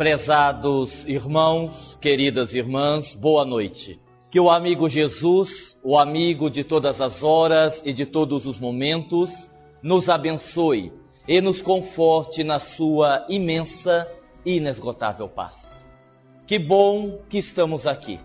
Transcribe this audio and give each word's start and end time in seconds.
Prezados 0.00 1.04
irmãos, 1.06 1.94
queridas 2.00 2.54
irmãs, 2.54 3.12
boa 3.14 3.44
noite. 3.44 4.00
Que 4.30 4.40
o 4.40 4.48
amigo 4.48 4.88
Jesus, 4.88 5.78
o 5.84 5.98
amigo 5.98 6.48
de 6.48 6.64
todas 6.64 7.02
as 7.02 7.22
horas 7.22 7.82
e 7.84 7.92
de 7.92 8.06
todos 8.06 8.46
os 8.46 8.58
momentos, 8.58 9.30
nos 9.82 10.08
abençoe 10.08 10.90
e 11.28 11.38
nos 11.42 11.60
conforte 11.60 12.42
na 12.42 12.58
sua 12.58 13.26
imensa 13.28 14.10
e 14.42 14.56
inesgotável 14.56 15.28
paz. 15.28 15.84
Que 16.46 16.58
bom 16.58 17.18
que 17.28 17.36
estamos 17.36 17.86
aqui. 17.86 18.18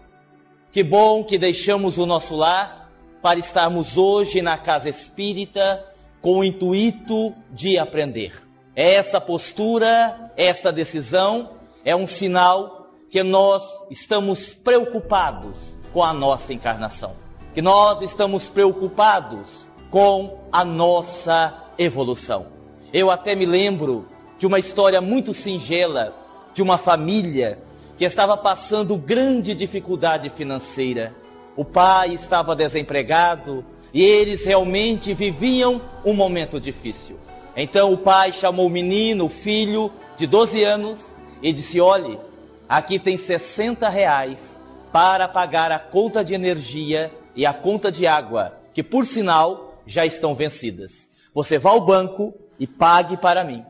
Que 0.71 0.81
bom 0.81 1.25
que 1.25 1.37
deixamos 1.37 1.97
o 1.97 2.05
nosso 2.05 2.37
lar 2.37 2.89
para 3.21 3.37
estarmos 3.37 3.97
hoje 3.97 4.41
na 4.41 4.57
casa 4.57 4.87
espírita 4.87 5.85
com 6.21 6.39
o 6.39 6.43
intuito 6.45 7.35
de 7.51 7.77
aprender. 7.77 8.31
Essa 8.73 9.19
postura, 9.19 10.31
esta 10.37 10.71
decisão 10.71 11.54
é 11.85 11.95
um 11.95 12.07
sinal 12.07 12.89
que 13.11 13.21
nós 13.21 13.63
estamos 13.91 14.55
preocupados 14.55 15.75
com 15.93 16.03
a 16.03 16.11
nossa 16.11 16.51
encarnação, 16.51 17.15
que 17.53 17.61
nós 17.61 18.01
estamos 18.01 18.49
preocupados 18.49 19.69
com 19.91 20.39
a 20.51 20.65
nossa 20.65 21.53
evolução. 21.77 22.47
Eu 22.91 23.11
até 23.11 23.35
me 23.35 23.45
lembro 23.45 24.07
de 24.39 24.47
uma 24.47 24.57
história 24.57 24.99
muito 24.99 25.33
singela 25.33 26.15
de 26.53 26.61
uma 26.61 26.77
família 26.77 27.59
que 27.97 28.03
estava 28.03 28.35
passando 28.35 28.97
grande 28.97 29.53
dificuldade 29.53 30.29
financeira. 30.29 31.13
O 31.55 31.63
pai 31.63 32.13
estava 32.13 32.55
desempregado 32.55 33.63
e 33.93 34.03
eles 34.03 34.43
realmente 34.43 35.13
viviam 35.13 35.79
um 36.03 36.13
momento 36.13 36.59
difícil. 36.59 37.17
Então 37.55 37.93
o 37.93 37.97
pai 37.97 38.33
chamou 38.33 38.67
o 38.67 38.69
menino, 38.69 39.25
o 39.25 39.29
filho 39.29 39.91
de 40.17 40.27
12 40.27 40.63
anos, 40.63 41.14
e 41.41 41.51
disse: 41.53 41.79
Olhe, 41.79 42.19
aqui 42.67 42.99
tem 42.99 43.17
60 43.17 43.87
reais 43.89 44.59
para 44.91 45.27
pagar 45.27 45.71
a 45.71 45.79
conta 45.79 46.23
de 46.23 46.33
energia 46.33 47.11
e 47.35 47.45
a 47.45 47.53
conta 47.53 47.91
de 47.91 48.07
água, 48.07 48.57
que 48.73 48.81
por 48.81 49.05
sinal 49.05 49.81
já 49.85 50.05
estão 50.05 50.33
vencidas. 50.33 51.07
Você 51.33 51.57
vá 51.57 51.71
ao 51.71 51.81
banco 51.81 52.33
e 52.59 52.65
pague 52.65 53.17
para 53.17 53.43
mim. 53.43 53.63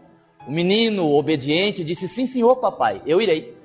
O 0.48 0.52
menino 0.52 1.12
obediente 1.14 1.84
disse: 1.84 2.08
Sim, 2.08 2.28
senhor, 2.28 2.58
papai, 2.58 3.02
eu 3.06 3.22
irei. 3.22 3.56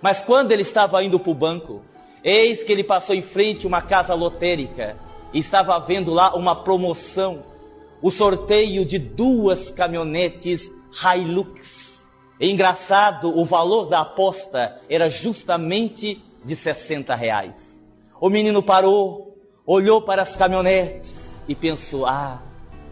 Mas 0.00 0.22
quando 0.22 0.52
ele 0.52 0.62
estava 0.62 1.04
indo 1.04 1.20
para 1.20 1.30
o 1.30 1.34
banco, 1.34 1.82
eis 2.24 2.64
que 2.64 2.72
ele 2.72 2.82
passou 2.82 3.14
em 3.14 3.22
frente 3.22 3.66
a 3.66 3.68
uma 3.68 3.82
casa 3.82 4.14
lotérica 4.14 4.96
e 5.32 5.38
estava 5.38 5.78
vendo 5.78 6.12
lá 6.12 6.34
uma 6.34 6.56
promoção, 6.64 7.42
o 8.00 8.10
sorteio 8.10 8.84
de 8.84 8.98
duas 8.98 9.70
caminhonetes 9.70 10.70
Hilux 10.90 11.89
é 12.40 12.46
engraçado, 12.46 13.38
o 13.38 13.44
valor 13.44 13.90
da 13.90 14.00
aposta 14.00 14.80
era 14.88 15.10
justamente 15.10 16.24
de 16.42 16.56
60 16.56 17.14
reais. 17.14 17.78
O 18.18 18.30
menino 18.30 18.62
parou, 18.62 19.36
olhou 19.66 20.00
para 20.00 20.22
as 20.22 20.34
caminhonetes 20.34 21.44
e 21.46 21.54
pensou: 21.54 22.06
ah, 22.06 22.40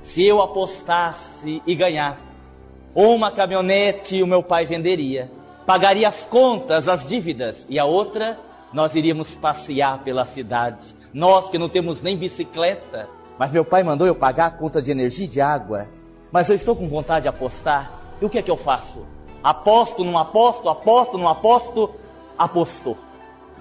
se 0.00 0.22
eu 0.22 0.42
apostasse 0.42 1.62
e 1.66 1.74
ganhasse, 1.74 2.54
uma 2.94 3.30
caminhonete 3.30 4.22
o 4.22 4.26
meu 4.26 4.42
pai 4.42 4.66
venderia, 4.66 5.30
pagaria 5.64 6.08
as 6.08 6.24
contas, 6.24 6.86
as 6.86 7.08
dívidas, 7.08 7.66
e 7.70 7.78
a 7.78 7.86
outra 7.86 8.38
nós 8.70 8.94
iríamos 8.94 9.34
passear 9.34 10.04
pela 10.04 10.26
cidade. 10.26 10.94
Nós 11.10 11.48
que 11.48 11.56
não 11.56 11.70
temos 11.70 12.02
nem 12.02 12.18
bicicleta, 12.18 13.08
mas 13.38 13.50
meu 13.50 13.64
pai 13.64 13.82
mandou 13.82 14.06
eu 14.06 14.14
pagar 14.14 14.46
a 14.46 14.50
conta 14.50 14.82
de 14.82 14.90
energia 14.90 15.24
e 15.24 15.28
de 15.28 15.40
água. 15.40 15.88
Mas 16.30 16.50
eu 16.50 16.56
estou 16.56 16.76
com 16.76 16.86
vontade 16.86 17.22
de 17.22 17.28
apostar. 17.28 17.90
E 18.20 18.24
o 18.26 18.28
que 18.28 18.36
é 18.36 18.42
que 18.42 18.50
eu 18.50 18.56
faço? 18.58 19.06
Aposto, 19.42 20.04
não 20.04 20.18
aposto, 20.18 20.68
aposto, 20.68 21.16
não 21.16 21.28
aposto, 21.28 21.90
apostou. 22.36 22.96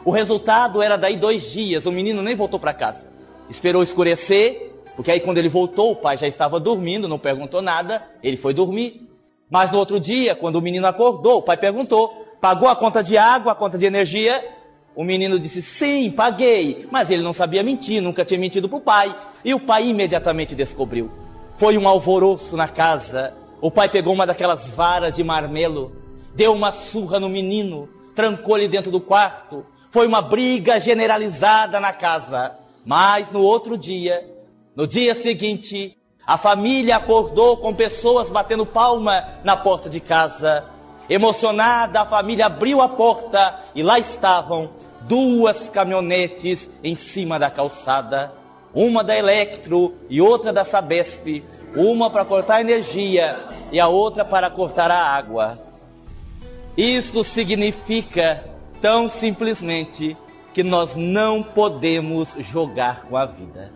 O 0.03 0.11
resultado 0.11 0.81
era 0.81 0.97
daí 0.97 1.17
dois 1.17 1.44
dias, 1.52 1.86
o 1.86 1.92
menino 1.92 2.22
nem 2.22 2.36
voltou 2.36 2.59
para 2.59 2.73
casa. 2.73 3.08
Esperou 3.50 3.83
escurecer, 3.83 4.73
porque 4.95 5.11
aí 5.11 5.20
quando 5.20 5.38
ele 5.38 5.49
voltou, 5.49 5.92
o 5.92 5.95
pai 5.95 6.17
já 6.17 6.27
estava 6.27 6.60
dormindo, 6.60 7.08
não 7.08 7.20
perguntou 7.20 7.61
nada, 7.61 8.04
ele 8.23 8.38
foi 8.38 8.54
dormir. 8.54 9.08
Mas 9.49 9.71
no 9.71 9.77
outro 9.77 9.99
dia, 9.99 10.36
quando 10.36 10.55
o 10.55 10.61
menino 10.61 10.88
acordou, 10.88 11.38
o 11.38 11.42
pai 11.42 11.58
perguntou: 11.58 12.26
pagou 12.42 12.67
a 12.67 12.76
conta 12.76 13.02
de 13.02 13.17
água, 13.17 13.52
a 13.52 13.55
conta 13.55 13.77
de 13.77 13.86
energia? 13.86 14.44
O 14.95 15.04
menino 15.04 15.39
disse: 15.39 15.61
sim, 15.61 16.11
paguei. 16.11 16.88
Mas 16.92 17.09
ele 17.09 17.23
não 17.23 17.33
sabia 17.33 17.64
mentir, 17.64 18.02
nunca 18.02 18.26
tinha 18.26 18.39
mentido 18.39 18.67
para 18.67 18.77
o 18.77 18.82
pai. 18.82 19.15
E 19.45 19.54
o 19.54 19.59
pai 19.59 19.88
imediatamente 19.88 20.55
descobriu. 20.55 21.11
Foi 21.55 21.77
um 21.77 21.88
alvoroço 21.88 22.58
na 22.58 22.67
casa. 22.67 23.33
O 23.60 23.72
pai 23.72 23.90
pegou 23.90 24.14
uma 24.14 24.26
daquelas 24.26 24.68
varas 24.68 25.16
de 25.16 25.23
marmelo, 25.23 25.95
deu 26.36 26.54
uma 26.54 26.72
surra 26.72 27.20
no 27.20 27.28
menino, 27.28 27.90
trancou 28.14 28.58
ele 28.58 28.68
dentro 28.68 28.92
do 28.92 29.02
quarto. 29.02 29.66
Foi 29.90 30.06
uma 30.06 30.22
briga 30.22 30.80
generalizada 30.80 31.80
na 31.80 31.92
casa. 31.92 32.56
Mas 32.86 33.32
no 33.32 33.42
outro 33.42 33.78
dia, 33.78 34.23
no 34.76 34.88
dia 34.88 35.16
seguinte, 35.16 35.98
a 36.26 36.38
família 36.38 36.98
acordou 36.98 37.58
com 37.58 37.73
pessoas 37.73 38.30
batendo 38.30 38.66
palma 38.66 39.40
na 39.44 39.58
porta 39.58 39.89
de 39.89 40.00
casa. 40.00 40.66
Emocionada, 41.10 42.02
a 42.02 42.06
família 42.06 42.45
abriu 42.45 42.82
a 42.82 42.89
porta 42.89 43.60
e 43.74 43.82
lá 43.82 43.98
estavam 43.98 44.70
duas 45.02 45.70
caminhonetes 45.70 46.70
em 46.84 46.95
cima 46.95 47.39
da 47.39 47.50
calçada, 47.50 48.34
uma 48.77 49.04
da 49.04 49.17
Electro 49.17 49.95
e 50.08 50.21
outra 50.21 50.54
da 50.54 50.64
Sabesp, 50.64 51.43
uma 51.76 52.11
para 52.11 52.23
cortar 52.23 52.61
energia 52.61 53.39
e 53.71 53.80
a 53.80 53.88
outra 53.88 54.23
para 54.23 54.52
cortar 54.52 54.92
a 54.92 54.99
água. 54.99 55.58
Isto 56.77 57.23
significa 57.23 58.45
tão 58.80 59.10
simplesmente 59.10 60.15
que 60.54 60.61
nós 60.61 60.95
não 60.95 61.42
podemos 61.42 62.36
jogar 62.38 63.05
com 63.05 63.17
a 63.17 63.26
vida. 63.26 63.73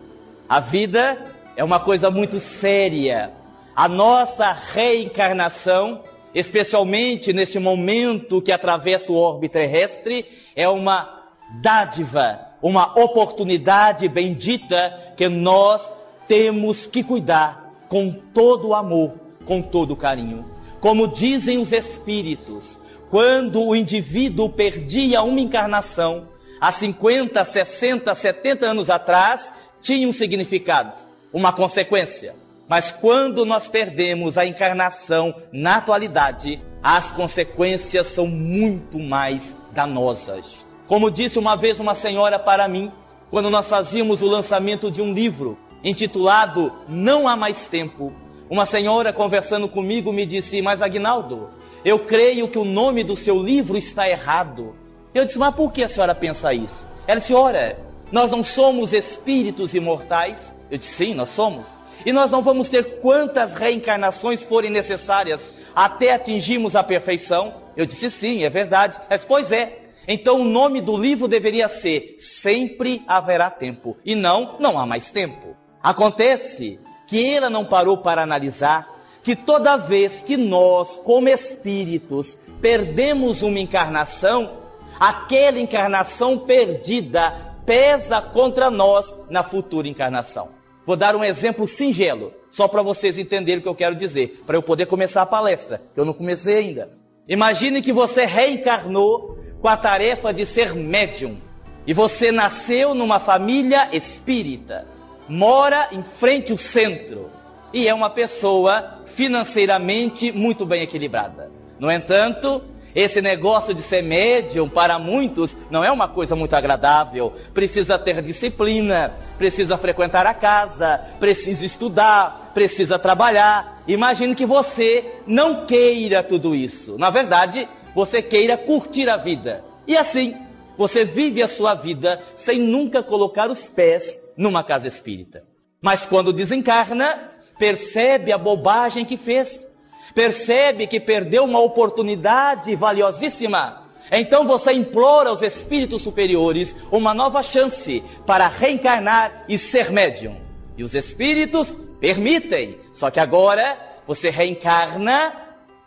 A 0.48 0.60
vida 0.60 1.34
é 1.56 1.64
uma 1.64 1.80
coisa 1.80 2.08
muito 2.08 2.38
séria. 2.38 3.32
A 3.74 3.88
nossa 3.88 4.52
reencarnação, 4.52 6.04
especialmente 6.32 7.32
neste 7.32 7.58
momento 7.58 8.40
que 8.40 8.52
atravessa 8.52 9.10
o 9.10 9.16
orbe 9.16 9.48
terrestre, 9.48 10.26
é 10.54 10.68
uma 10.68 11.24
dádiva, 11.60 12.51
uma 12.62 12.98
oportunidade 12.98 14.08
bendita 14.08 15.14
que 15.16 15.28
nós 15.28 15.92
temos 16.28 16.86
que 16.86 17.02
cuidar 17.02 17.72
com 17.88 18.12
todo 18.12 18.68
o 18.68 18.74
amor, 18.74 19.18
com 19.44 19.60
todo 19.60 19.90
o 19.90 19.96
carinho. 19.96 20.44
Como 20.80 21.08
dizem 21.08 21.58
os 21.58 21.72
espíritos, 21.72 22.78
quando 23.10 23.62
o 23.62 23.76
indivíduo 23.76 24.48
perdia 24.48 25.22
uma 25.22 25.40
encarnação, 25.40 26.28
há 26.60 26.72
50, 26.72 27.44
60, 27.44 28.14
70 28.14 28.66
anos 28.66 28.88
atrás, 28.88 29.52
tinha 29.80 30.08
um 30.08 30.12
significado, 30.12 30.92
uma 31.32 31.52
consequência. 31.52 32.34
Mas 32.68 32.90
quando 32.90 33.44
nós 33.44 33.68
perdemos 33.68 34.38
a 34.38 34.46
encarnação 34.46 35.34
na 35.52 35.76
atualidade, 35.76 36.62
as 36.82 37.10
consequências 37.10 38.06
são 38.06 38.26
muito 38.26 38.98
mais 38.98 39.54
danosas. 39.72 40.64
Como 40.92 41.10
disse 41.10 41.38
uma 41.38 41.56
vez 41.56 41.80
uma 41.80 41.94
senhora 41.94 42.38
para 42.38 42.68
mim, 42.68 42.92
quando 43.30 43.48
nós 43.48 43.66
fazíamos 43.66 44.20
o 44.20 44.26
lançamento 44.26 44.90
de 44.90 45.00
um 45.00 45.10
livro, 45.10 45.56
intitulado 45.82 46.70
Não 46.86 47.26
Há 47.26 47.34
Mais 47.34 47.66
Tempo. 47.66 48.12
Uma 48.50 48.66
senhora 48.66 49.10
conversando 49.10 49.66
comigo 49.66 50.12
me 50.12 50.26
disse: 50.26 50.60
Mas 50.60 50.82
Agnaldo, 50.82 51.48
eu 51.82 52.00
creio 52.00 52.46
que 52.46 52.58
o 52.58 52.64
nome 52.66 53.02
do 53.02 53.16
seu 53.16 53.42
livro 53.42 53.78
está 53.78 54.06
errado. 54.06 54.76
Eu 55.14 55.24
disse: 55.24 55.38
Mas 55.38 55.54
por 55.54 55.72
que 55.72 55.82
a 55.82 55.88
senhora 55.88 56.14
pensa 56.14 56.52
isso? 56.52 56.86
Ela 57.06 57.20
disse: 57.20 57.32
Ora, 57.32 57.78
nós 58.12 58.30
não 58.30 58.44
somos 58.44 58.92
espíritos 58.92 59.72
imortais? 59.72 60.54
Eu 60.70 60.76
disse: 60.76 60.92
Sim, 60.92 61.14
nós 61.14 61.30
somos. 61.30 61.74
E 62.04 62.12
nós 62.12 62.30
não 62.30 62.42
vamos 62.42 62.68
ter 62.68 63.00
quantas 63.00 63.54
reencarnações 63.54 64.42
forem 64.42 64.70
necessárias 64.70 65.42
até 65.74 66.12
atingirmos 66.12 66.76
a 66.76 66.82
perfeição? 66.82 67.54
Eu 67.74 67.86
disse: 67.86 68.10
Sim, 68.10 68.44
é 68.44 68.50
verdade. 68.50 69.00
Mas, 69.08 69.24
pois 69.24 69.50
é. 69.50 69.81
Então 70.06 70.40
o 70.40 70.44
nome 70.44 70.80
do 70.80 70.96
livro 70.96 71.28
deveria 71.28 71.68
ser 71.68 72.16
Sempre 72.18 73.02
haverá 73.06 73.50
tempo. 73.50 73.96
E 74.04 74.14
não, 74.14 74.56
não 74.58 74.78
há 74.78 74.86
mais 74.86 75.10
tempo. 75.10 75.56
Acontece 75.82 76.78
que 77.06 77.34
ela 77.34 77.50
não 77.50 77.64
parou 77.64 77.98
para 77.98 78.22
analisar 78.22 78.88
que 79.22 79.36
toda 79.36 79.76
vez 79.76 80.22
que 80.22 80.36
nós, 80.36 80.98
como 80.98 81.28
espíritos, 81.28 82.36
perdemos 82.60 83.42
uma 83.42 83.58
encarnação, 83.58 84.62
aquela 84.98 85.60
encarnação 85.60 86.38
perdida 86.38 87.52
pesa 87.64 88.20
contra 88.20 88.70
nós 88.70 89.14
na 89.30 89.42
futura 89.42 89.88
encarnação. 89.88 90.48
Vou 90.84 90.96
dar 90.96 91.14
um 91.14 91.22
exemplo 91.22 91.68
singelo, 91.68 92.32
só 92.50 92.66
para 92.66 92.82
vocês 92.82 93.16
entenderem 93.16 93.60
o 93.60 93.62
que 93.62 93.68
eu 93.68 93.74
quero 93.74 93.94
dizer, 93.94 94.42
para 94.44 94.56
eu 94.56 94.62
poder 94.62 94.86
começar 94.86 95.22
a 95.22 95.26
palestra, 95.26 95.80
que 95.94 96.00
eu 96.00 96.04
não 96.04 96.12
comecei 96.12 96.56
ainda. 96.56 96.90
Imagine 97.28 97.80
que 97.80 97.92
você 97.92 98.24
reencarnou 98.24 99.38
com 99.62 99.68
a 99.68 99.76
tarefa 99.76 100.34
de 100.34 100.44
ser 100.44 100.74
médium 100.74 101.38
e 101.86 101.94
você 101.94 102.32
nasceu 102.32 102.94
numa 102.94 103.20
família 103.20 103.88
espírita 103.92 104.86
mora 105.28 105.88
em 105.92 106.02
frente 106.02 106.50
ao 106.50 106.58
centro 106.58 107.30
e 107.72 107.88
é 107.88 107.94
uma 107.94 108.10
pessoa 108.10 109.02
financeiramente 109.06 110.32
muito 110.32 110.66
bem 110.66 110.82
equilibrada. 110.82 111.50
No 111.78 111.90
entanto, 111.90 112.60
Esse 112.94 113.22
negócio 113.22 113.72
de 113.72 113.80
ser 113.80 114.02
médium, 114.02 114.68
para 114.68 114.98
muitos, 114.98 115.56
não 115.70 115.82
é 115.82 115.90
uma 115.90 116.08
coisa 116.08 116.36
muito 116.36 116.54
agradável. 116.54 117.32
Precisa 117.54 117.98
ter 117.98 118.20
disciplina, 118.20 119.14
precisa 119.38 119.78
frequentar 119.78 120.26
a 120.26 120.34
casa, 120.34 121.00
precisa 121.18 121.64
estudar, 121.64 122.50
precisa 122.52 122.98
trabalhar. 122.98 123.82
Imagine 123.88 124.34
que 124.34 124.44
você 124.44 125.06
não 125.26 125.64
queira 125.64 126.22
tudo 126.22 126.54
isso. 126.54 126.98
Na 126.98 127.08
verdade, 127.08 127.66
você 127.94 128.22
queira 128.22 128.56
curtir 128.56 129.08
a 129.08 129.16
vida. 129.16 129.64
E 129.86 129.96
assim, 129.96 130.36
você 130.76 131.04
vive 131.04 131.42
a 131.42 131.48
sua 131.48 131.74
vida 131.74 132.22
sem 132.36 132.58
nunca 132.58 133.02
colocar 133.02 133.50
os 133.50 133.68
pés 133.68 134.18
numa 134.36 134.64
casa 134.64 134.88
espírita. 134.88 135.44
Mas 135.80 136.06
quando 136.06 136.32
desencarna, 136.32 137.30
percebe 137.58 138.32
a 138.32 138.38
bobagem 138.38 139.04
que 139.04 139.16
fez 139.16 139.66
percebe 140.14 140.86
que 140.86 141.00
perdeu 141.00 141.44
uma 141.44 141.60
oportunidade 141.60 142.74
valiosíssima. 142.76 143.82
Então 144.10 144.46
você 144.46 144.72
implora 144.72 145.30
aos 145.30 145.42
espíritos 145.42 146.02
superiores 146.02 146.76
uma 146.90 147.14
nova 147.14 147.42
chance 147.42 148.02
para 148.26 148.46
reencarnar 148.46 149.44
e 149.48 149.56
ser 149.56 149.90
médium. 149.90 150.36
E 150.76 150.84
os 150.84 150.94
espíritos 150.94 151.74
permitem. 152.00 152.78
Só 152.92 153.10
que 153.10 153.20
agora 153.20 153.78
você 154.06 154.28
reencarna 154.28 155.32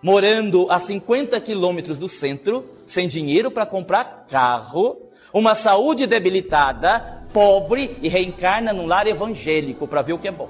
morando 0.06 0.68
a 0.70 0.78
50 0.78 1.42
quilômetros 1.42 1.98
do 1.98 2.08
centro, 2.08 2.64
sem 2.86 3.08
dinheiro 3.08 3.50
para 3.50 3.66
comprar 3.66 4.28
carro, 4.30 4.98
uma 5.34 5.56
saúde 5.56 6.06
debilitada, 6.06 7.24
pobre 7.34 7.98
e 8.04 8.08
reencarna 8.08 8.72
num 8.72 8.86
lar 8.86 9.08
evangélico 9.08 9.88
para 9.88 10.04
ver 10.04 10.14
o 10.14 10.20
que 10.20 10.28
é 10.28 10.32
bom. 10.32 10.48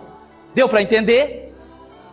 Deu 0.54 0.68
para 0.68 0.82
entender? 0.82 1.54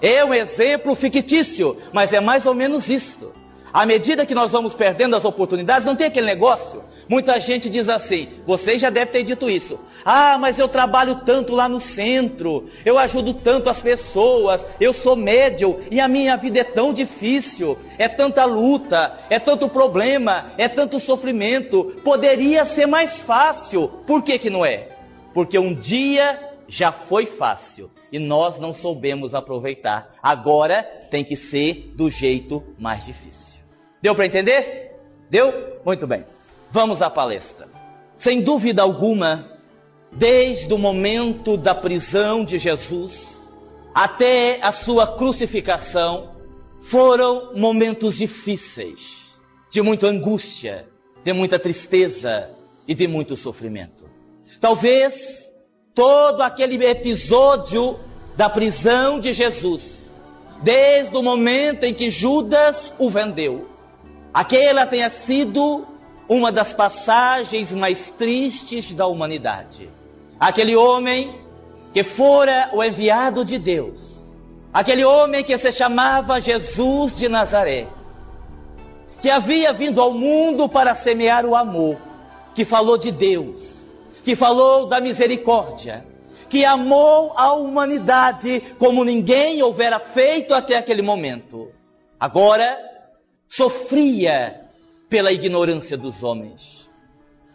É 0.00 0.24
um 0.24 0.32
exemplo 0.32 0.94
fictício, 0.94 1.78
mas 1.92 2.12
é 2.12 2.20
mais 2.20 2.46
ou 2.46 2.54
menos 2.54 2.88
isto. 2.88 3.32
À 3.72 3.86
medida 3.86 4.26
que 4.26 4.34
nós 4.34 4.52
vamos 4.52 4.74
perdendo 4.74 5.16
as 5.16 5.24
oportunidades, 5.24 5.86
não 5.86 5.96
tem 5.96 6.08
aquele 6.08 6.26
negócio. 6.26 6.84
Muita 7.08 7.40
gente 7.40 7.70
diz 7.70 7.88
assim, 7.88 8.28
vocês 8.46 8.80
já 8.80 8.90
devem 8.90 9.12
ter 9.12 9.22
dito 9.22 9.48
isso. 9.48 9.78
Ah, 10.04 10.36
mas 10.38 10.58
eu 10.58 10.68
trabalho 10.68 11.22
tanto 11.24 11.54
lá 11.54 11.68
no 11.68 11.80
centro, 11.80 12.68
eu 12.84 12.98
ajudo 12.98 13.32
tanto 13.32 13.70
as 13.70 13.80
pessoas, 13.80 14.66
eu 14.78 14.92
sou 14.92 15.16
médium 15.16 15.80
e 15.90 16.00
a 16.00 16.08
minha 16.08 16.36
vida 16.36 16.60
é 16.60 16.64
tão 16.64 16.92
difícil, 16.92 17.78
é 17.98 18.08
tanta 18.08 18.44
luta, 18.44 19.18
é 19.30 19.38
tanto 19.38 19.68
problema, 19.68 20.52
é 20.58 20.68
tanto 20.68 21.00
sofrimento. 21.00 21.96
Poderia 22.04 22.64
ser 22.66 22.86
mais 22.86 23.20
fácil. 23.20 23.88
Por 24.06 24.22
que 24.22 24.38
que 24.38 24.50
não 24.50 24.66
é? 24.66 24.88
Porque 25.32 25.58
um 25.58 25.72
dia 25.72 26.38
já 26.68 26.92
foi 26.92 27.24
fácil 27.24 27.90
e 28.10 28.18
nós 28.18 28.58
não 28.58 28.74
soubemos 28.74 29.34
aproveitar. 29.34 30.14
Agora 30.22 30.82
tem 31.10 31.24
que 31.24 31.36
ser 31.36 31.92
do 31.96 32.10
jeito 32.10 32.62
mais 32.78 33.06
difícil. 33.06 33.51
Deu 34.02 34.14
para 34.16 34.26
entender? 34.26 34.96
Deu? 35.30 35.78
Muito 35.84 36.06
bem. 36.06 36.26
Vamos 36.70 37.00
à 37.00 37.08
palestra. 37.08 37.68
Sem 38.16 38.42
dúvida 38.42 38.82
alguma, 38.82 39.48
desde 40.10 40.74
o 40.74 40.78
momento 40.78 41.56
da 41.56 41.74
prisão 41.74 42.44
de 42.44 42.58
Jesus 42.58 43.40
até 43.94 44.58
a 44.62 44.72
sua 44.72 45.06
crucificação, 45.06 46.32
foram 46.80 47.54
momentos 47.54 48.16
difíceis, 48.16 49.32
de 49.70 49.80
muita 49.82 50.06
angústia, 50.06 50.88
de 51.22 51.32
muita 51.32 51.58
tristeza 51.58 52.50
e 52.88 52.94
de 52.94 53.06
muito 53.06 53.36
sofrimento. 53.36 54.04
Talvez 54.60 55.48
todo 55.94 56.40
aquele 56.40 56.84
episódio 56.84 58.00
da 58.36 58.48
prisão 58.48 59.20
de 59.20 59.32
Jesus, 59.32 60.10
desde 60.62 61.16
o 61.16 61.22
momento 61.22 61.84
em 61.84 61.94
que 61.94 62.10
Judas 62.10 62.94
o 62.98 63.10
vendeu. 63.10 63.71
Aquela 64.32 64.86
tenha 64.86 65.10
sido 65.10 65.86
uma 66.28 66.50
das 66.50 66.72
passagens 66.72 67.72
mais 67.72 68.10
tristes 68.10 68.94
da 68.94 69.06
humanidade. 69.06 69.90
Aquele 70.40 70.74
homem 70.74 71.38
que 71.92 72.02
fora 72.02 72.70
o 72.72 72.82
enviado 72.82 73.44
de 73.44 73.58
Deus, 73.58 74.16
aquele 74.72 75.04
homem 75.04 75.44
que 75.44 75.56
se 75.58 75.70
chamava 75.72 76.40
Jesus 76.40 77.14
de 77.14 77.28
Nazaré, 77.28 77.88
que 79.20 79.28
havia 79.28 79.72
vindo 79.72 80.00
ao 80.00 80.14
mundo 80.14 80.68
para 80.68 80.94
semear 80.94 81.44
o 81.44 81.54
amor, 81.54 81.98
que 82.54 82.64
falou 82.64 82.96
de 82.96 83.10
Deus, 83.10 83.76
que 84.24 84.34
falou 84.34 84.86
da 84.86 85.00
misericórdia, 85.00 86.06
que 86.48 86.64
amou 86.64 87.34
a 87.36 87.52
humanidade 87.52 88.74
como 88.78 89.04
ninguém 89.04 89.62
houvera 89.62 89.98
feito 90.00 90.54
até 90.54 90.76
aquele 90.76 91.02
momento. 91.02 91.70
Agora, 92.18 92.91
sofria 93.52 94.62
pela 95.10 95.30
ignorância 95.30 95.94
dos 95.94 96.22
homens. 96.22 96.88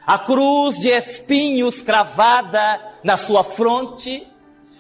A 0.06 0.20
cruz 0.20 0.80
de 0.80 0.90
espinhos 0.90 1.82
cravada 1.82 2.80
na 3.04 3.18
sua 3.18 3.44
fronte 3.44 4.26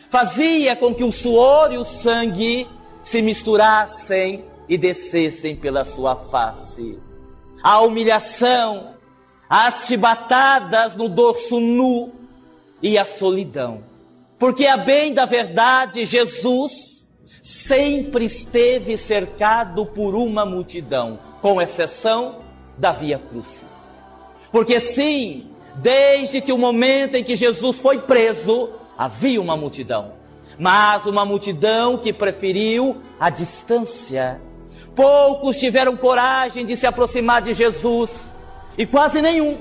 fazia 0.09 0.75
com 0.75 0.93
que 0.93 1.03
o 1.03 1.11
suor 1.11 1.73
e 1.73 1.77
o 1.79 1.83
sangue 1.83 2.67
se 3.01 3.23
misturassem 3.23 4.45
e 4.69 4.77
descessem 4.77 5.55
pela 5.55 5.83
sua 5.83 6.15
face. 6.15 6.99
A 7.63 7.81
humilhação, 7.81 8.93
as 9.49 9.87
chibatadas 9.87 10.95
no 10.95 11.09
dorso 11.09 11.59
nu 11.59 12.13
e 12.79 12.95
a 12.95 13.03
solidão. 13.03 13.83
Porque, 14.37 14.67
a 14.67 14.77
bem 14.77 15.15
da 15.15 15.25
verdade, 15.25 16.05
Jesus 16.05 16.86
sempre 17.47 18.25
esteve 18.25 18.97
cercado 18.97 19.85
por 19.85 20.15
uma 20.15 20.45
multidão, 20.45 21.17
com 21.41 21.61
exceção 21.61 22.39
da 22.77 22.91
Via 22.91 23.17
Crucis. 23.17 24.01
Porque, 24.51 24.81
sim, 24.81 25.47
desde 25.75 26.41
que 26.41 26.51
o 26.51 26.57
momento 26.57 27.15
em 27.15 27.23
que 27.23 27.37
Jesus 27.37 27.79
foi 27.79 28.01
preso, 28.01 28.71
havia 28.97 29.39
uma 29.39 29.55
multidão, 29.55 30.11
mas 30.59 31.05
uma 31.05 31.23
multidão 31.23 31.97
que 31.97 32.11
preferiu 32.11 32.97
a 33.17 33.29
distância. 33.29 34.41
Poucos 34.93 35.57
tiveram 35.57 35.95
coragem 35.95 36.65
de 36.65 36.75
se 36.75 36.85
aproximar 36.85 37.41
de 37.41 37.53
Jesus 37.53 38.35
e 38.77 38.85
quase 38.85 39.21
nenhum 39.21 39.59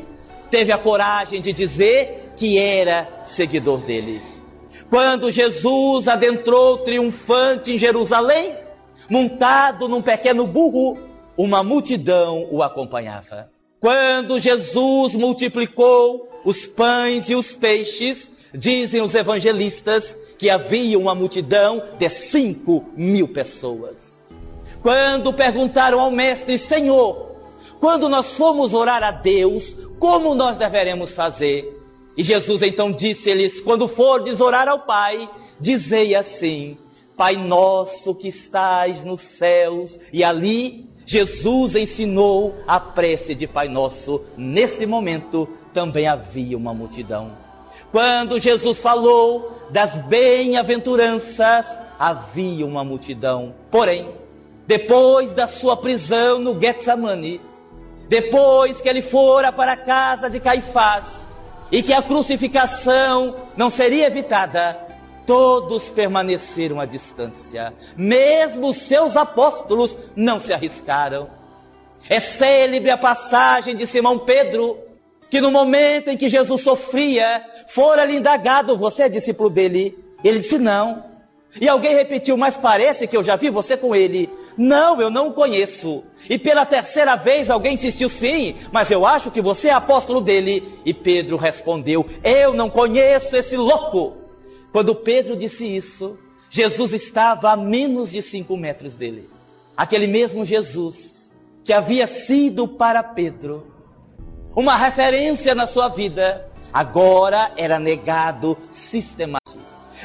teve 0.50 0.72
a 0.72 0.78
coragem 0.78 1.40
de 1.40 1.52
dizer 1.52 2.32
que 2.36 2.58
era 2.58 3.22
seguidor 3.26 3.78
dele. 3.78 4.35
Quando 4.88 5.30
Jesus 5.30 6.08
adentrou 6.08 6.78
triunfante 6.78 7.72
em 7.72 7.78
Jerusalém, 7.78 8.56
montado 9.10 9.88
num 9.88 10.02
pequeno 10.02 10.46
burro, 10.46 10.98
uma 11.36 11.62
multidão 11.62 12.48
o 12.50 12.62
acompanhava. 12.62 13.50
Quando 13.80 14.40
Jesus 14.40 15.14
multiplicou 15.14 16.28
os 16.44 16.66
pães 16.66 17.28
e 17.28 17.34
os 17.34 17.54
peixes, 17.54 18.30
dizem 18.54 19.02
os 19.02 19.14
evangelistas 19.14 20.16
que 20.38 20.48
havia 20.50 20.98
uma 20.98 21.14
multidão 21.14 21.82
de 21.98 22.08
cinco 22.08 22.84
mil 22.96 23.28
pessoas. 23.28 24.16
Quando 24.82 25.32
perguntaram 25.32 26.00
ao 26.00 26.10
Mestre, 26.10 26.58
Senhor, 26.58 27.32
quando 27.80 28.08
nós 28.08 28.36
formos 28.36 28.72
orar 28.72 29.02
a 29.02 29.10
Deus, 29.10 29.76
como 29.98 30.34
nós 30.34 30.56
deveremos 30.56 31.12
fazer? 31.12 31.75
E 32.16 32.24
Jesus 32.24 32.62
então 32.62 32.90
disse-lhes: 32.90 33.60
Quando 33.60 33.86
fordes 33.86 34.40
orar 34.40 34.68
ao 34.68 34.80
Pai, 34.80 35.28
dizei 35.60 36.14
assim: 36.14 36.78
Pai 37.16 37.36
nosso 37.36 38.14
que 38.14 38.28
estais 38.28 39.04
nos 39.04 39.20
céus, 39.20 39.98
e 40.12 40.24
ali 40.24 40.88
Jesus 41.04 41.76
ensinou 41.76 42.54
a 42.66 42.80
prece 42.80 43.34
de 43.34 43.46
Pai 43.46 43.68
Nosso. 43.68 44.22
Nesse 44.36 44.86
momento 44.86 45.48
também 45.72 46.08
havia 46.08 46.56
uma 46.56 46.72
multidão. 46.72 47.32
Quando 47.92 48.40
Jesus 48.40 48.80
falou 48.80 49.52
das 49.70 49.96
bem-aventuranças, 49.98 51.66
havia 51.98 52.66
uma 52.66 52.82
multidão. 52.82 53.54
Porém, 53.70 54.08
depois 54.66 55.32
da 55.32 55.46
sua 55.46 55.76
prisão 55.76 56.40
no 56.40 56.60
Getsemane, 56.60 57.40
depois 58.08 58.80
que 58.80 58.88
ele 58.88 59.02
fora 59.02 59.52
para 59.52 59.72
a 59.72 59.76
casa 59.76 60.28
de 60.28 60.40
Caifás 60.40 61.25
e 61.70 61.82
que 61.82 61.92
a 61.92 62.02
crucificação 62.02 63.34
não 63.56 63.70
seria 63.70 64.06
evitada, 64.06 64.78
todos 65.26 65.90
permaneceram 65.90 66.80
à 66.80 66.86
distância, 66.86 67.74
mesmo 67.96 68.72
seus 68.72 69.16
apóstolos 69.16 69.98
não 70.14 70.38
se 70.38 70.52
arriscaram. 70.52 71.28
É 72.08 72.20
célebre 72.20 72.90
a 72.90 72.96
passagem 72.96 73.74
de 73.74 73.86
Simão 73.86 74.20
Pedro, 74.20 74.78
que 75.28 75.40
no 75.40 75.50
momento 75.50 76.08
em 76.08 76.16
que 76.16 76.28
Jesus 76.28 76.62
sofria, 76.62 77.44
fora-lhe 77.66 78.18
indagado: 78.18 78.76
Você 78.78 79.02
é 79.02 79.08
discípulo 79.08 79.50
dele? 79.50 79.98
Ele 80.22 80.38
disse: 80.38 80.58
Não. 80.58 81.15
E 81.60 81.68
alguém 81.68 81.94
repetiu: 81.94 82.36
Mas 82.36 82.56
parece 82.56 83.06
que 83.06 83.16
eu 83.16 83.22
já 83.22 83.36
vi 83.36 83.50
você 83.50 83.76
com 83.76 83.94
ele. 83.94 84.30
Não, 84.56 85.00
eu 85.00 85.10
não 85.10 85.28
o 85.28 85.32
conheço. 85.34 86.02
E 86.28 86.38
pela 86.38 86.64
terceira 86.64 87.14
vez 87.14 87.50
alguém 87.50 87.74
insistiu, 87.74 88.08
sim, 88.08 88.56
mas 88.72 88.90
eu 88.90 89.04
acho 89.04 89.30
que 89.30 89.42
você 89.42 89.68
é 89.68 89.72
apóstolo 89.72 90.20
dele. 90.20 90.80
E 90.84 90.94
Pedro 90.94 91.36
respondeu: 91.36 92.06
Eu 92.24 92.54
não 92.54 92.70
conheço 92.70 93.36
esse 93.36 93.56
louco. 93.56 94.16
Quando 94.72 94.94
Pedro 94.94 95.36
disse 95.36 95.66
isso, 95.66 96.18
Jesus 96.50 96.92
estava 96.92 97.50
a 97.50 97.56
menos 97.56 98.12
de 98.12 98.22
cinco 98.22 98.56
metros 98.56 98.96
dele. 98.96 99.28
Aquele 99.76 100.06
mesmo 100.06 100.44
Jesus 100.44 101.30
que 101.64 101.72
havia 101.72 102.06
sido 102.06 102.68
para 102.68 103.02
Pedro 103.02 103.66
uma 104.54 104.74
referência 104.74 105.54
na 105.54 105.66
sua 105.66 105.88
vida, 105.88 106.48
agora 106.72 107.52
era 107.58 107.78
negado 107.78 108.56
sistematicamente. 108.72 109.45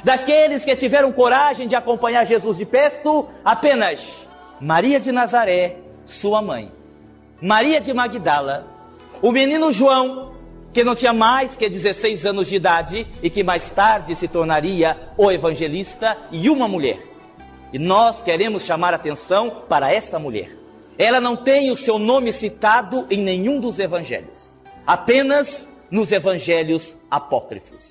Daqueles 0.04 0.66
que 0.66 0.76
tiveram 0.76 1.12
coragem 1.12 1.68
de 1.68 1.76
acompanhar 1.76 2.26
Jesus 2.26 2.58
de 2.58 2.66
perto, 2.66 3.28
apenas 3.46 4.08
Maria 4.60 5.00
de 5.00 5.12
Nazaré, 5.12 5.78
sua 6.06 6.42
mãe, 6.42 6.72
Maria 7.42 7.80
de 7.80 7.94
Magdala, 7.94 8.68
o 9.22 9.32
menino 9.32 9.72
João, 9.72 10.32
que 10.74 10.84
não 10.84 10.96
tinha 10.96 11.14
mais 11.14 11.56
que 11.56 11.70
16 11.70 12.26
anos 12.26 12.48
de 12.48 12.56
idade 12.56 13.06
e 13.22 13.30
que 13.30 13.44
mais 13.44 13.70
tarde 13.70 14.16
se 14.16 14.28
tornaria 14.28 14.98
o 15.18 15.32
evangelista, 15.32 16.18
e 16.32 16.50
uma 16.50 16.68
mulher. 16.68 17.00
E 17.74 17.80
nós 17.80 18.22
queremos 18.22 18.64
chamar 18.64 18.94
atenção 18.94 19.64
para 19.68 19.94
esta 19.94 20.18
mulher. 20.18 20.52
Ela 20.98 21.22
não 21.22 21.36
tem 21.36 21.72
o 21.72 21.78
seu 21.78 21.98
nome 21.98 22.32
citado 22.32 23.06
em 23.10 23.18
nenhum 23.18 23.60
dos 23.60 23.80
evangelhos, 23.80 24.60
apenas 24.86 25.68
nos 25.90 26.12
evangelhos 26.12 26.96
apócrifos. 27.10 27.91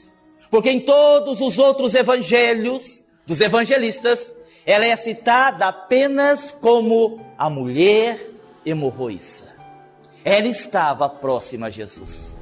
Porque 0.51 0.71
em 0.71 0.81
todos 0.81 1.41
os 1.41 1.59
outros 1.59 1.95
evangelhos 1.95 3.05
dos 3.27 3.41
evangelistas, 3.41 4.35
ela 4.67 4.85
é 4.85 4.97
citada 4.97 5.67
apenas 5.67 6.51
como 6.51 7.21
a 7.39 7.49
mulher 7.49 8.19
hemorroíça. 8.67 9.45
Ela 10.25 10.49
estava 10.49 11.09
próxima 11.09 11.69
a 11.69 11.71
Jesus. 11.71 12.37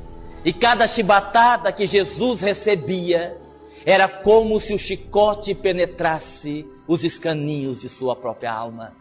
E 0.44 0.52
cada 0.52 0.86
chibatada 0.86 1.70
que 1.70 1.86
Jesus 1.86 2.40
recebia 2.40 3.36
era 3.84 4.08
como 4.08 4.58
se 4.58 4.74
o 4.74 4.78
chicote 4.78 5.54
penetrasse 5.54 6.66
os 6.86 7.04
escaninhos 7.04 7.80
de 7.80 7.88
sua 7.88 8.16
própria 8.16 8.52
alma. 8.52 8.96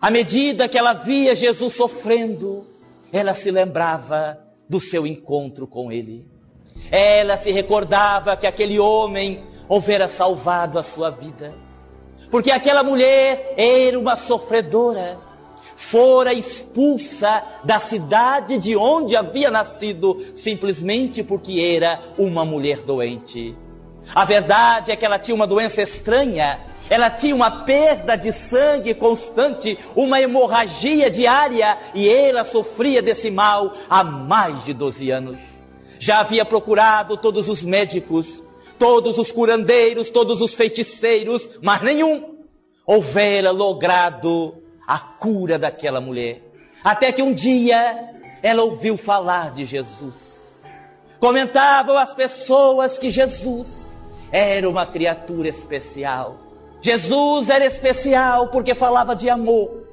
À 0.00 0.10
medida 0.10 0.68
que 0.68 0.78
ela 0.78 0.92
via 0.92 1.34
Jesus 1.34 1.74
sofrendo, 1.74 2.66
ela 3.12 3.34
se 3.34 3.50
lembrava 3.50 4.38
do 4.68 4.80
seu 4.80 5.06
encontro 5.06 5.66
com 5.66 5.90
ele. 5.90 6.26
Ela 6.90 7.36
se 7.36 7.50
recordava 7.52 8.36
que 8.36 8.46
aquele 8.46 8.78
homem 8.78 9.44
houvera 9.68 10.08
salvado 10.08 10.78
a 10.78 10.82
sua 10.82 11.10
vida. 11.10 11.54
Porque 12.30 12.50
aquela 12.50 12.82
mulher 12.82 13.54
era 13.56 13.98
uma 13.98 14.16
sofredora, 14.16 15.18
fora 15.76 16.32
expulsa 16.32 17.42
da 17.64 17.78
cidade 17.78 18.58
de 18.58 18.76
onde 18.76 19.16
havia 19.16 19.50
nascido, 19.50 20.26
simplesmente 20.34 21.22
porque 21.22 21.60
era 21.60 22.00
uma 22.18 22.44
mulher 22.44 22.78
doente. 22.78 23.56
A 24.14 24.24
verdade 24.24 24.90
é 24.90 24.96
que 24.96 25.04
ela 25.04 25.18
tinha 25.18 25.34
uma 25.34 25.46
doença 25.46 25.82
estranha, 25.82 26.60
ela 26.90 27.10
tinha 27.10 27.34
uma 27.34 27.64
perda 27.64 28.16
de 28.16 28.32
sangue 28.32 28.94
constante, 28.94 29.78
uma 29.94 30.20
hemorragia 30.20 31.10
diária, 31.10 31.78
e 31.94 32.08
ela 32.08 32.44
sofria 32.44 33.02
desse 33.02 33.30
mal 33.30 33.74
há 33.88 34.02
mais 34.02 34.64
de 34.64 34.72
12 34.72 35.10
anos. 35.10 35.57
Já 35.98 36.20
havia 36.20 36.44
procurado 36.44 37.16
todos 37.16 37.48
os 37.48 37.62
médicos, 37.62 38.42
todos 38.78 39.18
os 39.18 39.32
curandeiros, 39.32 40.10
todos 40.10 40.40
os 40.40 40.54
feiticeiros, 40.54 41.48
mas 41.62 41.82
nenhum 41.82 42.38
houvera 42.86 43.50
logrado 43.50 44.54
a 44.86 44.98
cura 44.98 45.58
daquela 45.58 46.00
mulher. 46.00 46.42
Até 46.82 47.12
que 47.12 47.22
um 47.22 47.34
dia 47.34 48.14
ela 48.42 48.62
ouviu 48.62 48.96
falar 48.96 49.52
de 49.52 49.64
Jesus. 49.64 50.62
Comentavam 51.18 51.98
as 51.98 52.14
pessoas 52.14 52.96
que 52.96 53.10
Jesus 53.10 53.96
era 54.30 54.68
uma 54.68 54.86
criatura 54.86 55.48
especial. 55.48 56.38
Jesus 56.80 57.50
era 57.50 57.66
especial 57.66 58.48
porque 58.48 58.74
falava 58.74 59.16
de 59.16 59.28
amor, 59.28 59.87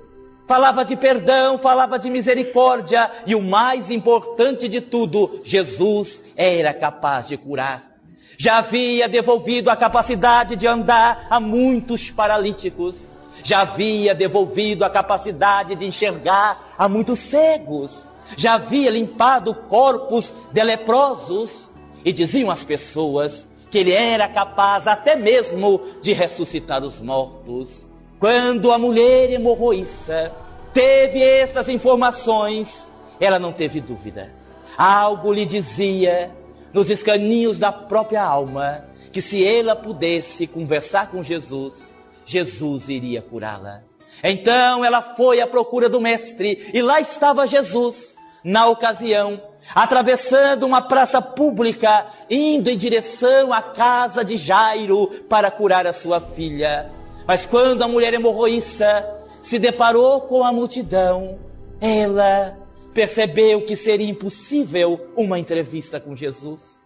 falava 0.47 0.85
de 0.85 0.95
perdão, 0.95 1.57
falava 1.57 1.97
de 1.97 2.09
misericórdia 2.09 3.11
e 3.25 3.35
o 3.35 3.41
mais 3.41 3.89
importante 3.89 4.67
de 4.67 4.81
tudo, 4.81 5.41
Jesus 5.43 6.21
era 6.35 6.73
capaz 6.73 7.27
de 7.27 7.37
curar. 7.37 7.95
Já 8.37 8.57
havia 8.57 9.07
devolvido 9.07 9.69
a 9.69 9.75
capacidade 9.75 10.55
de 10.55 10.67
andar 10.67 11.27
a 11.29 11.39
muitos 11.39 12.11
paralíticos 12.11 13.13
já 13.45 13.61
havia 13.61 14.15
devolvido 14.15 14.83
a 14.83 14.89
capacidade 14.89 15.75
de 15.75 15.85
enxergar 15.85 16.73
a 16.77 16.89
muitos 16.89 17.19
cegos, 17.19 18.07
já 18.35 18.55
havia 18.55 18.89
limpado 18.89 19.53
corpos 19.53 20.33
de 20.51 20.63
leprosos, 20.63 21.69
e 22.03 22.11
diziam 22.11 22.51
as 22.51 22.63
pessoas 22.63 23.47
que 23.71 23.79
ele 23.79 23.91
era 23.91 24.27
capaz 24.27 24.87
até 24.87 25.15
mesmo 25.15 25.81
de 26.01 26.13
ressuscitar 26.13 26.83
os 26.83 27.01
mortos. 27.01 27.84
Quando 28.25 28.71
a 28.71 28.79
mulher 28.79 29.29
hemorroíça 29.29 30.31
teve 30.73 31.21
estas 31.21 31.69
informações, 31.69 32.91
ela 33.19 33.37
não 33.37 33.53
teve 33.53 33.79
dúvida. 33.79 34.31
Algo 34.75 35.31
lhe 35.31 35.45
dizia 35.45 36.31
nos 36.73 36.89
escaninhos 36.89 37.59
da 37.59 37.71
própria 37.71 38.23
alma 38.23 38.83
que 39.13 39.21
se 39.21 39.45
ela 39.45 39.75
pudesse 39.75 40.47
conversar 40.47 41.11
com 41.11 41.21
Jesus, 41.21 41.93
Jesus 42.25 42.89
iria 42.89 43.21
curá-la. 43.21 43.83
Então 44.23 44.83
ela 44.83 45.03
foi 45.03 45.39
à 45.39 45.45
procura 45.45 45.87
do 45.87 46.01
mestre 46.01 46.71
e 46.73 46.81
lá 46.81 46.99
estava 46.99 47.45
Jesus, 47.45 48.15
na 48.43 48.65
ocasião, 48.65 49.39
atravessando 49.75 50.65
uma 50.65 50.81
praça 50.81 51.21
pública, 51.21 52.07
indo 52.27 52.71
em 52.71 52.75
direção 52.75 53.53
à 53.53 53.61
casa 53.61 54.25
de 54.25 54.35
Jairo 54.35 55.09
para 55.29 55.51
curar 55.51 55.85
a 55.85 55.93
sua 55.93 56.19
filha. 56.19 57.04
Mas 57.27 57.45
quando 57.45 57.81
a 57.81 57.87
mulher 57.87 58.13
hemorroíça 58.13 59.05
se 59.41 59.57
deparou 59.57 60.21
com 60.21 60.43
a 60.43 60.51
multidão, 60.51 61.39
ela 61.81 62.57
percebeu 62.93 63.65
que 63.65 63.75
seria 63.75 64.09
impossível 64.09 65.07
uma 65.15 65.39
entrevista 65.39 65.99
com 65.99 66.15
Jesus. 66.15 66.81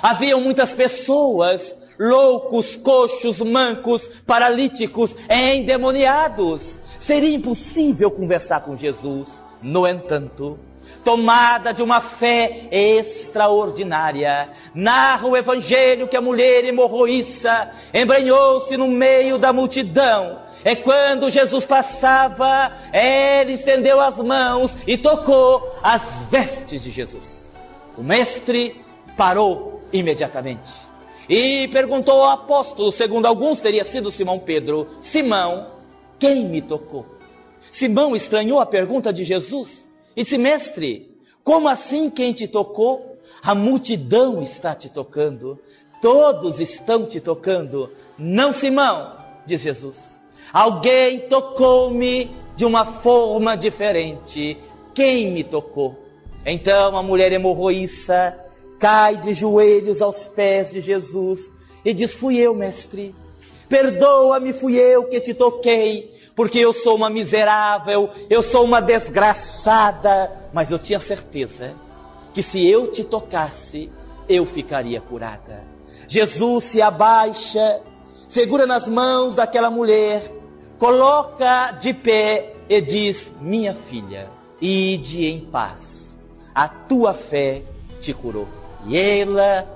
Haviam 0.00 0.40
muitas 0.40 0.72
pessoas 0.74 1.76
loucos, 1.98 2.76
coxos, 2.76 3.40
mancos, 3.40 4.08
paralíticos, 4.26 5.14
endemoniados. 5.28 6.78
Seria 6.98 7.34
impossível 7.34 8.10
conversar 8.10 8.60
com 8.60 8.76
Jesus. 8.76 9.42
No 9.60 9.86
entanto, 9.86 10.58
tomada 11.08 11.72
de 11.72 11.82
uma 11.82 12.02
fé 12.02 12.68
extraordinária, 12.70 14.50
narra 14.74 15.26
o 15.26 15.34
evangelho 15.34 16.06
que 16.06 16.18
a 16.18 16.20
mulher 16.20 16.66
hemorroíça 16.66 17.70
embrenhou-se 17.94 18.76
no 18.76 18.88
meio 18.88 19.38
da 19.38 19.50
multidão. 19.50 20.38
É 20.62 20.76
quando 20.76 21.30
Jesus 21.30 21.64
passava, 21.64 22.70
ela 22.92 23.50
estendeu 23.50 23.98
as 24.02 24.20
mãos 24.20 24.76
e 24.86 24.98
tocou 24.98 25.78
as 25.82 26.02
vestes 26.30 26.82
de 26.82 26.90
Jesus. 26.90 27.50
O 27.96 28.02
mestre 28.02 28.78
parou 29.16 29.80
imediatamente 29.90 30.70
e 31.26 31.68
perguntou 31.68 32.22
ao 32.22 32.32
apóstolo, 32.32 32.92
segundo 32.92 33.24
alguns 33.24 33.60
teria 33.60 33.82
sido 33.82 34.10
Simão 34.10 34.38
Pedro: 34.38 34.86
Simão, 35.00 35.68
quem 36.18 36.44
me 36.44 36.60
tocou? 36.60 37.06
Simão 37.72 38.14
estranhou 38.14 38.60
a 38.60 38.66
pergunta 38.66 39.10
de 39.10 39.24
Jesus 39.24 39.87
e 40.18 40.24
disse: 40.24 40.36
Mestre, 40.36 41.16
como 41.44 41.68
assim 41.68 42.10
quem 42.10 42.32
te 42.32 42.48
tocou? 42.48 43.20
A 43.40 43.54
multidão 43.54 44.42
está 44.42 44.74
te 44.74 44.88
tocando, 44.88 45.60
todos 46.02 46.58
estão 46.58 47.06
te 47.06 47.20
tocando. 47.20 47.92
Não, 48.18 48.52
Simão, 48.52 49.16
diz 49.46 49.60
Jesus. 49.60 50.20
Alguém 50.52 51.20
tocou-me 51.28 52.32
de 52.56 52.64
uma 52.64 52.84
forma 52.84 53.56
diferente. 53.56 54.58
Quem 54.92 55.30
me 55.30 55.44
tocou? 55.44 55.96
Então 56.44 56.96
a 56.96 57.02
mulher 57.02 57.32
hemorroíça 57.32 58.36
cai 58.80 59.16
de 59.16 59.32
joelhos 59.34 60.02
aos 60.02 60.26
pés 60.26 60.72
de 60.72 60.80
Jesus 60.80 61.48
e 61.84 61.94
diz: 61.94 62.12
Fui 62.12 62.38
eu, 62.38 62.56
mestre. 62.56 63.14
Perdoa-me, 63.68 64.52
fui 64.52 64.78
eu 64.78 65.04
que 65.04 65.20
te 65.20 65.32
toquei, 65.32 66.17
porque 66.38 66.60
eu 66.60 66.72
sou 66.72 66.94
uma 66.94 67.10
miserável, 67.10 68.10
eu 68.30 68.44
sou 68.44 68.64
uma 68.64 68.80
desgraçada, 68.80 70.48
mas 70.52 70.70
eu 70.70 70.78
tinha 70.78 71.00
certeza 71.00 71.74
que 72.32 72.44
se 72.44 72.64
eu 72.64 72.92
te 72.92 73.02
tocasse, 73.02 73.90
eu 74.28 74.46
ficaria 74.46 75.00
curada. 75.00 75.64
Jesus 76.06 76.62
se 76.62 76.80
abaixa, 76.80 77.80
segura 78.28 78.66
nas 78.66 78.86
mãos 78.86 79.34
daquela 79.34 79.68
mulher, 79.68 80.22
coloca 80.78 81.72
de 81.72 81.92
pé 81.92 82.54
e 82.68 82.80
diz: 82.80 83.32
Minha 83.40 83.74
filha, 83.74 84.30
ide 84.60 85.26
em 85.26 85.40
paz, 85.40 86.16
a 86.54 86.68
tua 86.68 87.14
fé 87.14 87.62
te 88.00 88.14
curou. 88.14 88.46
E 88.86 88.96
ela 88.96 89.66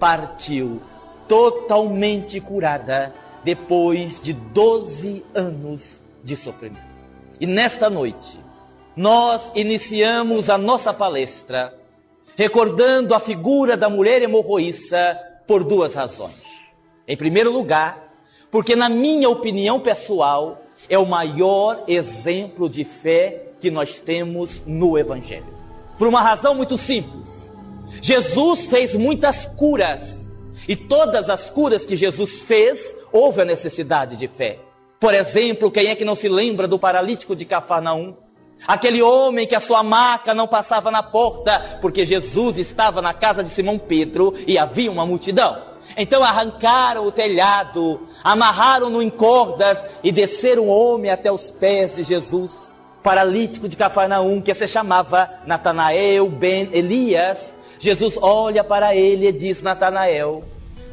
partiu 0.00 0.82
totalmente 1.28 2.40
curada 2.40 3.14
depois 3.44 4.20
de 4.20 4.32
12 4.32 5.24
anos 5.32 6.07
de 6.28 6.36
sofrimento. 6.36 6.86
E 7.40 7.46
nesta 7.46 7.88
noite, 7.88 8.38
nós 8.94 9.50
iniciamos 9.54 10.50
a 10.50 10.58
nossa 10.58 10.92
palestra 10.92 11.74
recordando 12.36 13.14
a 13.14 13.20
figura 13.20 13.76
da 13.76 13.88
mulher 13.88 14.22
hemorroíça 14.22 15.18
por 15.46 15.64
duas 15.64 15.94
razões. 15.94 16.36
Em 17.06 17.16
primeiro 17.16 17.50
lugar, 17.50 18.12
porque, 18.50 18.76
na 18.76 18.88
minha 18.88 19.28
opinião 19.28 19.80
pessoal, 19.80 20.62
é 20.88 20.98
o 20.98 21.06
maior 21.06 21.84
exemplo 21.88 22.68
de 22.68 22.84
fé 22.84 23.52
que 23.60 23.70
nós 23.70 24.00
temos 24.00 24.62
no 24.66 24.96
Evangelho. 24.98 25.56
Por 25.98 26.06
uma 26.06 26.20
razão 26.20 26.54
muito 26.54 26.78
simples. 26.78 27.52
Jesus 28.00 28.68
fez 28.68 28.94
muitas 28.94 29.46
curas. 29.46 30.18
E 30.68 30.76
todas 30.76 31.28
as 31.28 31.50
curas 31.50 31.84
que 31.84 31.96
Jesus 31.96 32.42
fez, 32.42 32.94
houve 33.10 33.40
a 33.40 33.44
necessidade 33.44 34.16
de 34.16 34.28
fé. 34.28 34.67
Por 35.00 35.14
exemplo, 35.14 35.70
quem 35.70 35.88
é 35.88 35.94
que 35.94 36.04
não 36.04 36.16
se 36.16 36.28
lembra 36.28 36.66
do 36.66 36.78
paralítico 36.78 37.36
de 37.36 37.44
Cafarnaum? 37.44 38.14
Aquele 38.66 39.00
homem 39.00 39.46
que 39.46 39.54
a 39.54 39.60
sua 39.60 39.82
maca 39.84 40.34
não 40.34 40.48
passava 40.48 40.90
na 40.90 41.02
porta, 41.02 41.78
porque 41.80 42.04
Jesus 42.04 42.58
estava 42.58 43.00
na 43.00 43.14
casa 43.14 43.44
de 43.44 43.50
Simão 43.50 43.78
Pedro 43.78 44.34
e 44.46 44.58
havia 44.58 44.90
uma 44.90 45.06
multidão. 45.06 45.68
Então 45.96 46.22
arrancaram 46.22 47.06
o 47.06 47.12
telhado, 47.12 48.08
amarraram-no 48.22 49.00
em 49.00 49.08
cordas 49.08 49.82
e 50.02 50.10
desceram 50.10 50.64
o 50.64 50.68
homem 50.68 51.10
até 51.10 51.30
os 51.30 51.50
pés 51.50 51.96
de 51.96 52.02
Jesus. 52.02 52.76
Paralítico 53.02 53.68
de 53.68 53.76
Cafarnaum, 53.76 54.42
que 54.42 54.54
se 54.54 54.66
chamava 54.66 55.30
Natanael 55.46 56.28
ben 56.28 56.68
Elias. 56.72 57.54
Jesus 57.78 58.18
olha 58.20 58.64
para 58.64 58.94
ele 58.94 59.28
e 59.28 59.32
diz: 59.32 59.62
Natanael, 59.62 60.42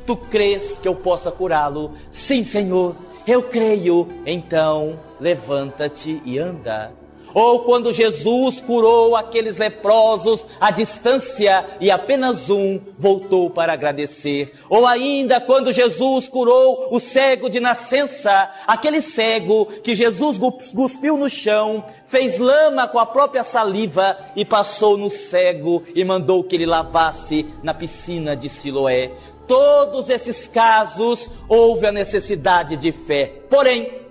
tu 0.06 0.16
crês 0.16 0.80
que 0.80 0.88
eu 0.88 0.96
possa 0.96 1.32
curá-lo? 1.32 1.94
Sim, 2.12 2.44
Senhor, 2.44 2.96
eu 3.28 3.44
creio. 3.44 4.08
Então 4.26 5.00
levanta-te 5.20 6.22
e 6.26 6.38
anda. 6.38 6.92
Ou 7.36 7.66
quando 7.66 7.92
Jesus 7.92 8.62
curou 8.62 9.14
aqueles 9.14 9.58
leprosos 9.58 10.48
à 10.58 10.72
distância 10.72 11.66
e 11.82 11.92
apenas 11.92 12.50
um 12.50 12.80
voltou 12.98 13.50
para 13.50 13.74
agradecer. 13.74 14.54
Ou 14.70 14.88
ainda 14.88 15.42
quando 15.42 15.74
Jesus 15.74 16.30
curou 16.30 16.88
o 16.92 17.00
cego 17.02 17.50
de 17.50 17.60
nascença, 17.60 18.50
aquele 18.66 19.02
cego 19.02 19.66
que 19.84 19.96
Jesus 19.96 20.40
cuspiu 20.74 21.18
no 21.18 21.30
chão, 21.30 21.84
fez 22.06 22.40
lama 22.40 22.88
com 22.88 23.00
a 23.00 23.06
própria 23.06 23.44
saliva 23.44 24.18
e 24.34 24.46
passou 24.46 24.96
no 24.96 25.10
cego 25.10 25.84
e 25.94 26.06
mandou 26.06 26.42
que 26.42 26.56
ele 26.56 26.66
lavasse 26.66 27.46
na 27.62 27.74
piscina 27.74 28.34
de 28.34 28.48
Siloé. 28.48 29.12
Todos 29.48 30.10
esses 30.10 30.48
casos 30.48 31.30
houve 31.48 31.88
a 31.88 31.92
necessidade 31.92 32.78
de 32.78 32.92
fé. 32.92 33.42
Porém, 33.50 34.02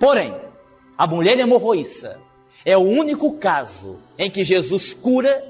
porém, 0.00 0.34
a 0.96 1.06
mulher 1.06 1.38
hemorroíça 1.38 2.18
é 2.64 2.76
o 2.76 2.82
único 2.82 3.34
caso 3.38 3.98
em 4.18 4.30
que 4.30 4.44
Jesus 4.44 4.94
cura 4.94 5.44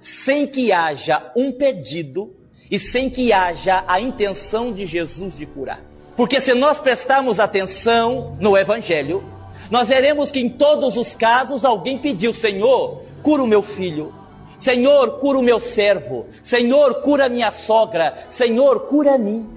sem 0.00 0.46
que 0.46 0.72
haja 0.72 1.32
um 1.36 1.52
pedido 1.52 2.34
e 2.70 2.78
sem 2.78 3.08
que 3.08 3.32
haja 3.32 3.84
a 3.86 4.00
intenção 4.00 4.72
de 4.72 4.86
Jesus 4.86 5.36
de 5.36 5.46
curar. 5.46 5.80
Porque 6.16 6.40
se 6.40 6.54
nós 6.54 6.78
prestarmos 6.78 7.40
atenção 7.40 8.36
no 8.40 8.56
Evangelho, 8.56 9.22
nós 9.70 9.88
veremos 9.88 10.30
que 10.30 10.40
em 10.40 10.48
todos 10.48 10.96
os 10.96 11.14
casos 11.14 11.64
alguém 11.64 11.98
pediu: 11.98 12.34
Senhor, 12.34 13.02
cura 13.22 13.42
o 13.42 13.46
meu 13.46 13.62
filho. 13.62 14.12
Senhor, 14.62 15.18
cura 15.18 15.40
o 15.40 15.42
meu 15.42 15.58
servo. 15.58 16.26
Senhor, 16.40 17.02
cura 17.02 17.26
a 17.26 17.28
minha 17.28 17.50
sogra. 17.50 18.26
Senhor, 18.28 18.86
cura 18.86 19.16
a 19.16 19.18
mim. 19.18 19.50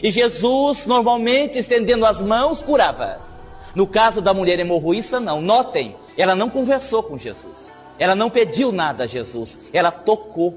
E 0.00 0.12
Jesus, 0.12 0.86
normalmente 0.86 1.58
estendendo 1.58 2.06
as 2.06 2.22
mãos, 2.22 2.62
curava. 2.62 3.20
No 3.74 3.88
caso 3.88 4.20
da 4.22 4.32
mulher 4.32 4.60
hemorroíça, 4.60 5.18
não. 5.18 5.40
Notem, 5.40 5.96
ela 6.16 6.36
não 6.36 6.48
conversou 6.48 7.02
com 7.02 7.18
Jesus. 7.18 7.66
Ela 7.98 8.14
não 8.14 8.30
pediu 8.30 8.70
nada 8.70 9.02
a 9.02 9.06
Jesus. 9.08 9.58
Ela 9.72 9.90
tocou. 9.90 10.54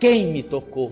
Quem 0.00 0.28
me 0.28 0.42
tocou? 0.42 0.90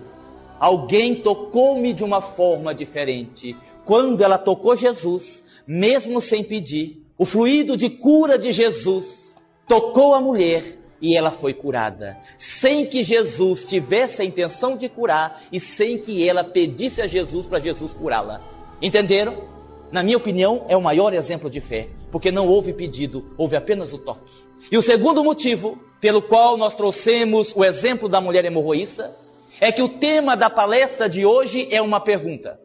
Alguém 0.59 1.15
tocou-me 1.15 1.91
de 1.91 2.03
uma 2.03 2.21
forma 2.21 2.71
diferente. 2.71 3.57
Quando 3.83 4.23
ela 4.23 4.37
tocou 4.37 4.75
Jesus, 4.75 5.41
mesmo 5.65 6.21
sem 6.21 6.43
pedir, 6.43 7.03
o 7.17 7.25
fluido 7.25 7.75
de 7.75 7.89
cura 7.89 8.37
de 8.37 8.51
Jesus 8.51 9.35
tocou 9.67 10.13
a 10.13 10.21
mulher 10.21 10.77
e 11.01 11.15
ela 11.15 11.31
foi 11.31 11.53
curada, 11.53 12.17
sem 12.37 12.85
que 12.85 13.03
Jesus 13.03 13.65
tivesse 13.65 14.21
a 14.21 14.25
intenção 14.25 14.75
de 14.75 14.89
curar 14.89 15.43
e 15.51 15.59
sem 15.59 15.97
que 15.97 16.27
ela 16.27 16.43
pedisse 16.43 17.01
a 17.01 17.07
Jesus 17.07 17.45
para 17.45 17.59
Jesus 17.59 17.93
curá-la. 17.93 18.41
Entenderam? 18.81 19.43
Na 19.91 20.03
minha 20.03 20.17
opinião, 20.17 20.65
é 20.67 20.75
o 20.75 20.81
maior 20.81 21.13
exemplo 21.13 21.49
de 21.49 21.61
fé 21.61 21.87
porque 22.11 22.31
não 22.31 22.47
houve 22.47 22.73
pedido, 22.73 23.25
houve 23.37 23.55
apenas 23.55 23.93
o 23.93 23.97
toque. 23.97 24.31
E 24.71 24.77
o 24.77 24.81
segundo 24.81 25.23
motivo 25.23 25.77
pelo 25.99 26.21
qual 26.21 26.57
nós 26.57 26.75
trouxemos 26.75 27.53
o 27.55 27.63
exemplo 27.63 28.07
da 28.07 28.21
mulher 28.21 28.45
hemorroíça 28.45 29.15
é 29.59 29.71
que 29.71 29.81
o 29.81 29.89
tema 29.89 30.35
da 30.35 30.49
palestra 30.49 31.09
de 31.09 31.25
hoje 31.25 31.67
é 31.71 31.81
uma 31.81 31.99
pergunta. 31.99 32.59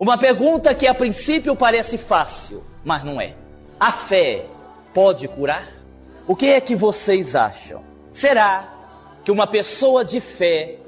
Uma 0.00 0.18
pergunta 0.18 0.74
que 0.74 0.86
a 0.86 0.94
princípio 0.94 1.56
parece 1.56 1.96
fácil, 1.96 2.64
mas 2.84 3.04
não 3.04 3.20
é. 3.20 3.34
A 3.78 3.92
fé 3.92 4.46
pode 4.92 5.26
curar? 5.28 5.83
O 6.26 6.34
que 6.34 6.46
é 6.46 6.60
que 6.60 6.74
vocês 6.74 7.36
acham? 7.36 7.84
Será 8.10 8.72
que 9.22 9.30
uma 9.30 9.46
pessoa 9.46 10.02
de 10.02 10.22
fé 10.22 10.78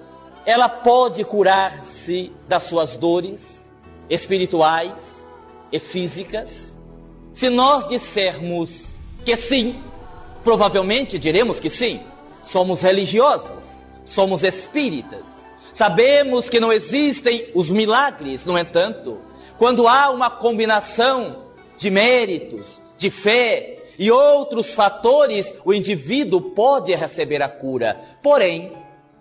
ela 0.47 0.67
pode 0.67 1.25
curar-se 1.25 2.33
das 2.49 2.63
suas 2.63 2.97
dores 2.97 3.71
espirituais 4.09 4.99
e 5.71 5.79
físicas? 5.79 6.79
Se 7.33 7.51
nós 7.51 7.87
dissermos 7.87 8.97
que 9.27 9.37
sim, 9.37 9.83
provavelmente 10.43 11.19
diremos 11.19 11.61
que 11.61 11.69
sim. 11.69 12.01
Somos 12.43 12.81
religiosos, 12.81 13.65
somos 14.07 14.43
espíritas. 14.43 15.27
Sabemos 15.75 16.49
que 16.49 16.59
não 16.59 16.73
existem 16.73 17.51
os 17.55 17.71
milagres, 17.71 18.47
no 18.47 18.57
entanto, 18.57 19.19
quando 19.59 19.87
há 19.87 20.09
uma 20.09 20.31
combinação 20.31 21.45
de 21.77 21.91
méritos, 21.91 22.81
de 22.97 23.11
fé 23.11 23.76
e 23.99 24.11
outros 24.11 24.75
fatores, 24.75 25.53
o 25.65 25.73
indivíduo 25.73 26.41
pode 26.41 26.95
receber 26.95 27.43
a 27.43 27.49
cura. 27.49 28.01
Porém, 28.23 28.73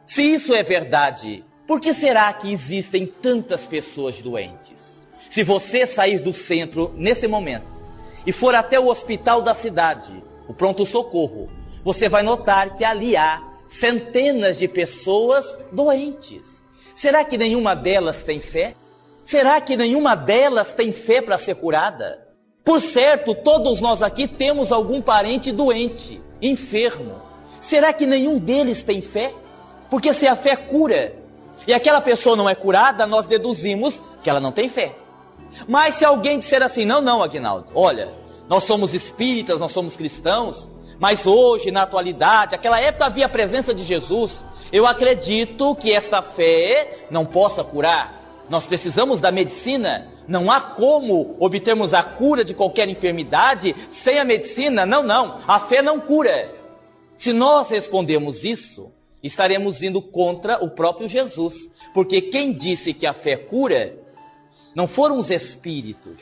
se 0.06 0.22
isso 0.22 0.54
é 0.54 0.64
verdade, 0.64 1.44
por 1.68 1.80
que 1.80 1.94
será 1.94 2.32
que 2.34 2.52
existem 2.52 3.06
tantas 3.06 3.66
pessoas 3.66 4.22
doentes? 4.22 5.04
Se 5.30 5.44
você 5.44 5.86
sair 5.86 6.20
do 6.20 6.32
centro 6.32 6.94
nesse 6.96 7.28
momento 7.28 7.84
e 8.26 8.32
for 8.32 8.54
até 8.54 8.80
o 8.80 8.88
hospital 8.88 9.42
da 9.42 9.54
cidade, 9.54 10.24
o 10.48 10.54
pronto-socorro, 10.54 11.50
você 11.84 12.08
vai 12.08 12.24
notar 12.24 12.74
que 12.74 12.84
ali 12.84 13.18
há 13.18 13.44
centenas 13.68 14.58
de 14.58 14.68
pessoas 14.68 15.46
doentes. 15.72 16.44
Será 16.96 17.24
que 17.24 17.38
nenhuma 17.38 17.76
delas 17.76 18.24
tem 18.24 18.40
fé? 18.40 18.76
Será 19.24 19.60
que 19.60 19.76
nenhuma 19.76 20.16
delas 20.16 20.72
tem 20.72 20.92
fé 20.92 21.22
para 21.22 21.38
ser 21.38 21.56
curada? 21.56 22.25
Por 22.66 22.82
certo, 22.82 23.36
todos 23.36 23.80
nós 23.80 24.02
aqui 24.02 24.28
temos 24.28 24.72
algum 24.72 25.00
parente 25.00 25.52
doente, 25.52 26.20
enfermo. 26.42 27.22
Será 27.62 27.94
que 27.94 28.08
nenhum 28.08 28.40
deles 28.40 28.82
tem 28.82 29.02
fé? 29.02 29.32
Porque 29.88 30.12
se 30.14 30.28
a 30.28 30.36
fé 30.36 30.56
cura 30.56 31.16
e 31.68 31.74
aquela 31.76 32.02
pessoa 32.02 32.36
não 32.36 32.50
é 32.50 32.56
curada, 32.56 33.06
nós 33.06 33.28
deduzimos 33.28 34.02
que 34.24 34.30
ela 34.32 34.40
não 34.40 34.52
tem 34.52 34.68
fé. 34.68 34.96
Mas 35.68 35.96
se 35.96 36.06
alguém 36.06 36.40
disser 36.40 36.64
assim, 36.64 36.86
não, 36.86 37.02
não, 37.02 37.22
Aguinaldo, 37.22 37.68
olha, 37.76 38.12
nós 38.50 38.64
somos 38.64 38.96
espíritas, 38.96 39.60
nós 39.60 39.72
somos 39.72 39.96
cristãos, 39.96 40.68
mas 41.00 41.28
hoje, 41.28 41.70
na 41.70 41.84
atualidade, 41.84 42.56
aquela 42.56 42.80
época 42.80 43.06
havia 43.06 43.28
a 43.28 43.30
presença 43.30 43.76
de 43.76 43.84
Jesus. 43.84 44.44
Eu 44.72 44.88
acredito 44.88 45.76
que 45.76 45.94
esta 45.94 46.20
fé 46.24 47.06
não 47.12 47.28
possa 47.28 47.64
curar. 47.64 48.44
Nós 48.50 48.66
precisamos 48.66 49.22
da 49.22 49.32
medicina. 49.32 50.15
Não 50.28 50.50
há 50.50 50.60
como 50.60 51.36
obtermos 51.40 51.94
a 51.94 52.02
cura 52.02 52.44
de 52.44 52.54
qualquer 52.54 52.90
enfermidade 52.90 53.76
sem 53.90 54.20
a 54.20 54.26
medicina. 54.26 54.86
Não, 54.86 55.04
não. 55.04 55.42
A 55.48 55.60
fé 55.60 55.82
não 55.82 56.00
cura. 56.00 56.54
Se 57.16 57.32
nós 57.32 57.70
respondemos 57.70 58.44
isso, 58.44 58.92
estaremos 59.22 59.82
indo 59.82 60.02
contra 60.02 60.64
o 60.64 60.70
próprio 60.70 61.08
Jesus. 61.08 61.70
Porque 61.94 62.22
quem 62.22 62.54
disse 62.54 62.94
que 62.94 63.06
a 63.06 63.14
fé 63.14 63.38
cura 63.38 63.98
não 64.76 64.88
foram 64.88 65.18
os 65.18 65.32
espíritos, 65.32 66.20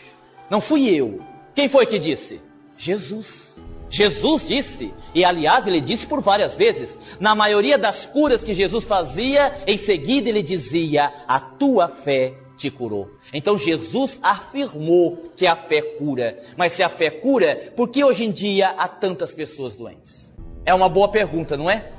não 0.50 0.62
fui 0.62 0.88
eu. 0.90 1.20
Quem 1.56 1.68
foi 1.68 1.86
que 1.86 1.98
disse? 1.98 2.42
Jesus. 2.78 3.62
Jesus 3.90 4.48
disse, 4.48 4.92
e 5.14 5.24
aliás 5.24 5.68
ele 5.68 5.80
disse 5.80 6.08
por 6.08 6.20
várias 6.20 6.56
vezes, 6.56 6.98
na 7.20 7.36
maioria 7.36 7.78
das 7.78 8.08
curas 8.08 8.44
que 8.44 8.54
Jesus 8.54 8.84
fazia, 8.86 9.64
em 9.68 9.78
seguida 9.78 10.30
ele 10.30 10.42
dizia: 10.42 11.14
A 11.28 11.40
tua 11.40 11.88
fé 11.88 12.34
te 12.58 12.72
curou. 12.72 13.10
Então 13.34 13.58
Jesus 13.58 14.20
afirmou 14.22 15.32
que 15.36 15.48
a 15.48 15.56
fé 15.56 15.82
cura. 15.82 16.38
Mas 16.56 16.74
se 16.74 16.84
a 16.84 16.90
fé 16.90 17.10
cura, 17.10 17.74
por 17.76 17.90
que 17.90 18.04
hoje 18.04 18.24
em 18.24 18.32
dia 18.32 18.70
há 18.70 18.88
tantas 18.88 19.34
pessoas 19.34 19.76
doentes? 19.76 20.32
É 20.66 20.74
uma 20.74 20.88
boa 20.88 21.10
pergunta, 21.10 21.58
não 21.58 21.70
é? 21.70 21.90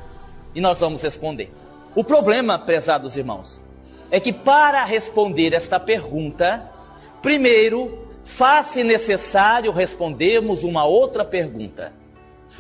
E 0.55 0.61
nós 0.61 0.79
vamos 0.79 1.03
responder. 1.03 1.51
O 1.94 2.05
problema, 2.05 2.59
prezados 2.59 3.16
irmãos, 3.16 3.62
é 4.11 4.20
que 4.20 4.33
para 4.33 4.85
responder 4.85 5.53
esta 5.53 5.81
pergunta, 5.81 6.70
primeiro 7.20 8.07
faz-se 8.25 8.85
necessário 8.85 9.73
respondermos 9.73 10.62
uma 10.62 10.85
outra 10.85 11.25
pergunta. 11.25 11.92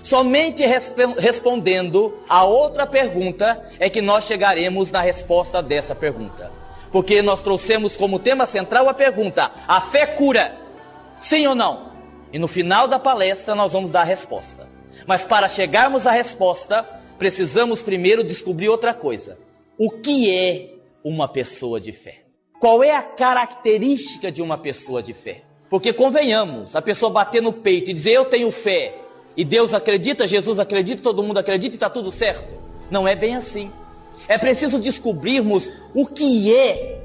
Somente 0.02 0.66
resp 0.66 0.98
respondendo 1.16 2.18
a 2.28 2.44
outra 2.44 2.86
pergunta 2.86 3.62
é 3.78 3.88
que 3.88 4.02
nós 4.02 4.24
chegaremos 4.24 4.90
na 4.90 5.00
resposta 5.00 5.62
dessa 5.62 5.94
pergunta. 5.94 6.63
Porque 6.94 7.20
nós 7.22 7.42
trouxemos 7.42 7.96
como 7.96 8.20
tema 8.20 8.46
central 8.46 8.88
a 8.88 8.94
pergunta: 8.94 9.50
a 9.66 9.80
fé 9.80 10.06
cura? 10.06 10.56
Sim 11.18 11.44
ou 11.48 11.54
não? 11.56 11.90
E 12.32 12.38
no 12.38 12.46
final 12.46 12.86
da 12.86 13.00
palestra 13.00 13.52
nós 13.52 13.72
vamos 13.72 13.90
dar 13.90 14.02
a 14.02 14.04
resposta. 14.04 14.68
Mas 15.04 15.24
para 15.24 15.48
chegarmos 15.48 16.06
à 16.06 16.12
resposta, 16.12 16.84
precisamos 17.18 17.82
primeiro 17.82 18.22
descobrir 18.22 18.68
outra 18.68 18.94
coisa. 18.94 19.36
O 19.76 19.90
que 19.90 20.32
é 20.32 20.74
uma 21.02 21.26
pessoa 21.26 21.80
de 21.80 21.90
fé? 21.90 22.26
Qual 22.60 22.80
é 22.80 22.94
a 22.94 23.02
característica 23.02 24.30
de 24.30 24.40
uma 24.40 24.56
pessoa 24.56 25.02
de 25.02 25.12
fé? 25.12 25.42
Porque 25.68 25.92
convenhamos, 25.92 26.76
a 26.76 26.80
pessoa 26.80 27.10
bater 27.10 27.42
no 27.42 27.52
peito 27.52 27.90
e 27.90 27.94
dizer 27.94 28.12
eu 28.12 28.26
tenho 28.26 28.52
fé, 28.52 28.94
e 29.36 29.44
Deus 29.44 29.74
acredita, 29.74 30.28
Jesus 30.28 30.60
acredita, 30.60 31.02
todo 31.02 31.24
mundo 31.24 31.38
acredita 31.38 31.74
e 31.74 31.76
está 31.76 31.90
tudo 31.90 32.12
certo. 32.12 32.54
Não 32.88 33.08
é 33.08 33.16
bem 33.16 33.34
assim. 33.34 33.72
É 34.28 34.38
preciso 34.38 34.78
descobrirmos 34.78 35.70
o 35.94 36.06
que 36.06 36.54
é 36.54 37.00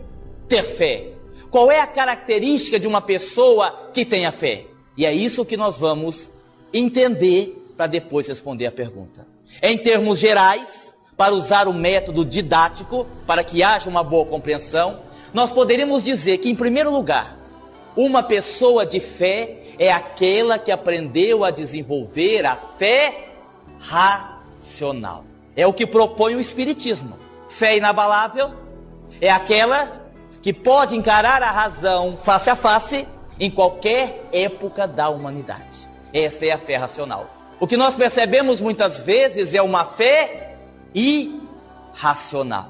ter 0.48 0.64
fé. 0.64 1.14
Qual 1.52 1.72
é 1.72 1.80
a 1.80 1.88
característica 1.88 2.80
de 2.80 2.88
uma 2.88 3.02
pessoa 3.02 3.90
que 3.94 4.06
tenha 4.06 4.32
fé? 4.32 4.66
E 4.96 5.06
é 5.06 5.14
isso 5.14 5.46
que 5.46 5.58
nós 5.58 5.78
vamos 5.78 6.32
entender 6.74 7.56
para 7.76 7.88
depois 7.88 8.28
responder 8.28 8.68
a 8.68 8.72
pergunta. 8.72 9.26
Em 9.64 9.78
termos 9.78 10.20
gerais, 10.20 10.94
para 11.18 11.34
usar 11.34 11.68
o 11.68 11.74
método 11.74 12.24
didático, 12.24 13.08
para 13.26 13.44
que 13.44 13.64
haja 13.64 13.90
uma 13.90 14.04
boa 14.04 14.26
compreensão, 14.26 15.02
nós 15.34 15.52
poderíamos 15.52 16.04
dizer 16.04 16.38
que, 16.38 16.50
em 16.50 16.56
primeiro 16.56 16.92
lugar, 16.92 17.38
uma 17.96 18.24
pessoa 18.24 18.86
de 18.86 19.00
fé 19.00 19.76
é 19.78 19.92
aquela 19.92 20.60
que 20.60 20.72
aprendeu 20.72 21.44
a 21.44 21.52
desenvolver 21.52 22.46
a 22.46 22.56
fé 22.56 23.30
racional. 23.80 25.29
É 25.60 25.68
o 25.68 25.74
que 25.74 25.86
propõe 25.86 26.36
o 26.36 26.40
Espiritismo. 26.40 27.20
Fé 27.50 27.76
inabalável 27.76 28.54
é 29.20 29.30
aquela 29.30 30.10
que 30.42 30.54
pode 30.54 30.96
encarar 30.96 31.44
a 31.44 31.52
razão 31.52 32.18
face 32.24 32.50
a 32.50 32.56
face 32.56 33.06
em 33.38 33.52
qualquer 33.52 34.30
época 34.32 34.88
da 34.88 35.10
humanidade. 35.10 35.90
Esta 36.14 36.46
é 36.46 36.52
a 36.52 36.58
fé 36.58 36.78
racional. 36.78 37.30
O 37.60 37.68
que 37.68 37.76
nós 37.76 37.94
percebemos 37.94 38.62
muitas 38.62 39.00
vezes 39.00 39.54
é 39.54 39.62
uma 39.62 39.84
fé 39.84 40.56
irracional. 40.96 42.70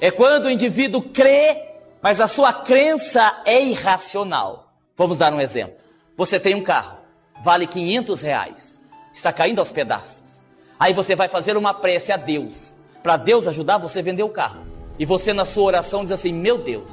É 0.00 0.08
quando 0.08 0.46
o 0.46 0.50
indivíduo 0.50 1.02
crê, 1.10 1.60
mas 2.00 2.20
a 2.20 2.28
sua 2.28 2.52
crença 2.52 3.42
é 3.44 3.60
irracional. 3.60 4.72
Vamos 4.96 5.18
dar 5.18 5.34
um 5.34 5.40
exemplo. 5.40 5.78
Você 6.16 6.38
tem 6.38 6.54
um 6.54 6.62
carro, 6.62 6.98
vale 7.42 7.66
500 7.66 8.22
reais, 8.22 8.80
está 9.12 9.32
caindo 9.32 9.58
aos 9.58 9.72
pedaços. 9.72 10.25
Aí 10.78 10.92
você 10.92 11.16
vai 11.16 11.28
fazer 11.28 11.56
uma 11.56 11.72
prece 11.72 12.12
a 12.12 12.16
Deus, 12.16 12.74
para 13.02 13.16
Deus 13.16 13.46
ajudar 13.46 13.78
você 13.78 14.00
a 14.00 14.02
vender 14.02 14.22
o 14.22 14.28
carro. 14.28 14.66
E 14.98 15.04
você 15.04 15.32
na 15.32 15.44
sua 15.44 15.64
oração 15.64 16.02
diz 16.02 16.12
assim: 16.12 16.32
Meu 16.32 16.58
Deus, 16.58 16.90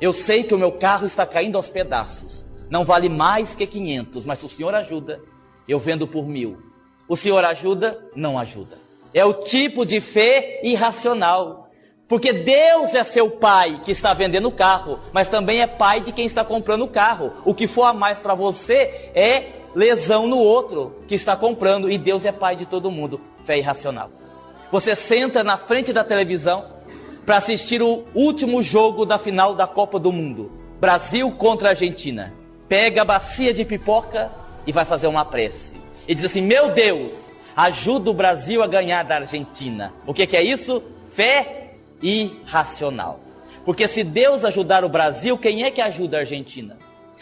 eu 0.00 0.12
sei 0.12 0.42
que 0.42 0.54
o 0.54 0.58
meu 0.58 0.72
carro 0.72 1.06
está 1.06 1.26
caindo 1.26 1.56
aos 1.56 1.70
pedaços. 1.70 2.44
Não 2.68 2.84
vale 2.84 3.08
mais 3.08 3.54
que 3.54 3.66
500, 3.66 4.24
mas 4.24 4.38
se 4.38 4.46
o 4.46 4.48
Senhor 4.48 4.74
ajuda, 4.74 5.20
eu 5.68 5.78
vendo 5.78 6.06
por 6.06 6.26
mil. 6.26 6.58
O 7.08 7.16
Senhor 7.16 7.44
ajuda? 7.44 8.00
Não 8.14 8.38
ajuda. 8.38 8.78
É 9.12 9.24
o 9.24 9.34
tipo 9.34 9.84
de 9.84 10.00
fé 10.00 10.60
irracional. 10.62 11.66
Porque 12.08 12.32
Deus 12.32 12.92
é 12.94 13.04
seu 13.04 13.30
pai 13.30 13.80
que 13.84 13.92
está 13.92 14.12
vendendo 14.12 14.48
o 14.48 14.52
carro, 14.52 14.98
mas 15.12 15.28
também 15.28 15.60
é 15.60 15.66
pai 15.66 16.00
de 16.00 16.10
quem 16.10 16.26
está 16.26 16.44
comprando 16.44 16.82
o 16.82 16.88
carro. 16.88 17.32
O 17.44 17.54
que 17.54 17.68
for 17.68 17.84
a 17.84 17.92
mais 17.92 18.18
para 18.18 18.34
você 18.34 19.10
é 19.14 19.59
lesão 19.74 20.26
no 20.26 20.38
outro 20.38 20.96
que 21.06 21.14
está 21.14 21.36
comprando, 21.36 21.90
e 21.90 21.98
Deus 21.98 22.24
é 22.24 22.32
pai 22.32 22.56
de 22.56 22.66
todo 22.66 22.90
mundo. 22.90 23.20
Fé 23.44 23.58
irracional. 23.58 24.10
Você 24.70 24.94
senta 24.94 25.42
na 25.42 25.56
frente 25.56 25.92
da 25.92 26.04
televisão 26.04 26.64
para 27.24 27.36
assistir 27.36 27.82
o 27.82 28.04
último 28.14 28.62
jogo 28.62 29.04
da 29.04 29.18
final 29.18 29.54
da 29.54 29.66
Copa 29.66 29.98
do 29.98 30.12
Mundo 30.12 30.60
Brasil 30.80 31.30
contra 31.32 31.68
Argentina. 31.68 32.32
Pega 32.66 33.02
a 33.02 33.04
bacia 33.04 33.52
de 33.52 33.64
pipoca 33.64 34.32
e 34.66 34.72
vai 34.72 34.86
fazer 34.86 35.06
uma 35.06 35.24
prece. 35.24 35.74
E 36.08 36.14
diz 36.14 36.24
assim: 36.24 36.40
Meu 36.40 36.70
Deus, 36.70 37.12
ajuda 37.54 38.10
o 38.10 38.14
Brasil 38.14 38.62
a 38.62 38.66
ganhar 38.66 39.02
da 39.04 39.16
Argentina. 39.16 39.92
O 40.06 40.14
que, 40.14 40.26
que 40.26 40.36
é 40.36 40.42
isso? 40.42 40.82
Fé 41.12 41.74
irracional. 42.02 43.20
Porque 43.64 43.86
se 43.86 44.02
Deus 44.02 44.44
ajudar 44.44 44.84
o 44.84 44.88
Brasil, 44.88 45.36
quem 45.36 45.64
é 45.64 45.70
que 45.70 45.82
ajuda 45.82 46.16
a 46.16 46.20
Argentina? 46.20 46.78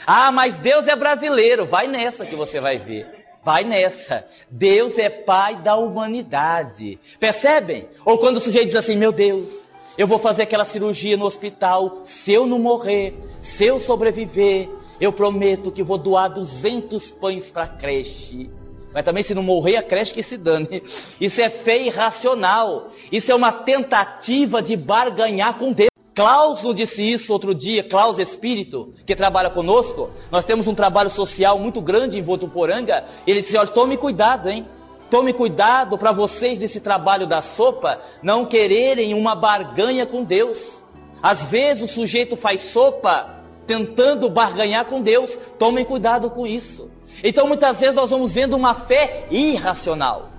Ah, 0.06 0.32
mas 0.32 0.58
Deus 0.58 0.86
é 0.86 0.96
brasileiro. 0.96 1.66
Vai 1.66 1.86
nessa 1.86 2.24
que 2.24 2.34
você 2.34 2.60
vai 2.60 2.78
ver. 2.78 3.06
Vai 3.44 3.64
nessa. 3.64 4.26
Deus 4.50 4.98
é 4.98 5.08
pai 5.08 5.56
da 5.62 5.76
humanidade. 5.76 6.98
Percebem? 7.18 7.88
Ou 8.04 8.18
quando 8.18 8.36
o 8.36 8.40
sujeito 8.40 8.66
diz 8.66 8.76
assim: 8.76 8.96
Meu 8.96 9.12
Deus, 9.12 9.68
eu 9.96 10.06
vou 10.06 10.18
fazer 10.18 10.42
aquela 10.42 10.64
cirurgia 10.64 11.16
no 11.16 11.24
hospital. 11.24 12.02
Se 12.04 12.32
eu 12.32 12.46
não 12.46 12.58
morrer, 12.58 13.14
se 13.40 13.64
eu 13.64 13.80
sobreviver, 13.80 14.68
eu 15.00 15.12
prometo 15.12 15.72
que 15.72 15.82
vou 15.82 15.98
doar 15.98 16.28
200 16.28 17.10
pães 17.12 17.50
para 17.50 17.64
a 17.64 17.68
creche. 17.68 18.50
Mas 18.92 19.04
também 19.04 19.22
se 19.22 19.34
não 19.34 19.42
morrer, 19.42 19.76
a 19.76 19.82
creche 19.82 20.14
que 20.14 20.22
se 20.22 20.36
dane. 20.36 20.82
Isso 21.20 21.40
é 21.40 21.50
fé 21.50 21.78
irracional. 21.78 22.90
Isso 23.12 23.30
é 23.30 23.34
uma 23.34 23.52
tentativa 23.52 24.62
de 24.62 24.76
barganhar 24.76 25.58
com 25.58 25.72
Deus. 25.72 25.88
Klaus 26.18 26.64
nos 26.64 26.74
disse 26.74 27.00
isso 27.00 27.32
outro 27.32 27.54
dia, 27.54 27.84
Klaus 27.84 28.18
Espírito, 28.18 28.92
que 29.06 29.14
trabalha 29.14 29.50
conosco. 29.50 30.10
Nós 30.32 30.44
temos 30.44 30.66
um 30.66 30.74
trabalho 30.74 31.08
social 31.08 31.56
muito 31.60 31.80
grande 31.80 32.18
em 32.18 32.22
Votuporanga. 32.22 33.04
Ele 33.24 33.40
disse: 33.40 33.56
olha, 33.56 33.68
tome 33.68 33.96
cuidado, 33.96 34.48
hein? 34.50 34.66
Tome 35.08 35.32
cuidado 35.32 35.96
para 35.96 36.10
vocês 36.10 36.58
desse 36.58 36.80
trabalho 36.80 37.24
da 37.24 37.40
sopa 37.40 38.00
não 38.20 38.44
quererem 38.44 39.14
uma 39.14 39.36
barganha 39.36 40.04
com 40.06 40.24
Deus. 40.24 40.82
Às 41.22 41.44
vezes 41.44 41.88
o 41.88 41.94
sujeito 41.94 42.36
faz 42.36 42.62
sopa 42.62 43.36
tentando 43.64 44.28
barganhar 44.28 44.86
com 44.86 45.00
Deus. 45.00 45.38
Tomem 45.56 45.84
cuidado 45.84 46.30
com 46.30 46.44
isso. 46.44 46.90
Então 47.22 47.46
muitas 47.46 47.78
vezes 47.78 47.94
nós 47.94 48.10
vamos 48.10 48.32
vendo 48.32 48.56
uma 48.56 48.74
fé 48.74 49.28
irracional. 49.30 50.37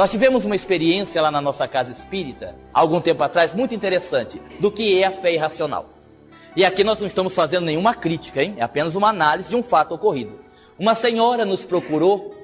Nós 0.00 0.10
tivemos 0.10 0.46
uma 0.46 0.54
experiência 0.54 1.20
lá 1.20 1.30
na 1.30 1.42
nossa 1.42 1.68
casa 1.68 1.92
espírita, 1.92 2.56
algum 2.72 3.02
tempo 3.02 3.22
atrás, 3.22 3.54
muito 3.54 3.74
interessante, 3.74 4.40
do 4.58 4.72
que 4.72 4.98
é 4.98 5.06
a 5.06 5.10
fé 5.10 5.34
irracional. 5.34 5.90
E 6.56 6.64
aqui 6.64 6.82
nós 6.82 6.98
não 6.98 7.06
estamos 7.06 7.34
fazendo 7.34 7.66
nenhuma 7.66 7.94
crítica, 7.94 8.42
hein? 8.42 8.54
É 8.56 8.62
apenas 8.62 8.94
uma 8.94 9.10
análise 9.10 9.50
de 9.50 9.56
um 9.56 9.62
fato 9.62 9.94
ocorrido. 9.94 10.40
Uma 10.78 10.94
senhora 10.94 11.44
nos 11.44 11.66
procurou 11.66 12.34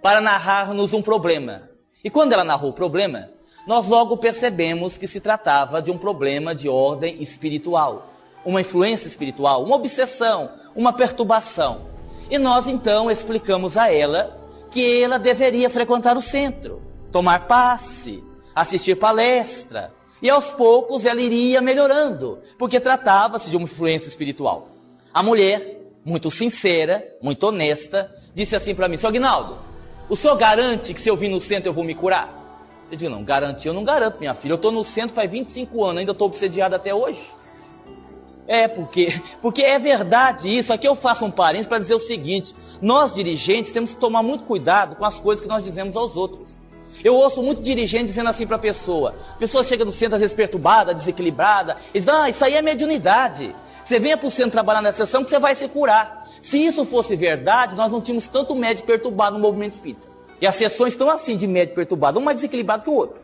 para 0.00 0.20
narrar-nos 0.20 0.92
um 0.92 1.02
problema. 1.02 1.68
E 2.04 2.08
quando 2.08 2.32
ela 2.32 2.44
narrou 2.44 2.70
o 2.70 2.74
problema, 2.74 3.28
nós 3.66 3.88
logo 3.88 4.16
percebemos 4.18 4.96
que 4.96 5.08
se 5.08 5.18
tratava 5.18 5.82
de 5.82 5.90
um 5.90 5.98
problema 5.98 6.54
de 6.54 6.68
ordem 6.68 7.20
espiritual, 7.20 8.06
uma 8.44 8.60
influência 8.60 9.08
espiritual, 9.08 9.64
uma 9.64 9.74
obsessão, 9.74 10.48
uma 10.76 10.92
perturbação. 10.92 11.88
E 12.30 12.38
nós 12.38 12.68
então 12.68 13.10
explicamos 13.10 13.76
a 13.76 13.92
ela 13.92 14.38
que 14.70 15.02
ela 15.02 15.18
deveria 15.18 15.68
frequentar 15.68 16.16
o 16.16 16.22
centro, 16.22 16.88
tomar 17.10 17.46
passe, 17.46 18.22
assistir 18.54 18.96
palestra. 18.96 19.92
E 20.22 20.28
aos 20.28 20.50
poucos 20.50 21.06
ela 21.06 21.20
iria 21.20 21.60
melhorando, 21.60 22.40
porque 22.58 22.78
tratava-se 22.78 23.48
de 23.48 23.56
uma 23.56 23.64
influência 23.64 24.08
espiritual. 24.08 24.68
A 25.14 25.22
mulher, 25.22 25.80
muito 26.04 26.30
sincera, 26.30 27.04
muito 27.22 27.42
honesta, 27.44 28.14
disse 28.34 28.54
assim 28.54 28.74
para 28.74 28.88
mim: 28.88 28.96
Sr. 28.96 29.08
Aguinaldo, 29.08 29.58
o 30.08 30.16
senhor 30.16 30.36
garante 30.36 30.92
que 30.92 31.00
se 31.00 31.08
eu 31.08 31.16
vir 31.16 31.28
no 31.28 31.40
centro 31.40 31.70
eu 31.70 31.72
vou 31.72 31.84
me 31.84 31.94
curar? 31.94 32.40
Eu 32.90 32.96
digo: 32.96 33.10
Não, 33.10 33.24
garantir 33.24 33.68
eu 33.68 33.74
não 33.74 33.84
garanto, 33.84 34.18
minha 34.18 34.34
filha. 34.34 34.52
Eu 34.52 34.56
estou 34.56 34.70
no 34.70 34.84
centro 34.84 35.14
faz 35.14 35.30
25 35.30 35.84
anos, 35.84 36.00
ainda 36.00 36.12
estou 36.12 36.26
obsediado 36.26 36.74
até 36.76 36.94
hoje. 36.94 37.34
É, 38.46 38.68
porque, 38.68 39.22
porque 39.40 39.62
é 39.62 39.78
verdade 39.78 40.48
isso. 40.48 40.72
Aqui 40.72 40.86
eu 40.86 40.96
faço 40.96 41.24
um 41.24 41.30
parênteses 41.30 41.68
para 41.68 41.78
dizer 41.78 41.94
o 41.94 42.00
seguinte: 42.00 42.54
nós 42.82 43.14
dirigentes 43.14 43.72
temos 43.72 43.94
que 43.94 44.00
tomar 44.00 44.22
muito 44.22 44.44
cuidado 44.44 44.96
com 44.96 45.04
as 45.04 45.18
coisas 45.18 45.40
que 45.40 45.48
nós 45.48 45.64
dizemos 45.64 45.96
aos 45.96 46.16
outros. 46.16 46.59
Eu 47.02 47.14
ouço 47.14 47.42
muito 47.42 47.62
dirigente 47.62 48.06
dizendo 48.06 48.30
assim 48.30 48.46
para 48.46 48.56
a 48.56 48.60
pessoa: 48.60 49.14
a 49.30 49.38
pessoa 49.38 49.64
chega 49.64 49.84
no 49.84 49.92
centro 49.92 50.16
às 50.16 50.20
vezes 50.20 50.36
perturbada, 50.36 50.94
desequilibrada, 50.94 51.76
e 51.94 51.98
diz: 51.98 52.08
ah, 52.08 52.28
isso 52.28 52.44
aí 52.44 52.54
é 52.54 52.62
mediunidade. 52.62 53.54
Você 53.84 53.98
venha 53.98 54.16
para 54.16 54.28
o 54.28 54.30
centro 54.30 54.52
trabalhar 54.52 54.82
nessa 54.82 55.04
sessão 55.04 55.24
que 55.24 55.30
você 55.30 55.38
vai 55.38 55.54
se 55.54 55.66
curar. 55.66 56.28
Se 56.40 56.64
isso 56.64 56.84
fosse 56.84 57.16
verdade, 57.16 57.74
nós 57.74 57.90
não 57.90 58.00
tínhamos 58.00 58.28
tanto 58.28 58.54
médico 58.54 58.86
perturbado 58.86 59.36
no 59.36 59.42
movimento 59.42 59.72
espírita. 59.72 60.06
E 60.40 60.46
as 60.46 60.54
sessões 60.54 60.94
estão 60.94 61.10
assim 61.10 61.36
de 61.36 61.46
médico 61.46 61.74
perturbado, 61.74 62.18
um 62.18 62.22
mais 62.22 62.36
desequilibrado 62.36 62.84
que 62.84 62.90
o 62.90 62.94
outro. 62.94 63.20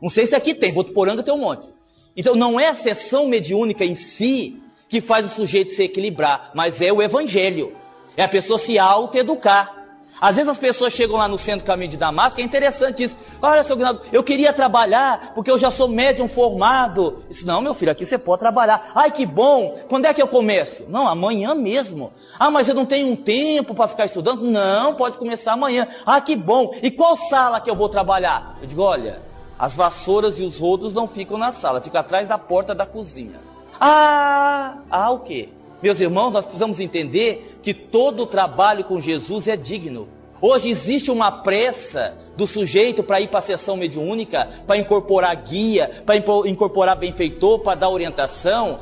Não 0.00 0.08
sei 0.08 0.26
se 0.26 0.34
aqui 0.34 0.54
tem, 0.54 0.72
Votuporanga 0.72 1.22
tem 1.22 1.34
um 1.34 1.38
monte. 1.38 1.68
Então 2.16 2.34
não 2.34 2.58
é 2.58 2.68
a 2.68 2.74
sessão 2.74 3.26
mediúnica 3.26 3.84
em 3.84 3.94
si 3.94 4.60
que 4.88 5.00
faz 5.00 5.24
o 5.24 5.28
sujeito 5.28 5.70
se 5.70 5.82
equilibrar, 5.82 6.50
mas 6.54 6.80
é 6.82 6.92
o 6.92 7.00
evangelho. 7.00 7.74
É 8.16 8.24
a 8.24 8.28
pessoa 8.28 8.58
se 8.58 8.78
auto-educar. 8.78 9.79
Às 10.20 10.36
vezes 10.36 10.50
as 10.50 10.58
pessoas 10.58 10.92
chegam 10.92 11.16
lá 11.16 11.26
no 11.26 11.38
centro 11.38 11.64
caminho 11.64 11.90
de 11.90 11.96
Damasco, 11.96 12.40
é 12.40 12.44
interessante 12.44 13.04
isso. 13.04 13.16
Olha, 13.40 13.62
seu 13.62 13.76
Gnaldo, 13.76 14.02
eu 14.12 14.22
queria 14.22 14.52
trabalhar 14.52 15.32
porque 15.34 15.50
eu 15.50 15.56
já 15.56 15.70
sou 15.70 15.88
médium 15.88 16.28
formado. 16.28 17.24
Isso, 17.30 17.46
não, 17.46 17.62
meu 17.62 17.72
filho, 17.72 17.90
aqui 17.90 18.04
você 18.04 18.18
pode 18.18 18.40
trabalhar. 18.40 18.92
Ai, 18.94 19.10
que 19.10 19.24
bom. 19.24 19.78
Quando 19.88 20.04
é 20.04 20.12
que 20.12 20.20
eu 20.20 20.28
começo? 20.28 20.84
Não, 20.88 21.08
amanhã 21.08 21.54
mesmo. 21.54 22.12
Ah, 22.38 22.50
mas 22.50 22.68
eu 22.68 22.74
não 22.74 22.84
tenho 22.84 23.08
um 23.08 23.16
tempo 23.16 23.74
para 23.74 23.88
ficar 23.88 24.04
estudando? 24.04 24.42
Não, 24.42 24.94
pode 24.94 25.16
começar 25.16 25.52
amanhã. 25.52 25.88
Ah, 26.04 26.20
que 26.20 26.36
bom. 26.36 26.74
E 26.82 26.90
qual 26.90 27.16
sala 27.16 27.60
que 27.60 27.70
eu 27.70 27.74
vou 27.74 27.88
trabalhar? 27.88 28.58
Eu 28.60 28.66
digo, 28.66 28.82
olha, 28.82 29.22
as 29.58 29.74
vassouras 29.74 30.38
e 30.38 30.42
os 30.42 30.58
rodos 30.58 30.92
não 30.92 31.06
ficam 31.06 31.38
na 31.38 31.52
sala, 31.52 31.80
ficam 31.80 32.00
atrás 32.00 32.28
da 32.28 32.38
porta 32.38 32.74
da 32.74 32.84
cozinha. 32.84 33.40
Ah, 33.80 34.78
ah, 34.90 35.10
o 35.10 35.20
quê? 35.20 35.48
Meus 35.82 36.00
irmãos, 36.00 36.32
nós 36.32 36.44
precisamos 36.44 36.78
entender 36.78 37.58
que 37.62 37.72
todo 37.72 38.26
trabalho 38.26 38.84
com 38.84 39.00
Jesus 39.00 39.48
é 39.48 39.56
digno. 39.56 40.08
Hoje 40.42 40.70
existe 40.70 41.10
uma 41.10 41.30
pressa 41.42 42.16
do 42.36 42.46
sujeito 42.46 43.02
para 43.02 43.20
ir 43.20 43.28
para 43.28 43.40
a 43.40 43.42
sessão 43.42 43.76
mediúnica, 43.76 44.48
para 44.66 44.78
incorporar 44.78 45.34
guia, 45.36 46.02
para 46.06 46.16
incorporar 46.16 46.96
benfeitor, 46.96 47.60
para 47.60 47.78
dar 47.78 47.90
orientação. 47.90 48.80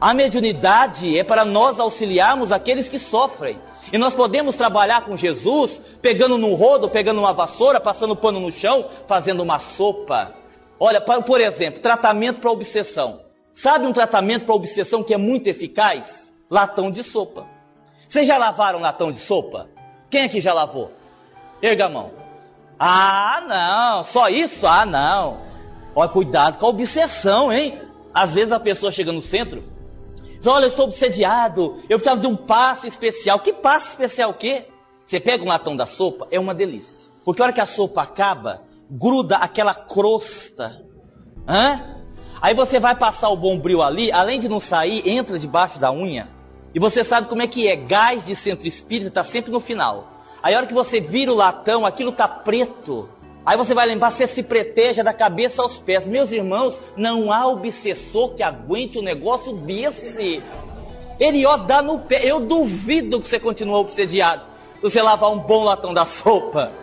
A 0.00 0.12
mediunidade 0.14 1.18
é 1.18 1.24
para 1.24 1.44
nós 1.44 1.80
auxiliarmos 1.80 2.52
aqueles 2.52 2.88
que 2.88 2.98
sofrem. 2.98 3.58
E 3.92 3.98
nós 3.98 4.14
podemos 4.14 4.56
trabalhar 4.56 5.04
com 5.04 5.16
Jesus 5.16 5.80
pegando 6.00 6.38
num 6.38 6.54
rodo, 6.54 6.88
pegando 6.88 7.20
uma 7.20 7.32
vassoura, 7.32 7.80
passando 7.80 8.16
pano 8.16 8.40
no 8.40 8.50
chão, 8.50 8.88
fazendo 9.06 9.42
uma 9.42 9.58
sopa. 9.58 10.34
Olha, 10.78 11.00
por 11.00 11.40
exemplo, 11.40 11.80
tratamento 11.80 12.40
para 12.40 12.50
obsessão. 12.50 13.20
Sabe 13.52 13.86
um 13.86 13.92
tratamento 13.92 14.46
para 14.46 14.54
obsessão 14.54 15.02
que 15.02 15.14
é 15.14 15.16
muito 15.16 15.46
eficaz? 15.48 16.23
Latão 16.54 16.88
de 16.88 17.02
sopa. 17.02 17.48
Vocês 18.08 18.28
já 18.28 18.36
lavaram 18.36 18.78
latão 18.78 19.10
de 19.10 19.18
sopa? 19.18 19.68
Quem 20.08 20.22
aqui 20.22 20.40
já 20.40 20.54
lavou? 20.54 20.92
Erga 21.60 21.86
a 21.86 21.88
mão. 21.88 22.12
Ah, 22.78 23.42
não, 23.44 24.04
só 24.04 24.28
isso? 24.28 24.64
Ah, 24.64 24.86
não. 24.86 25.40
Olha, 25.96 26.08
cuidado 26.08 26.56
com 26.56 26.66
a 26.66 26.68
obsessão, 26.68 27.52
hein? 27.52 27.82
Às 28.14 28.34
vezes 28.34 28.52
a 28.52 28.60
pessoa 28.60 28.92
chega 28.92 29.10
no 29.10 29.20
centro, 29.20 29.64
diz, 30.38 30.46
olha, 30.46 30.66
eu 30.66 30.68
estou 30.68 30.84
obsediado, 30.84 31.82
eu 31.88 31.98
precisava 31.98 32.20
de 32.20 32.28
um 32.28 32.36
passe 32.36 32.86
especial. 32.86 33.40
Que 33.40 33.52
passe 33.52 33.88
especial 33.88 34.30
o 34.30 34.34
quê? 34.34 34.68
Você 35.04 35.18
pega 35.18 35.42
um 35.42 35.48
latão 35.48 35.74
da 35.74 35.86
sopa, 35.86 36.28
é 36.30 36.38
uma 36.38 36.54
delícia. 36.54 37.10
Porque 37.24 37.42
a 37.42 37.46
hora 37.46 37.52
que 37.52 37.60
a 37.60 37.66
sopa 37.66 38.00
acaba, 38.00 38.62
gruda 38.88 39.38
aquela 39.38 39.74
crosta. 39.74 40.84
Hã? 41.48 41.96
Aí 42.40 42.54
você 42.54 42.78
vai 42.78 42.94
passar 42.94 43.30
o 43.30 43.36
bombril 43.36 43.82
ali, 43.82 44.12
além 44.12 44.38
de 44.38 44.48
não 44.48 44.60
sair, 44.60 45.02
entra 45.08 45.36
debaixo 45.36 45.80
da 45.80 45.92
unha. 45.92 46.32
E 46.74 46.80
você 46.80 47.04
sabe 47.04 47.28
como 47.28 47.40
é 47.40 47.46
que 47.46 47.68
é, 47.68 47.76
gás 47.76 48.24
de 48.24 48.34
centro 48.34 48.66
espírita 48.66 49.08
está 49.08 49.22
sempre 49.22 49.52
no 49.52 49.60
final. 49.60 50.12
Aí 50.42 50.52
a 50.54 50.58
hora 50.58 50.66
que 50.66 50.74
você 50.74 51.00
vira 51.00 51.32
o 51.32 51.36
latão, 51.36 51.86
aquilo 51.86 52.10
está 52.10 52.26
preto. 52.26 53.08
Aí 53.46 53.56
você 53.56 53.74
vai 53.74 53.86
lembrar, 53.86 54.10
você 54.10 54.26
se 54.26 54.42
preteja 54.42 55.04
da 55.04 55.12
cabeça 55.12 55.62
aos 55.62 55.78
pés. 55.78 56.06
Meus 56.06 56.32
irmãos, 56.32 56.78
não 56.96 57.30
há 57.30 57.46
obsessor 57.46 58.34
que 58.34 58.42
aguente 58.42 58.98
um 58.98 59.02
negócio 59.02 59.52
desse. 59.52 60.42
Ele 61.20 61.46
ó 61.46 61.56
dá 61.56 61.80
no 61.80 62.00
pé. 62.00 62.22
Eu 62.24 62.40
duvido 62.40 63.20
que 63.20 63.28
você 63.28 63.38
continue 63.38 63.74
obsediado. 63.74 64.42
Você 64.82 65.00
lavar 65.00 65.30
um 65.30 65.38
bom 65.38 65.62
latão 65.64 65.94
da 65.94 66.04
sopa. 66.04 66.72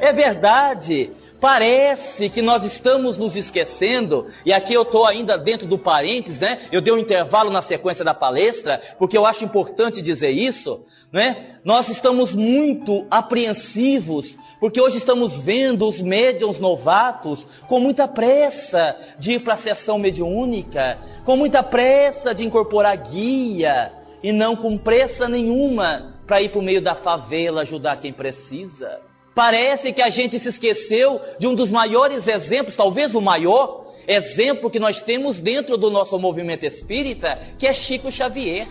É 0.00 0.12
verdade. 0.14 1.12
Parece 1.42 2.30
que 2.30 2.40
nós 2.40 2.62
estamos 2.62 3.18
nos 3.18 3.34
esquecendo, 3.34 4.28
e 4.46 4.52
aqui 4.52 4.74
eu 4.74 4.82
estou 4.82 5.04
ainda 5.04 5.36
dentro 5.36 5.66
do 5.66 5.76
parênteses, 5.76 6.38
né? 6.38 6.68
Eu 6.70 6.80
dei 6.80 6.94
um 6.94 6.98
intervalo 6.98 7.50
na 7.50 7.60
sequência 7.60 8.04
da 8.04 8.14
palestra, 8.14 8.80
porque 8.96 9.18
eu 9.18 9.26
acho 9.26 9.44
importante 9.44 10.00
dizer 10.00 10.30
isso, 10.30 10.84
né? 11.12 11.58
Nós 11.64 11.88
estamos 11.88 12.32
muito 12.32 13.08
apreensivos, 13.10 14.38
porque 14.60 14.80
hoje 14.80 14.98
estamos 14.98 15.36
vendo 15.36 15.88
os 15.88 16.00
médiums 16.00 16.60
novatos 16.60 17.48
com 17.66 17.80
muita 17.80 18.06
pressa 18.06 18.96
de 19.18 19.32
ir 19.32 19.40
para 19.40 19.54
a 19.54 19.56
sessão 19.56 19.98
mediúnica, 19.98 20.96
com 21.24 21.36
muita 21.36 21.60
pressa 21.60 22.32
de 22.32 22.44
incorporar 22.44 22.96
guia, 22.96 23.92
e 24.22 24.30
não 24.30 24.54
com 24.54 24.78
pressa 24.78 25.28
nenhuma 25.28 26.14
para 26.24 26.40
ir 26.40 26.50
para 26.50 26.60
o 26.60 26.62
meio 26.62 26.80
da 26.80 26.94
favela 26.94 27.62
ajudar 27.62 27.96
quem 27.96 28.12
precisa. 28.12 29.00
Parece 29.34 29.92
que 29.92 30.02
a 30.02 30.10
gente 30.10 30.38
se 30.38 30.48
esqueceu 30.48 31.20
de 31.38 31.46
um 31.46 31.54
dos 31.54 31.70
maiores 31.70 32.28
exemplos, 32.28 32.76
talvez 32.76 33.14
o 33.14 33.20
maior 33.20 33.86
exemplo 34.06 34.70
que 34.70 34.78
nós 34.78 35.00
temos 35.00 35.38
dentro 35.38 35.76
do 35.76 35.90
nosso 35.90 36.18
movimento 36.18 36.64
espírita, 36.64 37.40
que 37.58 37.66
é 37.66 37.72
Chico 37.72 38.10
Xavier. 38.10 38.68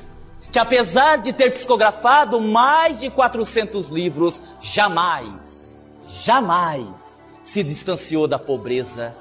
Que 0.51 0.59
apesar 0.59 1.17
de 1.17 1.31
ter 1.31 1.51
psicografado 1.51 2.39
mais 2.41 2.99
de 2.99 3.09
400 3.09 3.87
livros, 3.87 4.41
jamais, 4.61 5.81
jamais 6.25 6.89
se 7.41 7.63
distanciou 7.63 8.27
da 8.27 8.37
pobreza, 8.37 9.15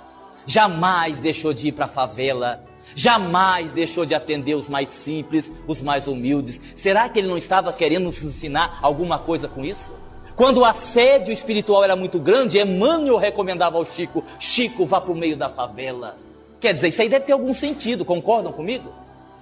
jamais 0.44 1.20
deixou 1.20 1.54
de 1.54 1.68
ir 1.68 1.72
para 1.72 1.84
a 1.84 1.88
favela, 1.88 2.64
jamais 2.96 3.70
deixou 3.70 4.04
de 4.04 4.12
atender 4.12 4.56
os 4.56 4.68
mais 4.68 4.88
simples, 4.88 5.52
os 5.68 5.80
mais 5.80 6.08
humildes. 6.08 6.60
Será 6.74 7.08
que 7.08 7.20
ele 7.20 7.28
não 7.28 7.38
estava 7.38 7.72
querendo 7.72 8.04
nos 8.04 8.20
ensinar 8.24 8.80
alguma 8.82 9.16
coisa 9.18 9.46
com 9.46 9.64
isso? 9.64 9.99
Quando 10.40 10.60
o 10.62 10.64
assédio 10.64 11.34
espiritual 11.34 11.84
era 11.84 11.94
muito 11.94 12.18
grande, 12.18 12.58
Emmanuel 12.58 13.18
recomendava 13.18 13.76
ao 13.76 13.84
Chico: 13.84 14.24
Chico, 14.38 14.86
vá 14.86 14.98
para 14.98 15.12
o 15.12 15.14
meio 15.14 15.36
da 15.36 15.50
favela. 15.50 16.16
Quer 16.58 16.72
dizer, 16.72 16.88
isso 16.88 17.02
aí 17.02 17.10
deve 17.10 17.26
ter 17.26 17.34
algum 17.34 17.52
sentido, 17.52 18.06
concordam 18.06 18.50
comigo? 18.50 18.90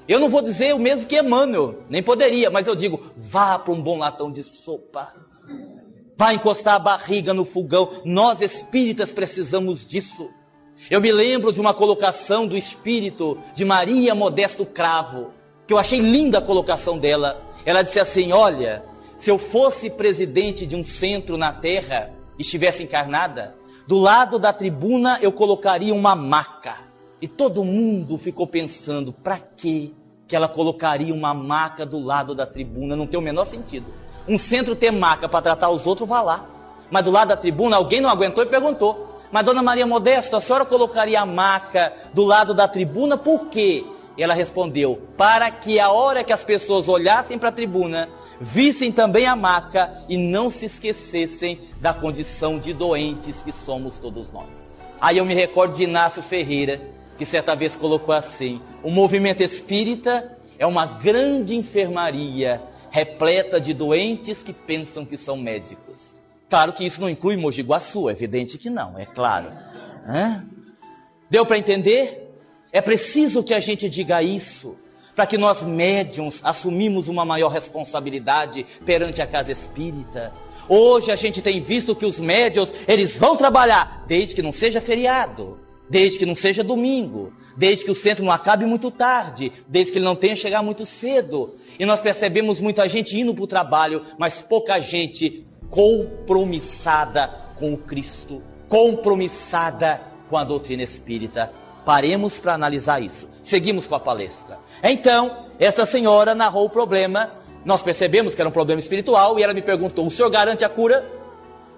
Eu 0.08 0.18
não 0.18 0.28
vou 0.28 0.42
dizer 0.42 0.74
o 0.74 0.78
mesmo 0.80 1.06
que 1.06 1.16
Emmanuel, 1.16 1.84
nem 1.88 2.02
poderia, 2.02 2.50
mas 2.50 2.66
eu 2.66 2.74
digo: 2.74 3.12
vá 3.16 3.56
para 3.61 3.72
um 3.72 3.80
bom 3.80 3.96
latão 3.96 4.32
de 4.32 4.42
sopa. 4.42 5.14
Vá 6.16 6.34
encostar 6.34 6.74
a 6.74 6.80
barriga 6.80 7.32
no 7.32 7.44
fogão. 7.44 8.02
Nós 8.04 8.40
espíritas 8.40 9.12
precisamos 9.12 9.87
disso. 9.87 10.28
Eu 10.90 11.00
me 11.00 11.12
lembro 11.12 11.52
de 11.52 11.61
uma 11.61 11.72
colocação 11.72 12.44
do 12.44 12.56
espírito 12.56 13.38
de 13.54 13.64
Maria 13.64 14.16
Modesto 14.16 14.66
Cravo, 14.66 15.30
que 15.64 15.72
eu 15.72 15.78
achei 15.78 16.00
linda 16.00 16.38
a 16.38 16.42
colocação 16.42 16.98
dela. 16.98 17.40
Ela 17.64 17.82
disse 17.82 18.00
assim: 18.00 18.32
Olha, 18.32 18.82
se 19.18 19.31
eu 19.31 19.37
fosse 19.37 19.90
presidente 19.90 20.64
de 20.64 20.74
um 20.74 20.83
centro 20.83 21.37
na 21.37 21.52
terra, 21.52 22.14
estivesse 22.38 22.85
encarnada, 22.85 23.57
do 23.87 23.98
lado 23.98 24.38
da 24.38 24.52
tribuna 24.52 25.18
eu 25.20 25.33
colocaria 25.33 25.92
uma 25.92 26.14
maca. 26.14 26.88
E 27.20 27.26
todo 27.26 27.64
mundo 27.64 28.16
ficou 28.16 28.46
pensando, 28.46 29.12
para 29.12 29.38
que 29.38 29.94
que 30.28 30.37
ela 30.37 30.46
colocaria 30.46 31.12
uma 31.12 31.33
maca 31.33 31.87
do 31.87 31.98
lado 31.98 32.35
da 32.35 32.46
tribuna? 32.46 32.94
Não 32.94 33.07
tem 33.07 33.18
o 33.18 33.22
menor 33.22 33.46
sentido. 33.46 33.87
Um 34.28 34.37
centro 34.37 34.76
ter 34.76 34.90
maca 34.90 35.26
para 35.26 35.40
tratar 35.40 35.70
os 35.70 35.87
outros, 35.87 36.07
vá 36.07 36.20
lá. 36.20 36.46
Mas 36.90 37.02
do 37.02 37.11
lado 37.11 37.28
da 37.28 37.37
tribuna, 37.37 37.76
alguém 37.76 38.00
não 38.00 38.11
aguentou 38.11 38.44
e 38.44 38.46
perguntou. 38.46 39.20
Mas 39.33 39.44
Dona 39.44 39.62
Maria 39.62 39.87
Modesto, 39.87 40.37
a 40.37 40.40
senhora 40.40 40.66
colocaria 40.66 41.20
a 41.20 41.26
maca 41.26 41.92
do 42.12 42.24
lado 42.24 42.52
da 42.52 42.68
tribuna 42.68 43.16
por 43.16 43.46
quê? 43.48 43.87
E 44.18 44.22
ela 44.22 44.35
respondeu: 44.35 45.00
para 45.16 45.50
que 45.50 45.81
a 45.81 45.90
hora 45.90 46.22
que 46.22 46.33
as 46.33 46.44
pessoas 46.44 46.88
olhassem 46.88 47.38
para 47.38 47.48
a 47.48 47.52
tribuna, 47.52 48.09
vissem 48.40 48.92
também 48.92 49.27
a 49.27 49.35
maca 49.35 50.05
e 50.09 50.16
não 50.16 50.51
se 50.51 50.66
esquecessem 50.66 51.61
da 51.81 51.92
condição 51.92 52.59
de 52.59 52.72
doentes 52.72 53.42
que 53.42 53.53
somos 53.53 53.98
todos 53.98 54.33
nós. 54.33 54.74
Aí 55.01 55.18
eu 55.18 55.24
me 55.24 55.35
recordo 55.35 55.77
de 55.77 55.85
Inácio 55.85 56.22
Ferreira, 56.22 56.81
que 57.16 57.24
certa 57.24 57.55
vez 57.55 57.77
colocou 57.77 58.14
assim: 58.14 58.61
o 58.83 58.90
movimento 58.90 59.42
espírita 59.42 60.38
é 60.59 60.66
uma 60.66 60.87
grande 60.87 61.55
enfermaria 61.55 62.62
repleta 62.90 63.61
de 63.61 63.74
doentes 63.74 64.42
que 64.42 64.53
pensam 64.53 65.05
que 65.05 65.16
são 65.16 65.37
médicos. 65.37 66.18
Claro 66.48 66.72
que 66.72 66.85
isso 66.85 67.01
não 67.01 67.11
inclui 67.11 67.37
Mogi 67.37 67.62
Guaçu, 67.62 68.09
é 68.09 68.12
evidente 68.12 68.57
que 68.57 68.70
não, 68.70 68.98
é 68.98 69.05
claro. 69.05 69.53
Hã? 70.07 70.44
Deu 71.29 71.44
para 71.44 71.59
entender? 71.59 72.35
É 72.72 72.81
preciso 72.81 73.42
que 73.42 73.53
a 73.53 73.61
gente 73.61 73.88
diga 73.88 74.22
isso 74.22 74.77
para 75.18 75.26
que 75.26 75.37
nós 75.37 75.64
médiums 75.64 76.38
assumimos 76.44 77.09
uma 77.09 77.24
maior 77.24 77.48
responsabilidade 77.48 78.64
perante 78.87 79.20
a 79.20 79.26
casa 79.26 79.50
espírita. 79.50 80.33
Hoje 80.68 81.11
a 81.11 81.16
gente 81.16 81.42
tem 81.42 81.61
visto 81.61 81.96
que 81.96 82.07
os 82.07 82.20
médios, 82.20 82.72
eles 82.87 83.18
vão 83.18 83.35
trabalhar, 83.35 84.04
desde 84.07 84.37
que 84.37 84.42
não 84.42 84.52
seja 84.52 84.81
feriado, 84.81 85.59
desde 85.90 86.20
que 86.20 86.24
não 86.24 86.37
seja 86.37 86.62
domingo, 86.62 87.33
desde 87.57 87.85
que 87.85 87.90
o 87.90 87.96
centro 87.96 88.24
não 88.24 88.31
acabe 88.31 88.64
muito 88.64 88.92
tarde, 88.92 89.52
desde 89.66 89.90
que 89.90 89.98
ele 89.98 90.04
não 90.04 90.14
tenha 90.14 90.37
que 90.37 90.40
chegar 90.40 90.62
muito 90.62 90.87
cedo. 90.87 91.57
E 91.81 91.85
nós 91.85 92.00
percebemos 92.00 92.61
muita 92.61 92.88
gente 92.88 93.18
indo 93.18 93.35
para 93.35 93.42
o 93.42 93.48
trabalho, 93.48 94.07
mas 94.16 94.40
pouca 94.40 94.78
gente 94.78 95.44
compromissada 95.68 97.26
com 97.59 97.74
o 97.74 97.76
Cristo, 97.76 98.40
compromissada 98.68 100.00
com 100.31 100.37
a 100.37 100.44
doutrina 100.44 100.85
espírita. 100.85 101.52
Paremos 101.85 102.38
para 102.38 102.54
analisar 102.54 103.02
isso. 103.02 103.28
Seguimos 103.42 103.87
com 103.87 103.94
a 103.94 104.00
palestra. 104.00 104.59
Então, 104.83 105.45
esta 105.59 105.85
senhora 105.85 106.35
narrou 106.35 106.67
o 106.67 106.71
problema. 106.71 107.31
Nós 107.64 107.83
percebemos 107.83 108.35
que 108.35 108.41
era 108.41 108.49
um 108.49 108.53
problema 108.53 108.81
espiritual 108.81 109.38
e 109.38 109.43
ela 109.43 109.55
me 109.55 109.62
perguntou: 109.62 110.07
o 110.07 110.11
senhor 110.11 110.31
garante 110.31 110.64
a 110.64 110.69
cura? 110.69 111.05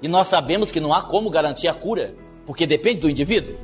E 0.03 0.09
nós 0.09 0.29
sabemos 0.29 0.71
que 0.71 0.81
não 0.81 0.95
há 0.95 1.03
como 1.03 1.31
garantir 1.31 1.69
a 1.69 1.75
cura, 1.75 2.15
porque 2.47 2.67
depende 2.67 3.01
do 3.01 3.11
indivíduo. 3.11 3.55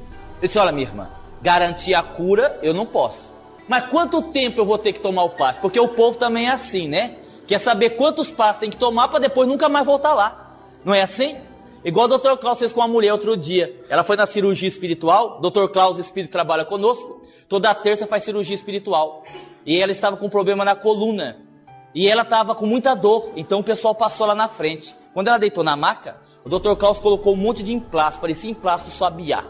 Eu 0.41 0.47
disse: 0.47 0.59
olha, 0.59 0.73
minha 0.73 0.87
irmã, 0.87 1.11
garantir 1.43 1.95
a 1.95 2.03
cura 2.03 2.59
eu 2.63 2.75
não 2.75 2.87
posso. 2.87 3.35
Mas 3.69 3.87
quanto 3.87 4.23
tempo 4.23 4.61
eu 4.61 4.65
vou 4.65 4.79
ter 4.79 4.93
que 4.93 5.01
tomar 5.01 5.25
o 5.25 5.31
passe? 5.31 5.61
Porque 5.61 5.81
o 5.81 5.89
povo 5.89 6.17
também 6.17 6.47
é 6.47 6.53
assim, 6.53 6.89
né? 6.89 7.17
Quer 7.47 7.59
saber 7.59 7.91
quantos 7.91 8.31
passos 8.31 8.61
tem 8.61 8.71
que 8.71 8.77
tomar 8.77 9.09
para 9.09 9.21
depois 9.21 9.49
nunca 9.49 9.69
mais 9.69 9.85
voltar 9.85 10.15
lá. 10.15 10.57
Não 10.85 10.95
é 10.95 11.03
assim? 11.03 11.37
Igual 11.85 12.07
o 12.07 12.19
Dr. 12.19 12.37
Klaus 12.41 12.59
fez 12.59 12.73
com 12.73 12.81
uma 12.81 12.89
mulher 12.89 13.13
outro 13.13 13.37
dia. 13.37 13.73
Ela 13.89 14.03
foi 14.03 14.17
na 14.17 14.27
cirurgia 14.27 14.69
espiritual. 14.69 15.41
Dr. 15.41 15.69
Klaus 15.69 15.99
Espírito 15.99 16.33
trabalha 16.33 16.65
conosco. 16.65 17.21
Toda 17.49 17.75
terça 17.75 18.07
faz 18.07 18.25
cirurgia 18.25 18.55
espiritual. 18.55 19.25
E 19.65 19.81
ela 19.81 19.93
estava 19.93 20.17
com 20.17 20.27
um 20.27 20.31
problema 20.31 20.65
na 20.65 20.75
coluna. 20.75 21.39
E 21.95 22.09
ela 22.09 22.23
estava 22.23 22.55
com 22.55 22.67
muita 22.67 22.95
dor. 22.95 23.31
Então 23.37 23.61
o 23.61 23.65
pessoal 23.65 23.95
passou 23.95 24.27
lá 24.27 24.35
na 24.35 24.49
frente. 24.49 24.95
Quando 25.15 25.29
ela 25.29 25.39
deitou 25.39 25.65
na 25.65 25.77
maca, 25.77 26.17
o 26.45 26.49
Dr. 26.49 26.75
Klaus 26.77 26.99
colocou 26.99 27.33
um 27.33 27.37
monte 27.37 27.63
de 27.63 27.73
emplasto. 27.73 28.21
Parecia 28.21 28.51
emplasto 28.51 28.91
sabiá. 28.91 29.45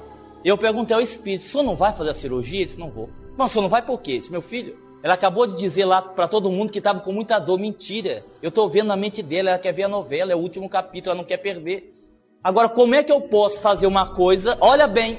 Eu 0.45 0.57
perguntei 0.57 0.95
ao 0.95 1.03
espírito: 1.03 1.47
o 1.47 1.49
senhor 1.49 1.65
não 1.65 1.75
vai 1.75 1.93
fazer 1.93 2.11
a 2.11 2.15
cirurgia? 2.15 2.59
Ele 2.59 2.67
disse: 2.67 2.79
não 2.79 2.91
vou. 2.91 3.11
Mas 3.37 3.51
o 3.51 3.53
senhor 3.53 3.63
não 3.63 3.69
vai 3.71 3.83
por 3.83 4.01
quê? 4.01 4.13
Ele 4.13 4.19
disse: 4.21 4.33
meu 4.33 4.43
filho, 4.43 4.79
Ela 5.03 5.15
acabou 5.15 5.47
de 5.47 5.57
dizer 5.57 5.85
lá 5.85 6.03
para 6.03 6.27
todo 6.27 6.51
mundo 6.51 6.73
que 6.73 6.79
estava 6.79 7.01
com 7.01 7.13
muita 7.13 7.39
dor. 7.39 7.59
Mentira. 7.59 8.25
Eu 8.43 8.49
estou 8.49 8.69
vendo 8.69 8.89
na 8.89 8.97
mente 8.97 9.23
dela, 9.23 9.51
ela 9.51 9.59
quer 9.59 9.73
ver 9.73 9.85
a 9.85 9.89
novela, 9.89 10.33
é 10.33 10.35
o 10.35 10.39
último 10.41 10.69
capítulo, 10.69 11.13
ela 11.13 11.21
não 11.21 11.27
quer 11.27 11.37
perder. 11.37 11.95
Agora, 12.43 12.69
como 12.69 12.95
é 12.95 13.03
que 13.03 13.13
eu 13.13 13.21
posso 13.21 13.61
fazer 13.61 13.87
uma 13.87 14.15
coisa? 14.15 14.57
Olha 14.61 14.87
bem, 14.87 15.19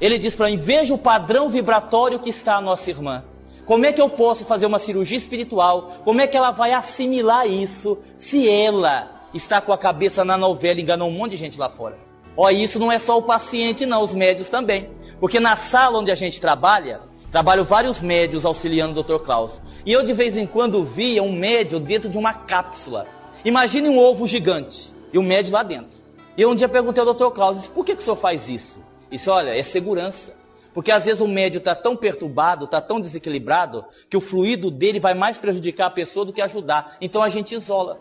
ele 0.00 0.18
diz 0.18 0.34
para 0.34 0.46
mim: 0.48 0.56
veja 0.56 0.94
o 0.94 0.98
padrão 0.98 1.48
vibratório 1.48 2.18
que 2.18 2.30
está 2.30 2.56
a 2.56 2.60
nossa 2.60 2.90
irmã. 2.90 3.24
Como 3.64 3.84
é 3.84 3.92
que 3.92 4.00
eu 4.00 4.08
posso 4.08 4.44
fazer 4.44 4.66
uma 4.66 4.78
cirurgia 4.78 5.18
espiritual? 5.18 5.98
Como 6.04 6.20
é 6.20 6.26
que 6.26 6.36
ela 6.36 6.52
vai 6.52 6.72
assimilar 6.72 7.46
isso 7.46 7.98
se 8.16 8.48
ela 8.48 9.10
está 9.34 9.60
com 9.60 9.72
a 9.72 9.78
cabeça 9.78 10.24
na 10.24 10.38
novela 10.38 10.78
e 10.78 10.82
enganou 10.82 11.08
um 11.08 11.12
monte 11.12 11.32
de 11.32 11.36
gente 11.36 11.58
lá 11.58 11.68
fora? 11.68 11.98
Ó, 12.36 12.48
isso 12.50 12.78
não 12.78 12.92
é 12.92 12.98
só 12.98 13.18
o 13.18 13.22
paciente, 13.22 13.84
não, 13.84 14.02
os 14.02 14.14
médios 14.14 14.48
também. 14.48 14.90
Porque 15.18 15.40
na 15.40 15.56
sala 15.56 15.98
onde 15.98 16.12
a 16.12 16.14
gente 16.14 16.40
trabalha, 16.40 17.00
trabalham 17.32 17.64
vários 17.64 18.00
médios 18.00 18.44
auxiliando 18.44 19.00
o 19.00 19.02
Dr. 19.02 19.24
Klaus. 19.24 19.60
E 19.84 19.92
eu 19.92 20.04
de 20.04 20.12
vez 20.12 20.36
em 20.36 20.46
quando 20.46 20.84
via 20.84 21.22
um 21.22 21.32
médio 21.32 21.80
dentro 21.80 22.08
de 22.08 22.18
uma 22.18 22.34
cápsula. 22.34 23.06
Imagine 23.44 23.88
um 23.88 23.98
ovo 23.98 24.26
gigante 24.26 24.92
e 25.12 25.18
o 25.18 25.22
um 25.22 25.24
médio 25.24 25.52
lá 25.52 25.62
dentro. 25.62 25.96
E 26.36 26.42
eu 26.42 26.50
um 26.50 26.54
dia 26.54 26.68
perguntei 26.68 27.02
ao 27.02 27.14
Dr. 27.14 27.30
Klaus, 27.34 27.66
por 27.68 27.84
que, 27.84 27.96
que 27.96 28.02
o 28.02 28.04
senhor 28.04 28.16
faz 28.16 28.48
isso? 28.48 28.78
Isso, 29.10 29.30
olha, 29.30 29.50
é 29.50 29.62
segurança. 29.62 30.34
Porque 30.74 30.92
às 30.92 31.06
vezes 31.06 31.20
o 31.22 31.26
médio 31.26 31.58
está 31.58 31.74
tão 31.74 31.96
perturbado, 31.96 32.66
está 32.66 32.82
tão 32.82 33.00
desequilibrado, 33.00 33.84
que 34.10 34.16
o 34.16 34.20
fluido 34.20 34.70
dele 34.70 35.00
vai 35.00 35.14
mais 35.14 35.38
prejudicar 35.38 35.86
a 35.86 35.90
pessoa 35.90 36.26
do 36.26 36.32
que 36.34 36.42
ajudar. 36.42 36.98
Então 37.00 37.22
a 37.22 37.30
gente 37.30 37.54
isola. 37.54 37.98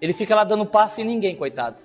Ele 0.00 0.12
fica 0.12 0.34
lá 0.34 0.42
dando 0.42 0.66
passo 0.66 1.00
em 1.00 1.04
ninguém, 1.04 1.36
coitado. 1.36 1.76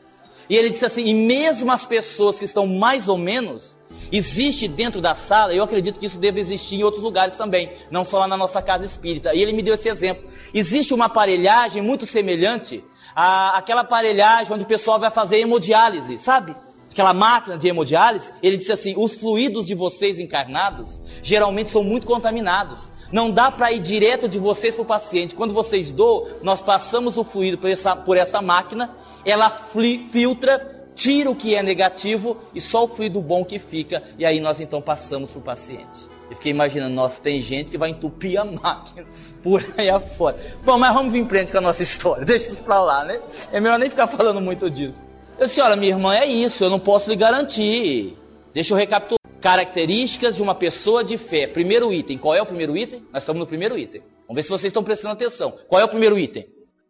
E 0.50 0.56
ele 0.56 0.70
disse 0.70 0.86
assim: 0.86 1.06
e 1.06 1.14
mesmo 1.14 1.72
as 1.72 1.86
pessoas 1.86 2.40
que 2.40 2.46
estão 2.46 2.66
mais 2.68 3.08
ou 3.08 3.18
menos, 3.18 3.78
existe 4.12 4.68
dentro 4.68 5.02
da 5.02 5.16
sala, 5.16 5.54
eu 5.54 5.64
acredito 5.64 6.00
que 6.00 6.06
isso 6.06 6.18
deve 6.18 6.40
existir 6.40 6.78
em 6.78 6.84
outros 6.84 7.04
lugares 7.04 7.36
também, 7.36 7.72
não 7.92 8.04
só 8.04 8.20
lá 8.20 8.28
na 8.28 8.38
nossa 8.38 8.62
casa 8.62 8.86
espírita. 8.86 9.34
E 9.34 9.42
ele 9.42 9.54
me 9.54 9.62
deu 9.62 9.76
esse 9.76 9.90
exemplo. 9.90 10.30
Existe 10.54 10.94
uma 10.94 11.06
aparelhagem 11.06 11.82
muito 11.82 12.06
semelhante 12.06 12.84
àquela 13.16 13.82
aparelhagem 13.82 14.52
onde 14.54 14.64
o 14.64 14.68
pessoal 14.68 15.00
vai 15.00 15.12
fazer 15.12 15.38
hemodiálise, 15.38 16.18
sabe? 16.18 16.56
Aquela 16.94 17.14
máquina 17.14 17.58
de 17.58 17.68
hemodiálise. 17.68 18.30
Ele 18.42 18.56
disse 18.56 18.72
assim: 18.72 18.94
os 18.98 19.14
fluidos 19.14 19.68
de 19.68 19.76
vocês 19.76 20.18
encarnados 20.18 21.02
geralmente 21.22 21.70
são 21.70 21.84
muito 21.84 22.08
contaminados. 22.08 22.90
Não 23.12 23.30
dá 23.30 23.52
para 23.52 23.72
ir 23.72 23.80
direto 23.80 24.28
de 24.28 24.40
vocês 24.40 24.74
para 24.74 24.84
o 24.84 24.86
paciente. 24.86 25.36
Quando 25.36 25.54
vocês 25.54 25.92
doam, 25.92 26.28
nós 26.42 26.62
passamos 26.62 27.18
o 27.18 27.24
fluido 27.24 27.58
por 27.58 27.70
essa, 27.70 27.96
por 27.96 28.18
essa 28.18 28.42
máquina 28.42 28.96
ela 29.26 29.50
filtra, 29.50 30.88
tira 30.96 31.30
o 31.30 31.36
que 31.36 31.56
é 31.56 31.64
negativo 31.64 32.38
e 32.54 32.62
só 32.62 32.84
o 32.84 32.88
fluido 32.88 33.22
bom 33.22 33.44
que 33.44 33.60
fica, 33.60 34.04
e 34.18 34.26
aí 34.26 34.40
nós 34.40 34.60
então 34.60 34.82
passamos 34.82 35.32
para 35.32 35.40
o 35.40 35.44
paciente. 35.44 36.14
Eu 36.30 36.38
fiquei 36.38 36.52
imaginando, 36.52 36.96
nossa, 36.96 37.22
tem 37.22 37.42
gente 37.42 37.72
que 37.72 37.78
vai 37.78 37.90
entupir 37.90 38.40
a 38.40 38.46
máquina 38.46 39.06
por 39.42 39.64
aí 39.78 39.90
afora. 39.90 40.38
Bom, 40.64 40.78
mas 40.78 40.94
vamos 40.94 41.12
vir 41.12 41.20
em 41.20 41.28
frente 41.28 41.52
com 41.52 41.58
a 41.58 41.62
nossa 41.62 41.84
história, 41.84 42.26
deixa 42.26 42.52
isso 42.52 42.64
para 42.64 42.82
lá, 42.82 43.04
né? 43.04 43.20
É 43.52 43.60
melhor 43.60 43.80
nem 43.80 43.90
ficar 43.90 44.08
falando 44.08 44.42
muito 44.42 44.70
disso. 44.70 45.04
Eu 45.38 45.48
disse, 45.48 45.62
olha, 45.62 45.76
minha 45.76 45.92
irmã, 45.92 46.16
é 46.16 46.26
isso, 46.26 46.64
eu 46.64 46.70
não 46.70 46.80
posso 46.80 47.10
lhe 47.10 47.16
garantir. 47.16 48.18
Deixa 48.54 48.74
eu 48.74 48.78
recapitular. 48.78 49.20
Características 49.42 50.38
de 50.38 50.42
uma 50.42 50.56
pessoa 50.56 51.04
de 51.04 51.18
fé. 51.18 51.48
Primeiro 51.48 51.92
item. 51.92 52.18
Qual 52.18 52.34
é 52.34 52.42
o 52.42 52.46
primeiro 52.46 52.78
item? 52.78 53.06
Nós 53.12 53.24
estamos 53.24 53.40
no 53.40 53.48
primeiro 53.48 53.78
item. 53.78 54.02
Vamos 54.22 54.36
ver 54.36 54.44
se 54.44 54.50
vocês 54.50 54.70
estão 54.70 54.84
prestando 54.84 55.14
atenção. 55.14 55.58
Qual 55.68 55.82
é 55.82 55.84
o 55.84 55.90
primeiro 55.90 56.18
item? 56.18 56.48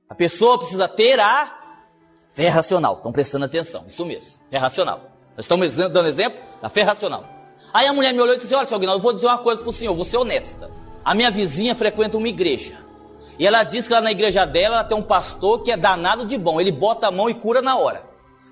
A 0.07 0.13
pessoa 0.13 0.59
precisa 0.59 0.87
ter 0.87 1.19
a 1.19 1.63
Fé 2.33 2.49
racional. 2.49 2.95
Estão 2.95 3.11
prestando 3.11 3.45
atenção. 3.45 3.85
Isso 3.87 4.05
mesmo. 4.05 4.39
Fé 4.49 4.57
racional. 4.57 5.01
Nós 5.37 5.45
estamos 5.45 5.75
dando 5.75 6.07
exemplo 6.07 6.39
da 6.61 6.69
fé 6.69 6.81
racional. 6.81 7.23
Aí 7.73 7.87
a 7.87 7.93
mulher 7.93 8.13
me 8.13 8.21
olhou 8.21 8.35
e 8.35 8.39
disse: 8.39 8.53
Olha, 8.53 8.65
seu 8.65 8.77
Aguinaldo, 8.77 8.99
eu 8.99 9.03
vou 9.03 9.13
dizer 9.13 9.27
uma 9.27 9.37
coisa 9.37 9.61
para 9.61 9.69
o 9.69 9.73
senhor, 9.73 9.93
vou 9.93 10.05
ser 10.05 10.17
honesta. 10.17 10.69
A 11.05 11.13
minha 11.13 11.29
vizinha 11.29 11.75
frequenta 11.75 12.17
uma 12.17 12.27
igreja. 12.27 12.77
E 13.37 13.47
ela 13.47 13.63
diz 13.63 13.87
que 13.87 13.93
lá 13.93 14.01
na 14.01 14.11
igreja 14.11 14.45
dela 14.45 14.75
ela 14.75 14.83
tem 14.83 14.97
um 14.97 15.01
pastor 15.01 15.63
que 15.63 15.71
é 15.71 15.77
danado 15.77 16.25
de 16.25 16.37
bom. 16.37 16.59
Ele 16.59 16.71
bota 16.71 17.07
a 17.07 17.11
mão 17.11 17.29
e 17.29 17.33
cura 17.33 17.61
na 17.61 17.77
hora. 17.77 18.03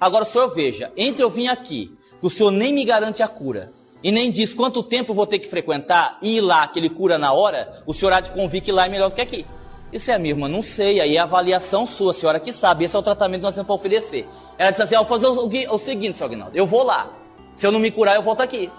Agora 0.02 0.24
o 0.24 0.28
senhor 0.28 0.50
veja: 0.50 0.92
entre 0.98 1.24
eu 1.24 1.30
vim 1.30 1.48
aqui, 1.48 1.96
que 2.20 2.26
o 2.26 2.30
senhor 2.30 2.50
nem 2.50 2.74
me 2.74 2.84
garante 2.84 3.22
a 3.22 3.28
cura, 3.28 3.72
e 4.04 4.12
nem 4.12 4.32
diz 4.32 4.52
quanto 4.52 4.82
tempo 4.82 5.14
vou 5.14 5.28
ter 5.28 5.38
que 5.38 5.48
frequentar 5.48 6.18
e 6.24 6.38
ir 6.38 6.42
lá 6.42 6.68
que 6.68 6.80
ele 6.80 6.90
cura 6.90 7.20
na 7.20 7.32
hora, 7.32 7.84
o 7.86 7.94
senhor 7.94 8.12
há 8.12 8.20
de 8.20 8.32
convir 8.32 8.64
que 8.64 8.72
lá 8.72 8.88
é 8.88 8.90
melhor 8.90 9.10
do 9.10 9.16
que 9.16 9.22
aqui. 9.22 9.46
Isso 9.94 10.10
é, 10.10 10.18
minha 10.18 10.34
irmã, 10.34 10.48
não 10.48 10.62
sei. 10.62 11.00
Aí 11.00 11.18
é 11.18 11.20
a 11.20 11.24
avaliação 11.24 11.86
sua, 11.86 12.12
a 12.12 12.14
senhora 12.14 12.40
que 12.40 12.52
sabe. 12.52 12.86
Esse 12.86 12.96
é 12.96 13.00
o 13.00 13.04
tratamento 13.04 13.42
que 13.42 13.46
nós 13.46 13.54
temos 13.54 13.68
para 13.68 13.76
oferecer. 13.76 14.28
Ela 14.58 14.72
disse 14.72 14.82
assim: 14.82 14.96
vou 14.96 15.06
fazer 15.06 15.28
o, 15.28 15.76
o, 15.76 15.78
seguinte, 15.78 16.18
seu 16.18 16.26
Aguinaldo, 16.26 16.58
eu 16.58 16.66
vou 16.66 16.84
lá. 16.84 17.12
Se 17.56 17.68
eu 17.68 17.72
não 17.72 17.80
me 17.80 17.92
curar, 17.92 18.16
eu 18.16 18.24
volto 18.24 18.42
aqui. 18.42 18.72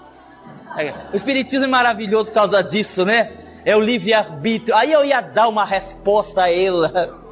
O 1.13 1.15
Espiritismo 1.15 1.65
é 1.65 1.67
maravilhoso 1.67 2.29
por 2.29 2.33
causa 2.33 2.61
disso, 2.61 3.05
né? 3.05 3.31
É 3.63 3.77
o 3.77 3.79
livre-arbítrio. 3.79 4.75
Aí 4.75 4.91
eu 4.91 5.05
ia 5.05 5.21
dar 5.21 5.47
uma 5.47 5.63
resposta 5.63 6.43
a 6.43 6.51
ela. 6.51 7.22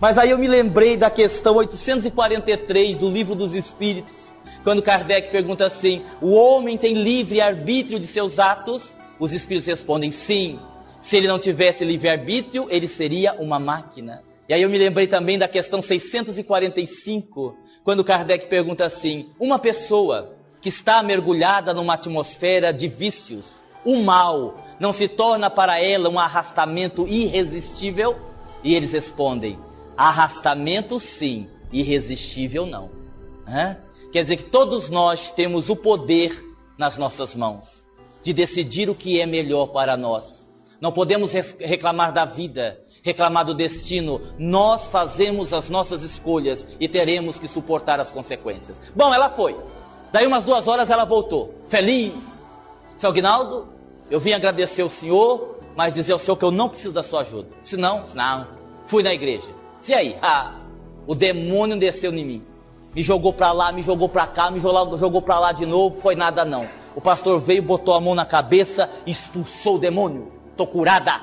Mas 0.00 0.16
aí 0.16 0.30
eu 0.30 0.38
me 0.38 0.48
lembrei 0.48 0.96
da 0.96 1.10
questão 1.10 1.56
843 1.56 2.96
do 2.96 3.10
Livro 3.10 3.34
dos 3.34 3.52
Espíritos, 3.52 4.30
quando 4.64 4.80
Kardec 4.80 5.30
pergunta 5.30 5.66
assim: 5.66 6.02
o 6.22 6.30
homem 6.32 6.78
tem 6.78 6.94
livre-arbítrio 6.94 8.00
de 8.00 8.06
seus 8.06 8.38
atos? 8.38 8.96
Os 9.18 9.30
Espíritos 9.30 9.66
respondem: 9.66 10.10
sim. 10.10 10.58
Se 11.02 11.16
ele 11.16 11.28
não 11.28 11.38
tivesse 11.38 11.84
livre-arbítrio, 11.84 12.66
ele 12.70 12.88
seria 12.88 13.34
uma 13.34 13.58
máquina. 13.58 14.22
E 14.48 14.54
aí 14.54 14.62
eu 14.62 14.70
me 14.70 14.78
lembrei 14.78 15.06
também 15.06 15.38
da 15.38 15.46
questão 15.46 15.82
645, 15.82 17.56
quando 17.84 18.02
Kardec 18.02 18.46
pergunta 18.46 18.86
assim: 18.86 19.28
uma 19.38 19.58
pessoa 19.58 20.34
que 20.62 20.70
está 20.70 21.02
mergulhada 21.02 21.74
numa 21.74 21.92
atmosfera 21.92 22.72
de 22.72 22.88
vícios, 22.88 23.62
o 23.84 23.98
mal 23.98 24.64
não 24.78 24.94
se 24.94 25.08
torna 25.08 25.50
para 25.50 25.78
ela 25.78 26.08
um 26.08 26.18
arrastamento 26.18 27.06
irresistível? 27.06 28.16
E 28.64 28.74
eles 28.74 28.92
respondem: 28.92 29.58
arrastamento 29.96 30.98
sim, 30.98 31.48
irresistível 31.72 32.66
não. 32.66 32.90
Hã? 33.46 33.76
Quer 34.12 34.22
dizer 34.22 34.36
que 34.36 34.44
todos 34.44 34.90
nós 34.90 35.30
temos 35.30 35.70
o 35.70 35.76
poder 35.76 36.34
nas 36.76 36.98
nossas 36.98 37.34
mãos 37.34 37.86
de 38.22 38.32
decidir 38.32 38.90
o 38.90 38.94
que 38.94 39.20
é 39.20 39.26
melhor 39.26 39.68
para 39.68 39.96
nós. 39.96 40.48
Não 40.80 40.92
podemos 40.92 41.32
reclamar 41.32 42.12
da 42.12 42.24
vida, 42.24 42.80
reclamar 43.02 43.44
do 43.44 43.54
destino. 43.54 44.20
Nós 44.38 44.86
fazemos 44.86 45.52
as 45.52 45.68
nossas 45.68 46.02
escolhas 46.02 46.66
e 46.78 46.88
teremos 46.88 47.38
que 47.38 47.48
suportar 47.48 48.00
as 48.00 48.10
consequências. 48.10 48.80
Bom, 48.94 49.12
ela 49.12 49.30
foi. 49.30 49.56
Daí 50.12 50.26
umas 50.26 50.44
duas 50.44 50.66
horas 50.66 50.90
ela 50.90 51.04
voltou, 51.04 51.54
feliz. 51.68 52.40
Seu 52.96 53.10
Aguinaldo, 53.10 53.68
eu 54.10 54.18
vim 54.18 54.32
agradecer 54.32 54.82
o 54.82 54.90
senhor, 54.90 55.58
mas 55.76 55.92
dizer 55.92 56.12
ao 56.12 56.18
senhor 56.18 56.36
que 56.36 56.44
eu 56.44 56.50
não 56.50 56.68
preciso 56.68 56.92
da 56.92 57.02
sua 57.02 57.20
ajuda. 57.20 57.48
Se 57.62 57.76
não, 57.76 58.04
não. 58.14 58.48
Fui 58.86 59.02
na 59.02 59.14
igreja. 59.14 59.59
E 59.88 59.94
aí? 59.94 60.16
Ah, 60.20 60.60
o 61.06 61.14
demônio 61.14 61.78
desceu 61.78 62.12
em 62.12 62.24
mim. 62.24 62.44
Me 62.94 63.02
jogou 63.02 63.32
para 63.32 63.52
lá, 63.52 63.70
me 63.72 63.82
jogou 63.82 64.08
para 64.08 64.26
cá, 64.26 64.50
me 64.50 64.60
jogou, 64.60 65.22
para 65.22 65.38
lá 65.38 65.52
de 65.52 65.64
novo. 65.64 66.00
Foi 66.00 66.14
nada 66.14 66.44
não. 66.44 66.66
O 66.94 67.00
pastor 67.00 67.40
veio, 67.40 67.62
botou 67.62 67.94
a 67.94 68.00
mão 68.00 68.14
na 68.14 68.26
cabeça, 68.26 68.90
expulsou 69.06 69.76
o 69.76 69.78
demônio 69.78 70.40
estou 70.60 70.66
curada. 70.66 71.22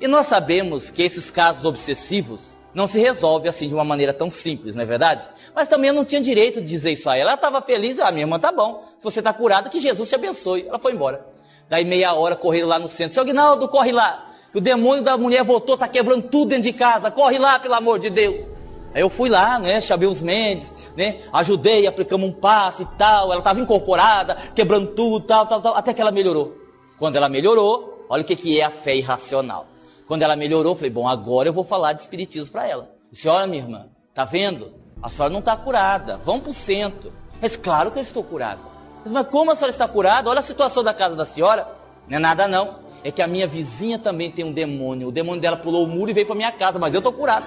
E 0.00 0.08
nós 0.08 0.26
sabemos 0.26 0.90
que 0.90 1.02
esses 1.02 1.30
casos 1.30 1.64
obsessivos 1.64 2.56
não 2.74 2.88
se 2.88 2.98
resolvem 2.98 3.48
assim 3.48 3.68
de 3.68 3.74
uma 3.74 3.84
maneira 3.84 4.12
tão 4.12 4.28
simples, 4.28 4.74
não 4.74 4.82
é 4.82 4.86
verdade? 4.86 5.28
Mas 5.54 5.68
também 5.68 5.88
eu 5.88 5.94
não 5.94 6.04
tinha 6.04 6.20
direito 6.20 6.60
de 6.60 6.66
dizer 6.66 6.92
isso 6.92 7.08
a 7.08 7.16
ela. 7.16 7.30
Ela 7.30 7.34
estava 7.34 7.62
feliz, 7.62 8.00
ah, 8.00 8.10
minha 8.10 8.24
irmã, 8.24 8.38
tá 8.38 8.50
bom. 8.50 8.84
Se 8.98 9.04
você 9.04 9.20
está 9.20 9.32
curada, 9.32 9.70
que 9.70 9.78
Jesus 9.78 10.08
te 10.08 10.14
abençoe. 10.16 10.66
Ela 10.66 10.80
foi 10.80 10.92
embora. 10.92 11.24
Daí 11.68 11.84
meia 11.84 12.12
hora 12.14 12.34
correram 12.34 12.68
lá 12.68 12.78
no 12.78 12.88
centro. 12.88 13.14
Seu 13.14 13.22
Aguinaldo, 13.22 13.68
corre 13.68 13.92
lá. 13.92 14.33
Que 14.54 14.58
o 14.58 14.62
demônio 14.62 15.04
da 15.04 15.18
mulher 15.18 15.44
voltou, 15.44 15.74
está 15.74 15.86
quebrando 15.86 16.22
tudo 16.22 16.48
dentro 16.48 16.64
de 16.64 16.72
casa. 16.72 17.10
Corre 17.10 17.38
lá, 17.38 17.58
pelo 17.58 17.74
amor 17.74 17.98
de 17.98 18.08
Deus. 18.08 18.46
Aí 18.94 19.02
eu 19.02 19.10
fui 19.10 19.28
lá, 19.28 19.58
né, 19.58 19.80
chamei 19.82 20.08
os 20.08 20.22
Mendes, 20.22 20.72
né, 20.96 21.22
ajudei, 21.32 21.86
aplicamos 21.86 22.26
um 22.26 22.32
passe 22.32 22.84
e 22.84 22.86
tal. 22.96 23.32
Ela 23.32 23.40
estava 23.40 23.60
incorporada, 23.60 24.36
quebrando 24.54 24.94
tudo, 24.94 25.26
tal, 25.26 25.46
tal, 25.46 25.60
tal, 25.60 25.74
até 25.74 25.92
que 25.92 26.00
ela 26.00 26.12
melhorou. 26.12 26.56
Quando 26.96 27.16
ela 27.16 27.28
melhorou, 27.28 27.94
Olha 28.08 28.22
o 28.22 28.24
que, 28.24 28.36
que 28.36 28.60
é 28.60 28.64
a 28.64 28.70
fé 28.70 28.96
irracional. 28.96 29.66
Quando 30.06 30.22
ela 30.22 30.36
melhorou, 30.36 30.72
eu 30.72 30.76
falei, 30.76 30.90
bom, 30.90 31.08
agora 31.08 31.48
eu 31.48 31.52
vou 31.52 31.64
falar 31.64 31.94
de 31.94 32.02
espiritismo 32.02 32.52
para 32.52 32.66
ela. 32.66 32.90
olha 33.26 33.46
minha 33.46 33.62
irmã, 33.62 33.86
tá 34.12 34.24
vendo? 34.24 34.72
A 35.02 35.08
senhora 35.08 35.32
não 35.32 35.40
está 35.40 35.56
curada, 35.56 36.18
vamos 36.18 36.42
para 36.42 36.50
o 36.50 36.54
centro. 36.54 37.12
Mas 37.40 37.56
claro 37.56 37.90
que 37.90 37.98
eu 37.98 38.02
estou 38.02 38.22
curada. 38.22 38.60
Mas, 39.02 39.12
mas 39.12 39.26
como 39.28 39.50
a 39.50 39.54
senhora 39.54 39.70
está 39.70 39.88
curada? 39.88 40.28
Olha 40.28 40.40
a 40.40 40.44
situação 40.44 40.82
da 40.82 40.92
casa 40.92 41.16
da 41.16 41.26
senhora. 41.26 41.66
Não 42.06 42.16
é 42.16 42.20
nada 42.20 42.46
não. 42.46 42.83
É 43.04 43.12
que 43.12 43.20
a 43.20 43.26
minha 43.26 43.46
vizinha 43.46 43.98
também 43.98 44.30
tem 44.30 44.44
um 44.44 44.52
demônio. 44.52 45.08
O 45.08 45.12
demônio 45.12 45.40
dela 45.40 45.58
pulou 45.58 45.84
o 45.84 45.86
muro 45.86 46.10
e 46.10 46.14
veio 46.14 46.26
para 46.26 46.34
minha 46.34 46.50
casa, 46.50 46.78
mas 46.78 46.94
eu 46.94 46.98
estou 46.98 47.12
curado. 47.12 47.46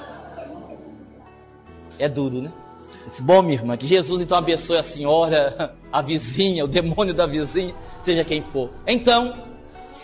É 1.97 2.07
duro, 2.07 2.41
né? 2.41 2.53
Bom, 3.19 3.41
minha 3.41 3.55
irmã, 3.55 3.75
que 3.75 3.87
Jesus 3.87 4.21
então 4.21 4.37
abençoe 4.37 4.77
a 4.77 4.83
senhora, 4.83 5.75
a 5.91 6.01
vizinha, 6.01 6.63
o 6.63 6.67
demônio 6.67 7.13
da 7.13 7.25
vizinha, 7.25 7.73
seja 8.03 8.23
quem 8.23 8.43
for. 8.43 8.69
Então, 8.85 9.33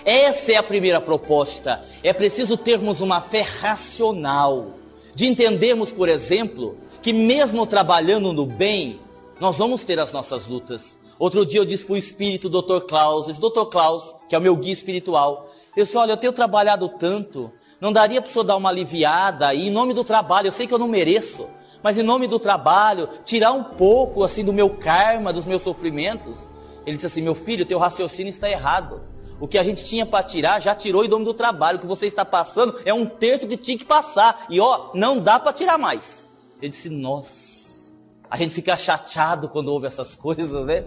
essa 0.04 0.52
é 0.52 0.56
a 0.56 0.64
primeira 0.64 1.00
proposta. 1.00 1.84
É 2.04 2.12
preciso 2.12 2.58
termos 2.58 3.00
uma 3.00 3.22
fé 3.22 3.42
racional, 3.42 4.72
de 5.14 5.28
entendermos, 5.28 5.92
por 5.92 6.10
exemplo, 6.10 6.78
que 7.02 7.14
mesmo 7.14 7.66
trabalhando 7.68 8.34
no 8.34 8.46
bem, 8.46 9.00
nós 9.40 9.58
vamos 9.58 9.84
ter 9.84 10.00
as 10.00 10.12
nossas 10.12 10.48
lutas. 10.48 10.98
Outro 11.20 11.46
dia 11.46 11.60
eu 11.60 11.66
disse 11.66 11.86
para 11.86 11.94
o 11.94 11.98
espírito 11.98 12.50
Dr. 12.50 12.86
Klaus, 12.88 13.28
Dr. 13.38 13.66
Klaus, 13.72 14.16
que 14.28 14.36
é 14.36 14.38
o 14.38 14.42
meu 14.42 14.56
guia 14.56 14.74
espiritual, 14.74 15.50
Eu 15.76 15.86
disse, 15.86 15.98
olha, 15.98 16.14
eu 16.14 16.18
tenho 16.18 16.34
trabalhado 16.34 16.90
tanto, 16.90 17.52
não 17.80 17.92
daria 17.92 18.22
para 18.22 18.30
o 18.30 18.32
senhor 18.32 18.44
dar 18.44 18.58
uma 18.58 18.70
aliviada 18.70 19.54
e 19.54 19.68
em 19.68 19.72
nome 19.72 19.94
do 19.94 20.04
trabalho, 20.04 20.48
eu 20.48 20.52
sei 20.52 20.68
que 20.68 20.74
eu 20.74 20.80
não 20.80 20.88
mereço, 20.88 21.48
mas 21.84 21.98
em 21.98 22.04
nome 22.04 22.28
do 22.28 22.40
trabalho, 22.40 23.10
tirar 23.26 23.52
um 23.52 23.64
pouco 23.64 24.24
assim 24.24 24.44
do 24.44 24.54
meu 24.54 24.70
karma, 24.70 25.34
dos 25.34 25.46
meus 25.46 25.62
sofrimentos. 25.62 26.38
Ele 26.86 26.96
disse 26.96 27.08
assim: 27.08 27.22
meu 27.22 27.36
filho, 27.36 27.66
teu 27.66 27.78
raciocínio 27.78 28.30
está 28.30 28.50
errado. 28.50 29.02
O 29.40 29.48
que 29.48 29.58
a 29.58 29.64
gente 29.64 29.84
tinha 29.84 30.06
para 30.06 30.24
tirar, 30.24 30.62
já 30.62 30.74
tirou 30.74 31.04
em 31.04 31.10
nome 31.10 31.26
do 31.26 31.34
trabalho. 31.34 31.78
O 31.78 31.82
que 31.82 31.88
você 31.88 32.06
está 32.06 32.24
passando 32.24 32.80
é 32.86 32.94
um 32.94 33.06
terço 33.06 33.48
que 33.48 33.58
tinha 33.58 33.78
que 33.78 33.84
passar. 33.84 34.46
E 34.50 34.62
ó, 34.62 34.92
não 34.94 35.20
dá 35.20 35.38
para 35.38 35.52
tirar 35.52 35.78
mais. 35.78 36.30
Ele 36.62 36.70
disse: 36.72 36.90
nossa. 36.90 37.43
A 38.34 38.36
gente 38.36 38.52
fica 38.52 38.76
chateado 38.76 39.48
quando 39.48 39.68
ouve 39.68 39.86
essas 39.86 40.16
coisas, 40.16 40.66
né? 40.66 40.84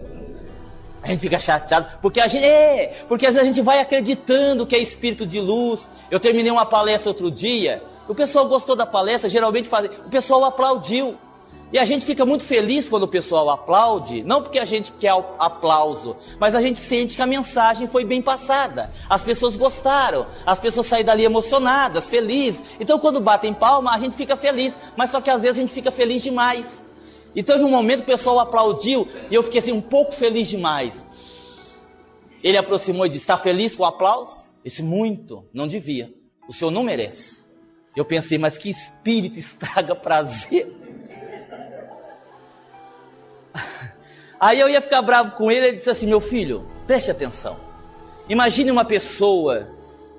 A 1.01 1.07
gente 1.07 1.21
fica 1.21 1.39
chateado, 1.39 1.97
porque 2.01 2.19
a 2.19 2.27
gente 2.27 2.43
é, 2.43 3.05
porque 3.07 3.25
às 3.25 3.35
vezes 3.35 3.47
a 3.47 3.53
gente 3.53 3.63
vai 3.63 3.79
acreditando 3.79 4.67
que 4.67 4.75
é 4.75 4.79
espírito 4.79 5.25
de 5.25 5.39
luz. 5.39 5.89
Eu 6.11 6.19
terminei 6.19 6.51
uma 6.51 6.65
palestra 6.65 7.09
outro 7.09 7.31
dia, 7.31 7.81
o 8.05 8.13
pessoal 8.13 8.49
gostou 8.49 8.75
da 8.75 8.85
palestra, 8.85 9.29
geralmente 9.29 9.69
faz, 9.69 9.85
o 9.85 10.09
pessoal 10.09 10.43
aplaudiu. 10.43 11.17
E 11.71 11.79
a 11.79 11.85
gente 11.85 12.05
fica 12.05 12.25
muito 12.25 12.43
feliz 12.43 12.89
quando 12.89 13.03
o 13.03 13.07
pessoal 13.07 13.49
aplaude, 13.49 14.23
não 14.23 14.43
porque 14.43 14.59
a 14.59 14.65
gente 14.65 14.91
quer 14.91 15.13
aplauso, 15.39 16.17
mas 16.37 16.53
a 16.53 16.61
gente 16.61 16.79
sente 16.79 17.15
que 17.15 17.21
a 17.21 17.25
mensagem 17.25 17.87
foi 17.87 18.03
bem 18.03 18.21
passada. 18.21 18.91
As 19.09 19.23
pessoas 19.23 19.55
gostaram, 19.55 20.27
as 20.45 20.59
pessoas 20.59 20.87
saem 20.87 21.05
dali 21.05 21.23
emocionadas, 21.23 22.09
felizes. 22.09 22.61
Então 22.77 22.99
quando 22.99 23.21
batem 23.21 23.53
palma, 23.53 23.95
a 23.95 23.99
gente 23.99 24.17
fica 24.17 24.35
feliz, 24.35 24.77
mas 24.97 25.11
só 25.11 25.21
que 25.21 25.29
às 25.29 25.41
vezes 25.43 25.57
a 25.57 25.61
gente 25.61 25.71
fica 25.71 25.91
feliz 25.91 26.21
demais. 26.21 26.85
E 27.37 27.43
teve 27.43 27.63
um 27.63 27.69
momento 27.69 27.99
que 27.99 28.11
o 28.11 28.15
pessoal 28.15 28.39
aplaudiu 28.39 29.07
e 29.29 29.35
eu 29.35 29.43
fiquei 29.43 29.59
assim 29.59 29.71
um 29.71 29.79
pouco 29.79 30.11
feliz 30.11 30.47
demais. 30.47 30.99
Ele 32.43 32.57
aproximou 32.57 33.05
e 33.05 33.09
disse: 33.09 33.25
Está 33.25 33.37
feliz 33.37 33.75
com 33.75 33.83
o 33.83 33.85
aplauso? 33.85 34.55
Eu 34.65 34.71
disse: 34.71 34.81
Muito, 34.81 35.45
não 35.53 35.67
devia. 35.67 36.11
O 36.49 36.53
senhor 36.53 36.71
não 36.71 36.81
merece. 36.81 37.45
Eu 37.95 38.03
pensei, 38.03 38.39
mas 38.39 38.57
que 38.57 38.71
espírito 38.71 39.37
estraga 39.37 39.95
prazer. 39.95 40.75
Aí 44.39 44.59
eu 44.59 44.67
ia 44.67 44.81
ficar 44.81 45.03
bravo 45.03 45.35
com 45.35 45.51
ele, 45.51 45.67
ele 45.67 45.77
disse 45.77 45.91
assim: 45.91 46.07
Meu 46.07 46.19
filho, 46.19 46.65
preste 46.87 47.11
atenção. 47.11 47.59
Imagine 48.27 48.71
uma 48.71 48.83
pessoa 48.83 49.77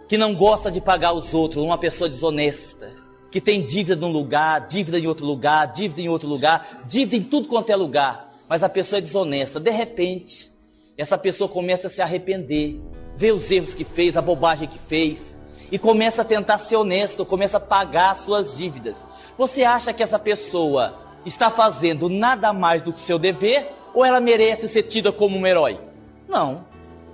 que 0.08 0.16
não 0.16 0.36
gosta 0.36 0.70
de 0.70 0.80
pagar 0.80 1.14
os 1.14 1.34
outros, 1.34 1.64
uma 1.64 1.78
pessoa 1.78 2.08
desonesta, 2.08 2.94
que 3.30 3.40
tem 3.40 3.64
dívida 3.64 3.96
num 3.96 4.10
lugar, 4.10 4.66
dívida 4.66 4.98
em 4.98 5.06
outro 5.06 5.26
lugar, 5.26 5.66
dívida 5.66 6.00
em 6.00 6.08
outro 6.08 6.28
lugar, 6.28 6.82
dívida 6.86 7.16
em 7.16 7.22
tudo 7.22 7.48
quanto 7.48 7.70
é 7.70 7.76
lugar, 7.76 8.32
mas 8.48 8.62
a 8.62 8.68
pessoa 8.68 8.98
é 8.98 9.02
desonesta. 9.02 9.60
De 9.60 9.70
repente, 9.70 10.50
essa 10.96 11.18
pessoa 11.18 11.48
começa 11.48 11.88
a 11.88 11.90
se 11.90 12.00
arrepender, 12.00 12.80
vê 13.16 13.30
os 13.30 13.50
erros 13.50 13.74
que 13.74 13.84
fez, 13.84 14.16
a 14.16 14.22
bobagem 14.22 14.68
que 14.68 14.78
fez, 14.78 15.36
e 15.70 15.78
começa 15.78 16.22
a 16.22 16.24
tentar 16.24 16.58
ser 16.58 16.76
honesto, 16.76 17.26
começa 17.26 17.58
a 17.58 17.60
pagar 17.60 18.12
as 18.12 18.20
suas 18.20 18.56
dívidas. 18.56 19.04
Você 19.36 19.62
acha 19.62 19.92
que 19.92 20.02
essa 20.02 20.18
pessoa 20.18 20.98
está 21.26 21.50
fazendo 21.50 22.08
nada 22.08 22.52
mais 22.52 22.82
do 22.82 22.92
que 22.92 23.00
seu 23.00 23.18
dever 23.18 23.70
ou 23.94 24.04
ela 24.04 24.20
merece 24.20 24.68
ser 24.68 24.84
tida 24.84 25.12
como 25.12 25.36
um 25.36 25.46
herói? 25.46 25.78
Não. 26.26 26.66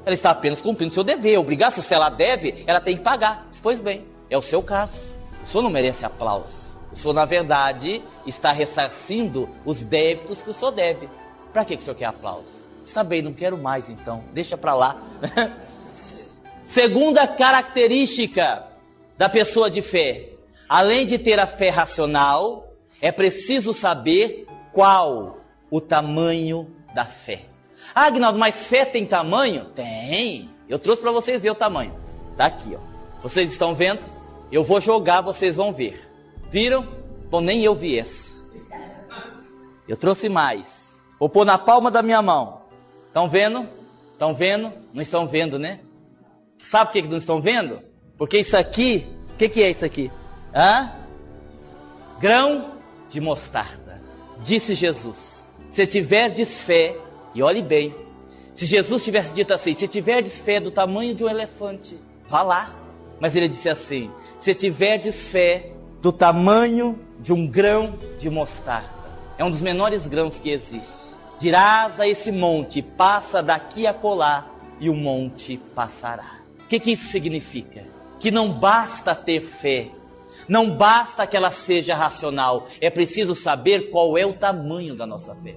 Ela 0.06 0.14
está 0.14 0.30
apenas 0.30 0.60
cumprindo 0.60 0.94
seu 0.94 1.02
dever, 1.02 1.38
obrigação. 1.38 1.82
Se 1.82 1.94
ela 1.94 2.10
deve, 2.10 2.62
ela 2.66 2.80
tem 2.80 2.96
que 2.96 3.02
pagar. 3.02 3.48
Pois 3.62 3.80
bem, 3.80 4.04
é 4.30 4.38
o 4.38 4.42
seu 4.42 4.62
caso. 4.62 5.13
O 5.44 5.48
senhor 5.48 5.62
não 5.62 5.70
merece 5.70 6.04
aplauso. 6.04 6.74
O 6.92 6.96
senhor, 6.96 7.12
na 7.12 7.24
verdade, 7.24 8.02
está 8.26 8.52
ressarcindo 8.52 9.48
os 9.64 9.82
débitos 9.82 10.42
que 10.42 10.50
o 10.50 10.54
senhor 10.54 10.70
deve. 10.70 11.08
Para 11.52 11.64
que, 11.64 11.76
que 11.76 11.82
o 11.82 11.84
senhor 11.84 11.96
quer 11.96 12.06
aplauso? 12.06 12.64
Está 12.84 13.02
bem, 13.02 13.22
não 13.22 13.32
quero 13.32 13.58
mais 13.58 13.88
então. 13.88 14.24
Deixa 14.32 14.56
para 14.56 14.74
lá. 14.74 15.02
Segunda 16.64 17.26
característica 17.26 18.66
da 19.16 19.28
pessoa 19.28 19.70
de 19.70 19.82
fé: 19.82 20.30
além 20.68 21.06
de 21.06 21.18
ter 21.18 21.38
a 21.38 21.46
fé 21.46 21.68
racional, 21.68 22.68
é 23.00 23.12
preciso 23.12 23.72
saber 23.72 24.46
qual 24.72 25.38
o 25.70 25.80
tamanho 25.80 26.70
da 26.94 27.04
fé. 27.04 27.42
Ah, 27.94 28.06
Agnaldo, 28.06 28.38
mas 28.38 28.66
fé 28.66 28.84
tem 28.84 29.04
tamanho? 29.04 29.66
Tem. 29.66 30.50
Eu 30.68 30.78
trouxe 30.78 31.02
para 31.02 31.12
vocês 31.12 31.42
ver 31.42 31.50
o 31.50 31.54
tamanho. 31.54 31.94
Tá 32.36 32.46
aqui, 32.46 32.76
ó. 32.76 32.80
Vocês 33.22 33.50
estão 33.50 33.74
vendo? 33.74 34.00
Eu 34.50 34.64
vou 34.64 34.80
jogar, 34.80 35.20
vocês 35.20 35.56
vão 35.56 35.72
ver. 35.72 36.00
Viram? 36.50 36.86
Bom, 37.30 37.40
nem 37.40 37.64
eu 37.64 37.74
vi 37.74 37.96
esse. 37.96 38.32
Eu 39.88 39.96
trouxe 39.96 40.28
mais. 40.28 40.94
Vou 41.18 41.28
pôr 41.28 41.44
na 41.44 41.58
palma 41.58 41.90
da 41.90 42.02
minha 42.02 42.22
mão. 42.22 42.62
Estão 43.08 43.28
vendo? 43.28 43.68
Estão 44.12 44.34
vendo? 44.34 44.72
Não 44.92 45.02
estão 45.02 45.26
vendo, 45.26 45.58
né? 45.58 45.80
Sabe 46.58 46.92
por 46.92 47.02
que 47.02 47.08
não 47.08 47.18
estão 47.18 47.40
vendo? 47.40 47.80
Porque 48.16 48.38
isso 48.38 48.56
aqui, 48.56 49.06
o 49.32 49.36
que, 49.36 49.48
que 49.48 49.62
é 49.62 49.70
isso 49.70 49.84
aqui? 49.84 50.10
Hã? 50.54 50.92
Grão 52.18 52.72
de 53.08 53.20
mostarda. 53.20 54.02
Disse 54.40 54.74
Jesus: 54.74 55.44
Se 55.68 55.86
tiverdes 55.86 56.58
fé, 56.60 56.96
e 57.34 57.42
olhe 57.42 57.62
bem, 57.62 57.94
se 58.54 58.66
Jesus 58.66 59.04
tivesse 59.04 59.34
dito 59.34 59.52
assim: 59.52 59.74
Se 59.74 59.88
tiverdes 59.88 60.38
fé 60.40 60.60
do 60.60 60.70
tamanho 60.70 61.14
de 61.14 61.24
um 61.24 61.28
elefante, 61.28 61.98
vá 62.26 62.42
lá. 62.42 62.74
Mas 63.20 63.34
ele 63.34 63.48
disse 63.48 63.68
assim: 63.68 64.10
Se 64.44 64.54
tiverdes 64.54 65.30
fé 65.30 65.72
do 66.02 66.12
tamanho 66.12 66.98
de 67.18 67.32
um 67.32 67.46
grão 67.46 67.94
de 68.18 68.28
mostarda, 68.28 68.94
é 69.38 69.42
um 69.42 69.50
dos 69.50 69.62
menores 69.62 70.06
grãos 70.06 70.38
que 70.38 70.50
existe. 70.50 71.16
Dirás 71.38 71.98
a 71.98 72.06
esse 72.06 72.30
monte: 72.30 72.82
passa 72.82 73.42
daqui 73.42 73.86
a 73.86 73.94
colar, 73.94 74.54
e 74.78 74.90
o 74.90 74.94
monte 74.94 75.56
passará. 75.74 76.40
O 76.62 76.68
que, 76.68 76.78
que 76.78 76.92
isso 76.92 77.06
significa? 77.06 77.86
Que 78.20 78.30
não 78.30 78.52
basta 78.52 79.14
ter 79.14 79.40
fé, 79.40 79.88
não 80.46 80.76
basta 80.76 81.26
que 81.26 81.38
ela 81.38 81.50
seja 81.50 81.94
racional, 81.94 82.66
é 82.82 82.90
preciso 82.90 83.34
saber 83.34 83.88
qual 83.90 84.18
é 84.18 84.26
o 84.26 84.34
tamanho 84.34 84.94
da 84.94 85.06
nossa 85.06 85.34
fé. 85.36 85.56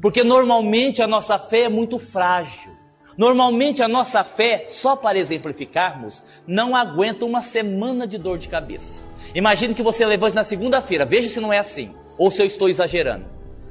Porque 0.00 0.22
normalmente 0.22 1.02
a 1.02 1.08
nossa 1.08 1.40
fé 1.40 1.62
é 1.62 1.68
muito 1.68 1.98
frágil. 1.98 2.70
Normalmente 3.16 3.82
a 3.82 3.88
nossa 3.88 4.24
fé, 4.24 4.64
só 4.68 4.96
para 4.96 5.18
exemplificarmos, 5.18 6.22
não 6.46 6.74
aguenta 6.74 7.24
uma 7.24 7.42
semana 7.42 8.06
de 8.06 8.16
dor 8.18 8.38
de 8.38 8.48
cabeça. 8.48 9.02
Imagine 9.34 9.74
que 9.74 9.82
você 9.82 10.04
levante 10.04 10.34
na 10.34 10.44
segunda-feira, 10.44 11.04
veja 11.04 11.28
se 11.28 11.40
não 11.40 11.52
é 11.52 11.58
assim, 11.58 11.94
ou 12.16 12.30
se 12.30 12.42
eu 12.42 12.46
estou 12.46 12.68
exagerando. 12.68 13.26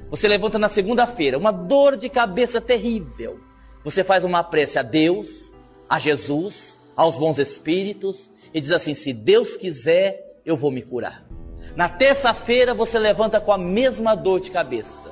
Você 0.10 0.28
levanta 0.28 0.58
na 0.58 0.70
segunda-feira, 0.70 1.38
uma 1.38 1.52
dor 1.52 1.96
de 1.96 2.10
cabeça 2.10 2.60
terrível. 2.60 3.40
Você 3.84 4.04
faz 4.04 4.24
uma 4.24 4.44
prece 4.44 4.80
a 4.80 4.82
Deus, 4.82 5.54
a 5.90 6.00
Jesus, 6.00 6.80
aos 6.96 7.18
bons 7.18 7.38
espíritos 7.40 8.30
e 8.54 8.60
diz 8.60 8.72
assim: 8.72 8.94
se 8.94 9.14
Deus 9.14 9.56
quiser, 9.56 10.42
eu 10.46 10.58
vou 10.58 10.72
me 10.72 10.82
curar. 10.82 11.26
Na 11.76 11.88
terça-feira 11.88 12.74
você 12.74 13.00
levanta 13.00 13.40
com 13.40 13.52
a 13.52 13.58
mesma 13.58 14.16
dor 14.16 14.40
de 14.40 14.52
cabeça. 14.52 15.12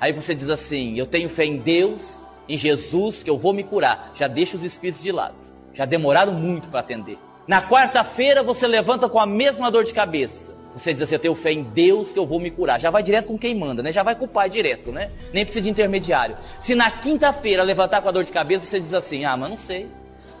Aí 0.00 0.12
você 0.12 0.34
diz 0.34 0.48
assim: 0.48 0.98
eu 0.98 1.06
tenho 1.06 1.28
fé 1.28 1.44
em 1.44 1.58
Deus, 1.58 2.22
em 2.48 2.56
Jesus, 2.56 3.22
que 3.22 3.30
eu 3.30 3.38
vou 3.38 3.52
me 3.52 3.62
curar. 3.62 4.12
Já 4.14 4.26
deixa 4.26 4.56
os 4.56 4.62
espíritos 4.62 5.02
de 5.02 5.12
lado. 5.12 5.36
Já 5.74 5.84
demoraram 5.84 6.32
muito 6.32 6.68
para 6.68 6.80
atender. 6.80 7.18
Na 7.46 7.62
quarta-feira 7.62 8.42
você 8.42 8.66
levanta 8.66 9.08
com 9.08 9.20
a 9.20 9.26
mesma 9.26 9.70
dor 9.70 9.84
de 9.84 9.92
cabeça. 9.92 10.54
Você 10.74 10.92
diz 10.92 11.02
assim: 11.02 11.14
Eu 11.14 11.20
tenho 11.20 11.34
fé 11.34 11.52
em 11.52 11.62
Deus 11.62 12.12
que 12.12 12.18
eu 12.18 12.26
vou 12.26 12.38
me 12.38 12.50
curar. 12.50 12.80
Já 12.80 12.90
vai 12.90 13.02
direto 13.02 13.26
com 13.26 13.38
quem 13.38 13.54
manda, 13.54 13.82
né? 13.82 13.92
Já 13.92 14.02
vai 14.02 14.14
com 14.14 14.26
o 14.26 14.28
pai 14.28 14.50
direto, 14.50 14.92
né? 14.92 15.10
Nem 15.32 15.44
precisa 15.44 15.64
de 15.64 15.70
intermediário. 15.70 16.36
Se 16.60 16.74
na 16.74 16.90
quinta-feira 16.90 17.62
levantar 17.62 18.02
com 18.02 18.08
a 18.08 18.12
dor 18.12 18.24
de 18.24 18.32
cabeça, 18.32 18.64
você 18.64 18.78
diz 18.78 18.92
assim: 18.92 19.24
Ah, 19.24 19.36
mas 19.36 19.48
não 19.48 19.56
sei. 19.56 19.86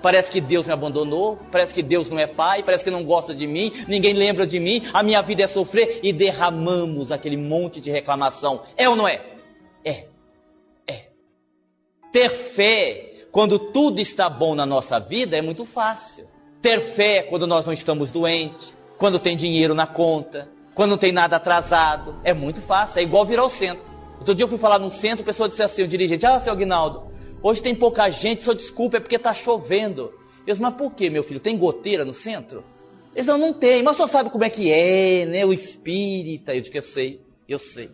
Parece 0.02 0.30
que 0.30 0.40
Deus 0.40 0.66
me 0.66 0.72
abandonou, 0.72 1.38
parece 1.50 1.72
que 1.72 1.82
Deus 1.82 2.10
não 2.10 2.18
é 2.18 2.26
pai, 2.26 2.62
parece 2.62 2.84
que 2.84 2.90
não 2.90 3.02
gosta 3.02 3.34
de 3.34 3.46
mim, 3.46 3.72
ninguém 3.88 4.12
lembra 4.12 4.46
de 4.46 4.60
mim, 4.60 4.82
a 4.92 5.02
minha 5.02 5.20
vida 5.22 5.42
é 5.42 5.46
sofrer 5.46 6.00
e 6.02 6.12
derramamos 6.12 7.10
aquele 7.10 7.36
monte 7.36 7.80
de 7.80 7.90
reclamação. 7.90 8.62
É 8.76 8.88
ou 8.88 8.94
não 8.94 9.08
é? 9.08 9.22
É. 9.84 10.04
Ter 12.16 12.30
fé 12.30 13.26
quando 13.30 13.58
tudo 13.58 14.00
está 14.00 14.30
bom 14.30 14.54
na 14.54 14.64
nossa 14.64 14.98
vida 14.98 15.36
é 15.36 15.42
muito 15.42 15.66
fácil. 15.66 16.26
Ter 16.62 16.80
fé 16.80 17.22
quando 17.24 17.46
nós 17.46 17.66
não 17.66 17.74
estamos 17.74 18.10
doentes, 18.10 18.74
quando 18.96 19.18
tem 19.18 19.36
dinheiro 19.36 19.74
na 19.74 19.86
conta, 19.86 20.48
quando 20.74 20.92
não 20.92 20.96
tem 20.96 21.12
nada 21.12 21.36
atrasado, 21.36 22.18
é 22.24 22.32
muito 22.32 22.62
fácil, 22.62 23.00
é 23.00 23.02
igual 23.02 23.26
vir 23.26 23.38
ao 23.38 23.50
centro. 23.50 23.84
Outro 24.18 24.34
dia 24.34 24.44
eu 24.44 24.48
fui 24.48 24.56
falar 24.56 24.78
num 24.78 24.88
centro, 24.88 25.24
a 25.24 25.26
pessoa 25.26 25.46
disse 25.46 25.62
assim, 25.62 25.82
o 25.82 25.86
dirigente, 25.86 26.24
ah, 26.24 26.40
seu 26.40 26.54
Aguinaldo, 26.54 27.02
Hoje 27.42 27.62
tem 27.62 27.74
pouca 27.74 28.08
gente, 28.08 28.42
só 28.42 28.54
desculpa, 28.54 28.96
é 28.96 29.00
porque 29.00 29.16
está 29.16 29.34
chovendo. 29.34 30.14
Eu 30.46 30.54
disse, 30.54 30.62
mas 30.62 30.74
por 30.74 30.94
que, 30.94 31.10
meu 31.10 31.22
filho? 31.22 31.38
Tem 31.38 31.58
goteira 31.58 32.02
no 32.02 32.14
centro? 32.14 32.64
Eles 33.14 33.26
não, 33.26 33.36
não 33.36 33.52
tem, 33.52 33.82
mas 33.82 33.98
só 33.98 34.06
sabe 34.06 34.30
como 34.30 34.42
é 34.42 34.48
que 34.48 34.72
é, 34.72 35.26
né? 35.26 35.44
O 35.44 35.52
espírita. 35.52 36.54
Eu 36.54 36.60
disse 36.60 36.72
que 36.72 36.78
eu 36.78 36.82
sei, 36.82 37.20
eu 37.46 37.58
sei. 37.58 37.90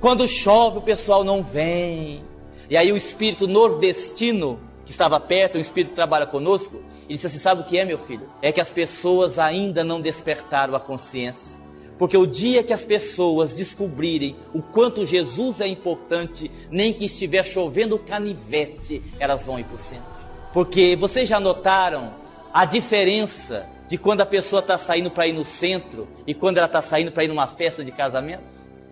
Quando 0.00 0.28
chove, 0.28 0.78
o 0.78 0.82
pessoal 0.82 1.24
não 1.24 1.42
vem. 1.42 2.30
E 2.68 2.76
aí 2.76 2.92
o 2.92 2.96
espírito 2.96 3.46
nordestino, 3.46 4.60
que 4.84 4.90
estava 4.90 5.18
perto, 5.20 5.56
o 5.56 5.60
espírito 5.60 5.94
trabalha 5.94 6.26
conosco, 6.26 6.76
ele 6.76 7.14
disse 7.14 7.26
assim: 7.26 7.38
sabe 7.38 7.62
o 7.62 7.64
que 7.64 7.78
é, 7.78 7.84
meu 7.84 7.98
filho? 7.98 8.28
É 8.40 8.50
que 8.52 8.60
as 8.60 8.70
pessoas 8.70 9.38
ainda 9.38 9.84
não 9.84 10.00
despertaram 10.00 10.74
a 10.74 10.80
consciência. 10.80 11.60
Porque 11.98 12.16
o 12.16 12.26
dia 12.26 12.64
que 12.64 12.72
as 12.72 12.84
pessoas 12.84 13.52
descobrirem 13.52 14.34
o 14.52 14.60
quanto 14.60 15.06
Jesus 15.06 15.60
é 15.60 15.68
importante, 15.68 16.50
nem 16.70 16.92
que 16.92 17.04
estiver 17.04 17.44
chovendo 17.44 17.98
canivete, 17.98 19.02
elas 19.20 19.44
vão 19.44 19.58
ir 19.58 19.64
para 19.64 19.74
o 19.76 19.78
centro. 19.78 20.22
Porque 20.52 20.96
vocês 20.96 21.28
já 21.28 21.38
notaram 21.38 22.14
a 22.52 22.64
diferença 22.64 23.68
de 23.86 23.96
quando 23.96 24.20
a 24.20 24.26
pessoa 24.26 24.60
está 24.60 24.76
saindo 24.76 25.10
para 25.10 25.26
ir 25.26 25.32
no 25.32 25.44
centro 25.44 26.08
e 26.26 26.34
quando 26.34 26.58
ela 26.58 26.66
está 26.66 26.82
saindo 26.82 27.12
para 27.12 27.24
ir 27.24 27.28
numa 27.28 27.46
festa 27.46 27.84
de 27.84 27.92
casamento? 27.92 28.42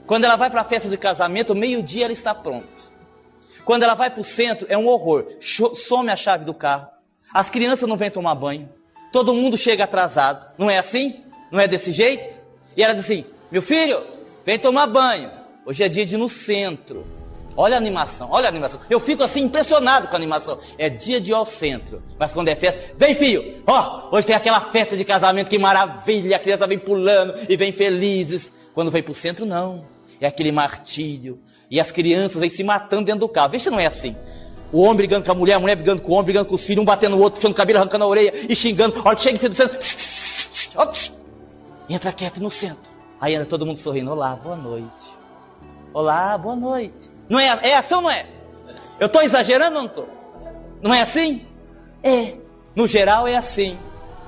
Quando 0.06 0.24
ela 0.24 0.36
vai 0.36 0.50
para 0.50 0.60
a 0.60 0.64
festa 0.64 0.88
de 0.88 0.96
casamento, 0.96 1.54
meio-dia 1.54 2.04
ela 2.04 2.12
está 2.12 2.34
pronta. 2.34 2.89
Quando 3.64 3.82
ela 3.82 3.94
vai 3.94 4.10
para 4.10 4.20
o 4.20 4.24
centro, 4.24 4.66
é 4.68 4.76
um 4.76 4.86
horror. 4.86 5.26
Some 5.40 6.10
a 6.10 6.16
chave 6.16 6.44
do 6.44 6.54
carro. 6.54 6.88
As 7.32 7.48
crianças 7.48 7.88
não 7.88 7.96
vêm 7.96 8.10
tomar 8.10 8.34
banho. 8.34 8.68
Todo 9.12 9.34
mundo 9.34 9.56
chega 9.56 9.84
atrasado. 9.84 10.52
Não 10.58 10.70
é 10.70 10.78
assim? 10.78 11.22
Não 11.50 11.60
é 11.60 11.66
desse 11.66 11.92
jeito? 11.92 12.38
E 12.76 12.82
ela 12.82 12.94
diz 12.94 13.04
assim: 13.04 13.24
Meu 13.50 13.62
filho, 13.62 14.02
vem 14.44 14.58
tomar 14.58 14.86
banho. 14.86 15.30
Hoje 15.64 15.84
é 15.84 15.88
dia 15.88 16.06
de 16.06 16.14
ir 16.14 16.18
no 16.18 16.28
centro. 16.28 17.06
Olha 17.56 17.74
a 17.74 17.78
animação, 17.78 18.28
olha 18.30 18.46
a 18.46 18.48
animação. 18.48 18.80
Eu 18.88 19.00
fico 19.00 19.22
assim 19.22 19.42
impressionado 19.42 20.08
com 20.08 20.14
a 20.14 20.16
animação. 20.16 20.58
É 20.78 20.88
dia 20.88 21.20
de 21.20 21.30
ir 21.30 21.34
ao 21.34 21.44
centro. 21.44 22.02
Mas 22.18 22.32
quando 22.32 22.48
é 22.48 22.54
festa, 22.54 22.80
vem 22.96 23.14
filho, 23.14 23.62
ó, 23.66 24.08
oh, 24.10 24.16
hoje 24.16 24.26
tem 24.28 24.36
aquela 24.36 24.60
festa 24.70 24.96
de 24.96 25.04
casamento, 25.04 25.50
que 25.50 25.58
maravilha, 25.58 26.36
a 26.36 26.38
criança 26.38 26.66
vem 26.66 26.78
pulando 26.78 27.34
e 27.48 27.56
vem 27.56 27.72
felizes. 27.72 28.52
Quando 28.72 28.90
vem 28.90 29.02
para 29.02 29.12
o 29.12 29.14
centro, 29.14 29.44
não. 29.44 29.84
É 30.20 30.26
aquele 30.26 30.52
martírio. 30.52 31.40
E 31.70 31.78
as 31.78 31.92
crianças 31.92 32.40
vêm 32.40 32.50
se 32.50 32.64
matando 32.64 33.04
dentro 33.04 33.20
do 33.20 33.28
carro. 33.28 33.50
Veja, 33.50 33.70
não 33.70 33.78
é 33.78 33.86
assim. 33.86 34.16
O 34.72 34.82
homem 34.82 34.96
brigando 34.96 35.24
com 35.24 35.32
a 35.32 35.34
mulher, 35.34 35.54
a 35.54 35.60
mulher 35.60 35.76
brigando 35.76 36.02
com 36.02 36.12
o 36.12 36.14
homem, 36.14 36.24
brigando 36.24 36.48
com 36.48 36.54
os 36.54 36.64
filhos, 36.64 36.82
um 36.82 36.84
batendo 36.84 37.16
no 37.16 37.22
outro, 37.22 37.36
puxando 37.36 37.52
o 37.52 37.56
cabelo, 37.56 37.78
arrancando 37.78 38.04
a 38.04 38.08
orelha 38.08 38.32
e 38.48 38.56
xingando. 38.56 39.00
Olha 39.04 39.18
chega 39.18 39.38
filho 39.38 39.50
do 39.50 39.56
centro. 39.56 39.78
Entra 41.88 42.12
quieto 42.12 42.40
no 42.40 42.50
centro. 42.50 42.90
Aí 43.20 43.34
anda 43.34 43.46
todo 43.46 43.66
mundo 43.66 43.78
sorrindo. 43.78 44.10
Olá, 44.10 44.34
boa 44.34 44.56
noite. 44.56 45.20
Olá, 45.92 46.38
boa 46.38 46.56
noite. 46.56 47.10
Não 47.28 47.38
é, 47.38 47.46
é 47.62 47.76
assim 47.76 47.94
ou 47.94 48.02
não 48.02 48.10
é? 48.10 48.26
Eu 48.98 49.06
estou 49.06 49.22
exagerando 49.22 49.76
ou 49.76 49.82
não 49.82 49.88
estou? 49.88 50.08
Não 50.82 50.94
é 50.94 51.02
assim? 51.02 51.44
É. 52.02 52.34
No 52.74 52.86
geral 52.86 53.26
é 53.26 53.36
assim. 53.36 53.78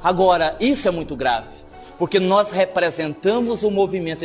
Agora, 0.02 0.56
isso 0.58 0.88
é 0.88 0.90
muito 0.90 1.14
grave, 1.14 1.48
porque 1.96 2.18
nós 2.18 2.50
representamos 2.50 3.62
o 3.62 3.70
movimento. 3.70 4.24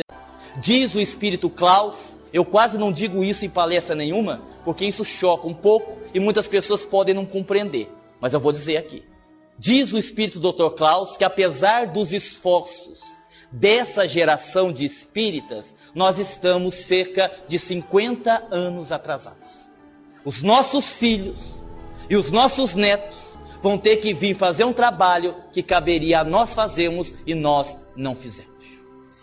Diz 0.60 0.94
o 0.94 1.00
espírito 1.00 1.48
Klaus, 1.48 2.16
eu 2.38 2.44
quase 2.44 2.78
não 2.78 2.92
digo 2.92 3.24
isso 3.24 3.44
em 3.44 3.50
palestra 3.50 3.96
nenhuma, 3.96 4.42
porque 4.64 4.84
isso 4.84 5.04
choca 5.04 5.48
um 5.48 5.54
pouco 5.54 5.98
e 6.14 6.20
muitas 6.20 6.46
pessoas 6.46 6.84
podem 6.84 7.12
não 7.12 7.26
compreender, 7.26 7.90
mas 8.20 8.32
eu 8.32 8.38
vou 8.38 8.52
dizer 8.52 8.76
aqui. 8.76 9.02
Diz 9.58 9.92
o 9.92 9.98
espírito 9.98 10.38
Dr. 10.38 10.76
Klaus 10.76 11.16
que 11.16 11.24
apesar 11.24 11.88
dos 11.88 12.12
esforços 12.12 13.00
dessa 13.50 14.06
geração 14.06 14.72
de 14.72 14.84
espíritas, 14.84 15.74
nós 15.92 16.20
estamos 16.20 16.76
cerca 16.76 17.28
de 17.48 17.58
50 17.58 18.46
anos 18.52 18.92
atrasados. 18.92 19.68
Os 20.24 20.40
nossos 20.40 20.92
filhos 20.92 21.60
e 22.08 22.14
os 22.14 22.30
nossos 22.30 22.72
netos 22.72 23.18
vão 23.60 23.76
ter 23.76 23.96
que 23.96 24.14
vir 24.14 24.36
fazer 24.36 24.62
um 24.62 24.72
trabalho 24.72 25.34
que 25.50 25.60
caberia 25.60 26.20
a 26.20 26.24
nós 26.24 26.54
fazermos 26.54 27.12
e 27.26 27.34
nós 27.34 27.76
não 27.96 28.14
fizemos. 28.14 28.48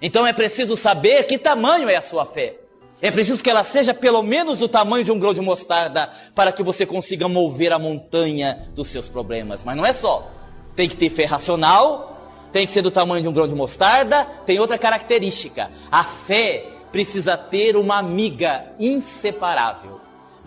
Então 0.02 0.28
é 0.28 0.34
preciso 0.34 0.76
saber 0.76 1.24
que 1.24 1.38
tamanho 1.38 1.88
é 1.88 1.96
a 1.96 2.02
sua 2.02 2.26
fé. 2.26 2.65
É 3.02 3.12
preciso 3.12 3.44
que 3.44 3.50
ela 3.50 3.64
seja 3.64 3.94
pelo 3.94 4.24
menos 4.24 4.58
do 4.58 4.68
tamanho 4.68 5.04
de 5.04 5.12
um 5.12 5.20
grão 5.20 5.34
de 5.34 5.42
mostarda 5.42 6.10
para 6.34 6.52
que 6.52 6.64
você 6.64 6.86
consiga 6.86 7.28
mover 7.28 7.74
a 7.74 7.80
montanha 7.80 8.70
dos 8.74 8.88
seus 8.88 9.10
problemas. 9.10 9.64
Mas 9.64 9.76
não 9.76 9.86
é 9.86 9.94
só. 9.94 10.32
Tem 10.76 10.88
que 10.88 10.96
ter 10.96 11.10
fé 11.10 11.26
racional, 11.26 12.16
tem 12.52 12.66
que 12.66 12.72
ser 12.72 12.82
do 12.82 12.92
tamanho 12.92 13.22
de 13.22 13.28
um 13.28 13.34
grão 13.34 13.48
de 13.48 13.56
mostarda, 13.56 14.26
tem 14.46 14.60
outra 14.60 14.78
característica. 14.78 15.70
A 15.92 16.04
fé 16.06 16.66
precisa 16.92 17.38
ter 17.38 17.76
uma 17.76 17.98
amiga 17.98 18.74
inseparável. 18.80 20.00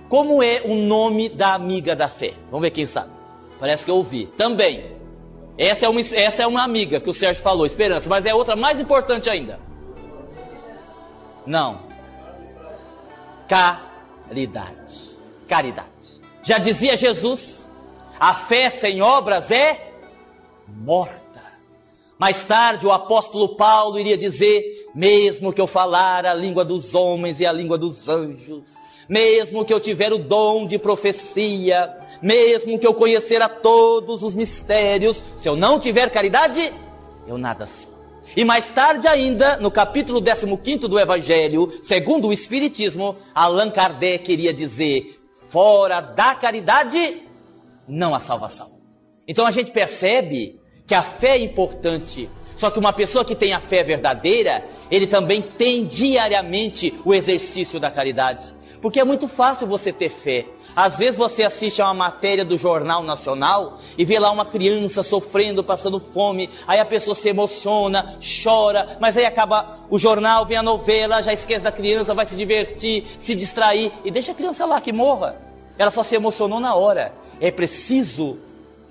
Como 0.08 0.42
é 0.42 0.62
o 0.64 0.74
nome 0.74 1.28
da 1.28 1.54
amiga 1.54 1.94
da 1.94 2.08
fé? 2.08 2.32
Vamos 2.50 2.62
ver 2.62 2.70
quem 2.70 2.86
sabe. 2.86 3.10
Parece 3.60 3.84
que 3.84 3.90
eu 3.90 3.96
ouvi. 3.96 4.26
Também. 4.38 4.96
Essa 5.58 5.86
é 5.86 5.88
uma, 5.88 6.00
essa 6.00 6.42
é 6.42 6.46
uma 6.46 6.62
amiga 6.62 7.00
que 7.00 7.10
o 7.10 7.14
Sérgio 7.14 7.42
falou, 7.42 7.66
esperança, 7.66 8.08
mas 8.08 8.24
é 8.24 8.32
outra 8.32 8.56
mais 8.56 8.80
importante 8.80 9.28
ainda. 9.28 9.60
Não. 11.44 11.87
Caridade. 13.48 15.10
Caridade. 15.48 15.88
Já 16.42 16.58
dizia 16.58 16.96
Jesus: 16.96 17.72
a 18.20 18.34
fé 18.34 18.70
sem 18.70 19.00
obras 19.00 19.50
é 19.50 19.92
morta. 20.66 21.18
Mais 22.18 22.42
tarde, 22.44 22.86
o 22.86 22.92
apóstolo 22.92 23.56
Paulo 23.56 23.98
iria 23.98 24.18
dizer: 24.18 24.90
mesmo 24.94 25.52
que 25.52 25.60
eu 25.60 25.66
falar 25.66 26.26
a 26.26 26.34
língua 26.34 26.64
dos 26.64 26.94
homens 26.94 27.40
e 27.40 27.46
a 27.46 27.52
língua 27.52 27.78
dos 27.78 28.08
anjos, 28.08 28.76
mesmo 29.08 29.64
que 29.64 29.72
eu 29.72 29.80
tiver 29.80 30.12
o 30.12 30.18
dom 30.18 30.66
de 30.66 30.78
profecia, 30.78 31.96
mesmo 32.20 32.78
que 32.78 32.86
eu 32.86 32.92
conhecer 32.92 33.40
a 33.40 33.48
todos 33.48 34.22
os 34.22 34.34
mistérios, 34.34 35.22
se 35.36 35.48
eu 35.48 35.56
não 35.56 35.78
tiver 35.80 36.10
caridade, 36.10 36.72
eu 37.26 37.38
nada 37.38 37.66
sou. 37.66 37.97
E 38.36 38.44
mais 38.44 38.70
tarde 38.70 39.08
ainda, 39.08 39.56
no 39.56 39.70
capítulo 39.70 40.22
15 40.22 40.78
do 40.88 40.98
Evangelho, 40.98 41.72
segundo 41.82 42.28
o 42.28 42.32
Espiritismo, 42.32 43.16
Allan 43.34 43.70
Kardec 43.70 44.30
iria 44.30 44.52
dizer: 44.52 45.20
fora 45.50 46.00
da 46.00 46.34
caridade, 46.34 47.22
não 47.86 48.14
há 48.14 48.20
salvação. 48.20 48.78
Então 49.26 49.46
a 49.46 49.50
gente 49.50 49.72
percebe 49.72 50.60
que 50.86 50.94
a 50.94 51.02
fé 51.02 51.36
é 51.36 51.38
importante. 51.38 52.30
Só 52.54 52.70
que 52.70 52.78
uma 52.78 52.92
pessoa 52.92 53.24
que 53.24 53.36
tem 53.36 53.52
a 53.52 53.60
fé 53.60 53.84
verdadeira, 53.84 54.64
ele 54.90 55.06
também 55.06 55.40
tem 55.42 55.84
diariamente 55.84 56.92
o 57.04 57.14
exercício 57.14 57.78
da 57.78 57.90
caridade. 57.90 58.52
Porque 58.80 59.00
é 59.00 59.04
muito 59.04 59.28
fácil 59.28 59.66
você 59.66 59.92
ter 59.92 60.08
fé. 60.08 60.46
Às 60.78 60.96
vezes 60.96 61.16
você 61.16 61.42
assiste 61.42 61.82
a 61.82 61.86
uma 61.86 61.94
matéria 61.94 62.44
do 62.44 62.56
Jornal 62.56 63.02
Nacional 63.02 63.80
e 63.98 64.04
vê 64.04 64.16
lá 64.16 64.30
uma 64.30 64.46
criança 64.46 65.02
sofrendo, 65.02 65.64
passando 65.64 65.98
fome, 65.98 66.48
aí 66.68 66.78
a 66.78 66.84
pessoa 66.84 67.16
se 67.16 67.28
emociona, 67.28 68.16
chora, 68.44 68.96
mas 69.00 69.16
aí 69.16 69.24
acaba 69.24 69.80
o 69.90 69.98
jornal, 69.98 70.46
vem 70.46 70.56
a 70.56 70.62
novela, 70.62 71.20
já 71.20 71.32
esquece 71.32 71.64
da 71.64 71.72
criança, 71.72 72.14
vai 72.14 72.24
se 72.24 72.36
divertir, 72.36 73.08
se 73.18 73.34
distrair 73.34 73.92
e 74.04 74.10
deixa 74.12 74.30
a 74.30 74.34
criança 74.36 74.64
lá 74.66 74.80
que 74.80 74.92
morra. 74.92 75.34
Ela 75.76 75.90
só 75.90 76.04
se 76.04 76.14
emocionou 76.14 76.60
na 76.60 76.76
hora. 76.76 77.12
É 77.40 77.50
preciso 77.50 78.38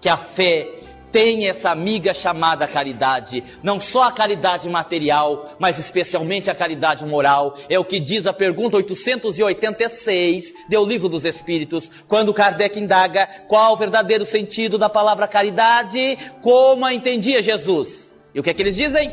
que 0.02 0.10
a 0.10 0.18
fé 0.18 0.77
tem 1.12 1.48
essa 1.48 1.70
amiga 1.70 2.14
chamada 2.14 2.68
caridade. 2.68 3.44
Não 3.64 3.80
só 3.80 4.04
a 4.04 4.12
caridade 4.12 4.70
material, 4.70 5.56
mas 5.60 5.78
especialmente 5.78 6.50
a 6.50 6.56
caridade 6.56 7.06
moral. 7.06 7.58
É 7.70 7.80
o 7.80 7.86
que 7.86 8.00
diz 8.00 8.26
a 8.26 8.34
pergunta 8.34 8.78
886 8.78 10.54
do 10.70 10.86
Livro 10.86 11.10
dos 11.10 11.26
Espíritos, 11.26 11.90
quando 12.08 12.34
Kardec 12.34 12.80
indaga 12.80 13.28
qual 13.48 13.74
o 13.74 13.78
verdadeiro 13.78 14.26
sentido 14.26 14.78
da 14.78 14.90
palavra 14.90 15.28
caridade, 15.28 16.18
como 16.42 16.86
a 16.86 16.94
entendia 16.94 17.42
Jesus. 17.42 18.14
E 18.34 18.40
o 18.40 18.44
que 18.44 18.50
é 18.50 18.54
que 18.54 18.62
eles 18.62 18.76
dizem? 18.76 19.12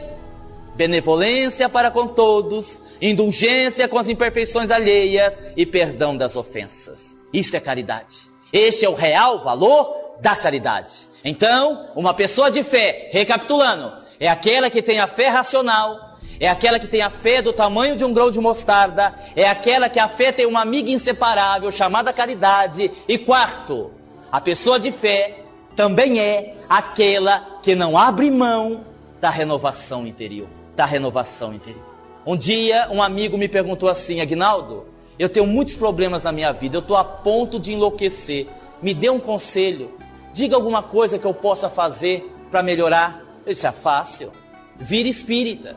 Benevolência 0.77 1.69
para 1.69 1.91
com 1.91 2.09
todos, 2.09 2.79
indulgência 3.01 3.89
com 3.89 3.99
as 3.99 4.09
imperfeições 4.09 4.71
alheias 4.71 5.39
e 5.57 5.65
perdão 5.65 6.17
das 6.17 6.37
ofensas. 6.37 7.17
Isto 7.33 7.57
é 7.57 7.61
caridade. 7.61 8.15
Este 8.53 8.85
é 8.85 8.89
o 8.89 8.95
real 8.95 9.43
valor 9.43 10.19
da 10.21 10.37
caridade. 10.37 10.95
Então, 11.25 11.89
uma 11.97 12.13
pessoa 12.13 12.51
de 12.51 12.63
fé, 12.63 13.09
recapitulando, 13.11 13.93
é 14.21 14.29
aquela 14.29 14.69
que 14.69 14.83
tem 14.83 15.01
a 15.01 15.07
fé 15.07 15.29
racional, 15.29 16.19
é 16.39 16.49
aquela 16.49 16.79
que 16.79 16.87
tem 16.87 17.01
a 17.01 17.11
fé 17.11 17.41
do 17.41 17.53
tamanho 17.53 17.97
de 17.97 18.05
um 18.05 18.13
grão 18.13 18.31
de 18.31 18.39
mostarda, 18.39 19.15
é 19.35 19.49
aquela 19.49 19.89
que 19.89 19.99
a 19.99 20.09
fé 20.09 20.33
tem 20.33 20.47
uma 20.47 20.61
amiga 20.61 20.91
inseparável 20.91 21.71
chamada 21.73 22.13
caridade. 22.13 22.91
E 23.09 23.17
quarto, 23.17 23.93
a 24.31 24.41
pessoa 24.41 24.79
de 24.79 24.93
fé 24.93 25.45
também 25.75 26.21
é 26.21 26.57
aquela 26.69 27.59
que 27.63 27.75
não 27.75 27.97
abre 27.97 28.31
mão 28.31 28.85
da 29.21 29.31
renovação 29.31 30.07
interior, 30.07 30.49
da 30.77 30.85
renovação 30.85 31.55
interior. 31.55 31.83
Um 32.27 32.37
dia 32.37 32.89
um 32.91 33.03
amigo 33.03 33.39
me 33.39 33.49
perguntou 33.49 33.89
assim, 33.89 34.21
Agnaldo, 34.21 34.87
eu 35.19 35.29
tenho 35.29 35.47
muitos 35.47 35.77
problemas 35.77 36.23
na 36.23 36.33
minha 36.33 36.53
vida, 36.53 36.77
eu 36.77 36.81
estou 36.81 36.97
a 36.97 37.05
ponto 37.05 37.59
de 37.59 37.73
enlouquecer. 37.73 38.49
Me 38.83 38.93
dê 38.93 39.09
um 39.09 39.21
conselho. 39.21 39.95
Diga 40.35 40.57
alguma 40.57 40.83
coisa 40.83 41.17
que 41.17 41.25
eu 41.25 41.33
possa 41.33 41.71
fazer 41.71 42.29
para 42.51 42.61
melhorar. 42.61 43.23
Isso 43.47 43.65
é 43.69 43.71
fácil. 43.71 44.33
Vira 44.75 45.09
espírita. 45.09 45.77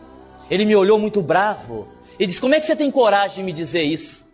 Ele 0.50 0.66
me 0.66 0.76
olhou 0.76 0.98
muito 0.98 1.22
bravo 1.22 1.88
e 2.18 2.26
disse: 2.26 2.42
Como 2.42 2.56
é 2.56 2.60
que 2.60 2.66
você 2.66 2.76
tem 2.76 2.90
coragem 2.90 3.38
de 3.38 3.44
me 3.44 3.54
dizer 3.54 3.84
isso? 3.84 4.26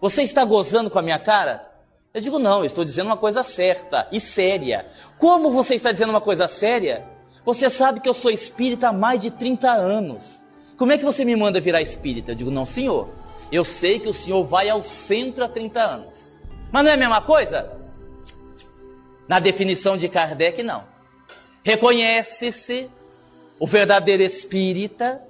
Você 0.00 0.22
está 0.22 0.46
gozando 0.46 0.88
com 0.88 0.98
a 0.98 1.02
minha 1.02 1.18
cara? 1.18 1.70
Eu 2.14 2.22
digo: 2.22 2.38
Não, 2.38 2.60
eu 2.60 2.64
estou 2.64 2.86
dizendo 2.86 3.08
uma 3.08 3.18
coisa 3.18 3.42
certa 3.42 4.08
e 4.10 4.18
séria. 4.18 4.86
Como 5.18 5.52
você 5.52 5.74
está 5.74 5.92
dizendo 5.92 6.08
uma 6.08 6.22
coisa 6.22 6.48
séria? 6.48 7.06
Você 7.44 7.68
sabe 7.68 8.00
que 8.00 8.08
eu 8.08 8.14
sou 8.14 8.30
espírita 8.30 8.88
há 8.88 8.92
mais 8.94 9.20
de 9.20 9.30
30 9.30 9.70
anos. 9.70 10.42
Como 10.78 10.90
é 10.90 10.96
que 10.96 11.04
você 11.04 11.22
me 11.22 11.36
manda 11.36 11.60
virar 11.60 11.82
espírita? 11.82 12.32
Eu 12.32 12.36
digo: 12.36 12.50
Não, 12.50 12.64
senhor. 12.64 13.10
Eu 13.52 13.62
sei 13.62 13.98
que 13.98 14.08
o 14.08 14.14
senhor 14.14 14.42
vai 14.42 14.70
ao 14.70 14.82
centro 14.82 15.44
há 15.44 15.48
30 15.50 15.80
anos. 15.82 16.40
Mas 16.72 16.82
não 16.82 16.92
é 16.92 16.94
a 16.94 16.96
mesma 16.96 17.20
coisa? 17.20 17.79
Na 19.30 19.38
definição 19.38 19.96
de 19.96 20.08
Kardec, 20.08 20.60
não. 20.60 20.82
Reconhece-se 21.62 22.90
o 23.60 23.66
verdadeiro 23.68 24.24
espírita 24.24 25.22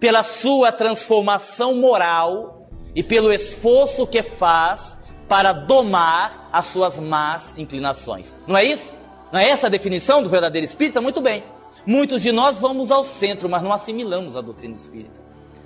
pela 0.00 0.24
sua 0.24 0.72
transformação 0.72 1.76
moral 1.76 2.68
e 2.92 3.04
pelo 3.04 3.32
esforço 3.32 4.04
que 4.04 4.20
faz 4.20 4.98
para 5.28 5.52
domar 5.52 6.48
as 6.52 6.66
suas 6.66 6.98
más 6.98 7.54
inclinações. 7.56 8.36
Não 8.48 8.56
é 8.56 8.64
isso? 8.64 8.92
Não 9.30 9.38
é 9.38 9.48
essa 9.48 9.68
a 9.68 9.70
definição 9.70 10.24
do 10.24 10.28
verdadeiro 10.28 10.64
espírita? 10.64 11.00
Muito 11.00 11.20
bem. 11.20 11.44
Muitos 11.86 12.22
de 12.22 12.32
nós 12.32 12.58
vamos 12.58 12.90
ao 12.90 13.04
centro, 13.04 13.48
mas 13.48 13.62
não 13.62 13.72
assimilamos 13.72 14.36
a 14.36 14.40
doutrina 14.40 14.74
espírita. 14.74 15.20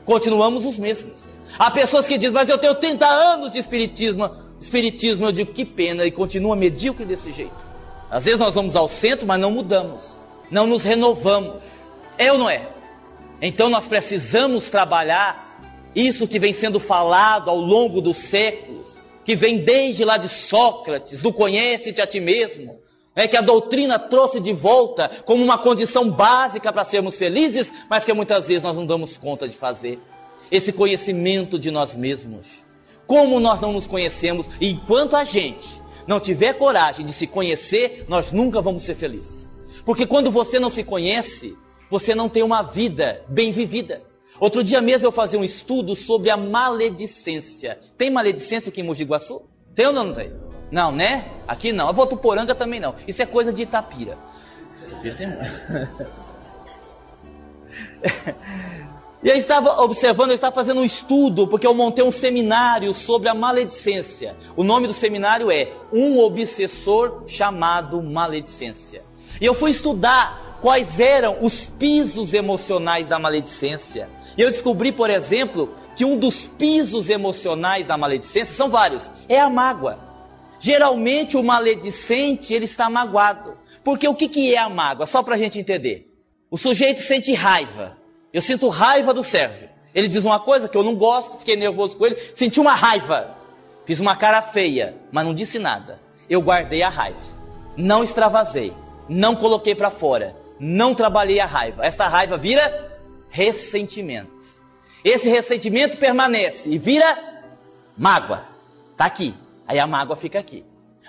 Continuamos 0.04 0.66
os 0.66 0.78
mesmos. 0.78 1.24
Há 1.58 1.70
pessoas 1.70 2.06
que 2.06 2.18
dizem, 2.18 2.34
mas 2.34 2.50
eu 2.50 2.58
tenho 2.58 2.74
30 2.74 3.06
anos 3.06 3.52
de 3.52 3.58
espiritismo. 3.58 4.30
Espiritismo, 4.60 5.24
eu 5.24 5.32
digo, 5.32 5.54
que 5.54 5.64
pena, 5.64 6.04
e 6.04 6.10
continua 6.10 6.54
medíocre 6.54 7.06
desse 7.06 7.32
jeito. 7.32 7.69
Às 8.10 8.24
vezes 8.24 8.40
nós 8.40 8.54
vamos 8.54 8.74
ao 8.74 8.88
centro, 8.88 9.26
mas 9.26 9.40
não 9.40 9.52
mudamos. 9.52 10.20
Não 10.50 10.66
nos 10.66 10.82
renovamos. 10.82 11.62
É 12.18 12.32
ou 12.32 12.38
não 12.38 12.50
é? 12.50 12.68
Então 13.40 13.70
nós 13.70 13.86
precisamos 13.86 14.68
trabalhar 14.68 15.48
isso 15.94 16.28
que 16.28 16.38
vem 16.38 16.52
sendo 16.52 16.78
falado 16.78 17.48
ao 17.48 17.56
longo 17.56 18.00
dos 18.00 18.16
séculos, 18.16 18.98
que 19.24 19.34
vem 19.34 19.58
desde 19.58 20.04
lá 20.04 20.16
de 20.16 20.28
Sócrates, 20.28 21.22
do 21.22 21.32
conhece-te 21.32 22.00
a 22.00 22.06
ti 22.06 22.20
mesmo, 22.20 22.78
é 23.14 23.26
que 23.26 23.36
a 23.36 23.40
doutrina 23.40 23.98
trouxe 23.98 24.40
de 24.40 24.52
volta 24.52 25.10
como 25.24 25.42
uma 25.42 25.58
condição 25.58 26.08
básica 26.10 26.72
para 26.72 26.84
sermos 26.84 27.16
felizes, 27.16 27.72
mas 27.88 28.04
que 28.04 28.12
muitas 28.12 28.48
vezes 28.48 28.62
nós 28.62 28.76
não 28.76 28.86
damos 28.86 29.16
conta 29.16 29.48
de 29.48 29.56
fazer. 29.56 29.98
Esse 30.50 30.72
conhecimento 30.72 31.58
de 31.58 31.70
nós 31.70 31.94
mesmos. 31.94 32.48
Como 33.06 33.40
nós 33.40 33.60
não 33.60 33.72
nos 33.72 33.86
conhecemos, 33.86 34.48
enquanto 34.60 35.16
a 35.16 35.24
gente 35.24 35.79
não 36.06 36.20
tiver 36.20 36.54
coragem 36.54 37.04
de 37.04 37.12
se 37.12 37.26
conhecer, 37.26 38.04
nós 38.08 38.32
nunca 38.32 38.60
vamos 38.60 38.82
ser 38.82 38.94
felizes. 38.94 39.50
Porque 39.84 40.06
quando 40.06 40.30
você 40.30 40.58
não 40.58 40.70
se 40.70 40.84
conhece, 40.84 41.56
você 41.90 42.14
não 42.14 42.28
tem 42.28 42.42
uma 42.42 42.62
vida 42.62 43.24
bem 43.28 43.52
vivida. 43.52 44.02
Outro 44.38 44.62
dia 44.62 44.80
mesmo 44.80 45.06
eu 45.06 45.12
fazia 45.12 45.38
um 45.38 45.44
estudo 45.44 45.94
sobre 45.94 46.30
a 46.30 46.36
maledicência. 46.36 47.78
Tem 47.98 48.10
maledicência 48.10 48.70
aqui 48.70 48.80
em 48.80 48.84
Mogi 48.84 49.04
Guaçu? 49.04 49.42
Tem 49.74 49.86
ou 49.86 49.92
não 49.92 50.12
tem? 50.12 50.32
Não, 50.70 50.92
né? 50.92 51.28
Aqui 51.46 51.72
não. 51.72 51.88
A 51.88 51.92
Votuporanga 51.92 52.54
também 52.54 52.80
não. 52.80 52.94
Isso 53.06 53.22
é 53.22 53.26
coisa 53.26 53.52
de 53.52 53.62
Itapira. 53.62 54.16
Itapira 54.86 55.16
tem 55.16 55.28
E 59.22 59.28
eu 59.28 59.36
estava 59.36 59.82
observando, 59.82 60.30
eu 60.30 60.34
estava 60.34 60.54
fazendo 60.54 60.80
um 60.80 60.84
estudo, 60.84 61.46
porque 61.46 61.66
eu 61.66 61.74
montei 61.74 62.02
um 62.02 62.10
seminário 62.10 62.94
sobre 62.94 63.28
a 63.28 63.34
maledicência. 63.34 64.34
O 64.56 64.64
nome 64.64 64.86
do 64.86 64.94
seminário 64.94 65.50
é 65.50 65.74
Um 65.92 66.18
Obsessor 66.18 67.24
Chamado 67.26 68.02
Maledicência. 68.02 69.04
E 69.38 69.44
eu 69.44 69.52
fui 69.52 69.72
estudar 69.72 70.58
quais 70.62 70.98
eram 70.98 71.36
os 71.42 71.66
pisos 71.66 72.32
emocionais 72.32 73.08
da 73.08 73.18
maledicência. 73.18 74.08
E 74.38 74.40
eu 74.40 74.50
descobri, 74.50 74.90
por 74.90 75.10
exemplo, 75.10 75.74
que 75.96 76.04
um 76.04 76.18
dos 76.18 76.46
pisos 76.46 77.10
emocionais 77.10 77.86
da 77.86 77.98
maledicência 77.98 78.54
são 78.54 78.70
vários, 78.70 79.10
é 79.28 79.38
a 79.38 79.50
mágoa. 79.50 79.98
Geralmente 80.60 81.36
o 81.36 81.42
maledicente 81.42 82.54
ele 82.54 82.64
está 82.64 82.88
magoado. 82.88 83.58
Porque 83.84 84.08
o 84.08 84.14
que, 84.14 84.28
que 84.28 84.54
é 84.54 84.58
a 84.58 84.68
mágoa? 84.68 85.04
Só 85.04 85.22
para 85.22 85.34
a 85.34 85.38
gente 85.38 85.58
entender. 85.58 86.10
O 86.50 86.56
sujeito 86.56 87.00
sente 87.00 87.34
raiva. 87.34 87.99
Eu 88.32 88.40
sinto 88.40 88.68
raiva 88.68 89.12
do 89.12 89.22
Sérgio. 89.22 89.68
Ele 89.94 90.08
diz 90.08 90.24
uma 90.24 90.38
coisa 90.38 90.68
que 90.68 90.76
eu 90.76 90.82
não 90.82 90.94
gosto, 90.94 91.38
fiquei 91.38 91.56
nervoso 91.56 91.96
com 91.96 92.06
ele, 92.06 92.16
senti 92.34 92.60
uma 92.60 92.74
raiva. 92.74 93.36
Fiz 93.84 93.98
uma 93.98 94.14
cara 94.14 94.40
feia, 94.40 94.94
mas 95.10 95.24
não 95.24 95.34
disse 95.34 95.58
nada. 95.58 96.00
Eu 96.28 96.40
guardei 96.40 96.82
a 96.82 96.88
raiva. 96.88 97.18
Não 97.76 98.04
extravasei. 98.04 98.72
Não 99.08 99.34
coloquei 99.34 99.74
para 99.74 99.90
fora. 99.90 100.36
Não 100.60 100.94
trabalhei 100.94 101.40
a 101.40 101.46
raiva. 101.46 101.84
Esta 101.84 102.06
raiva 102.06 102.36
vira 102.36 102.98
ressentimento. 103.28 104.30
Esse 105.04 105.28
ressentimento 105.28 105.96
permanece 105.96 106.68
e 106.68 106.78
vira 106.78 107.18
mágoa. 107.96 108.44
Está 108.92 109.06
aqui. 109.06 109.34
Aí 109.66 109.78
a 109.78 109.86
mágoa 109.86 110.14
fica 110.14 110.38
aqui. 110.38 110.64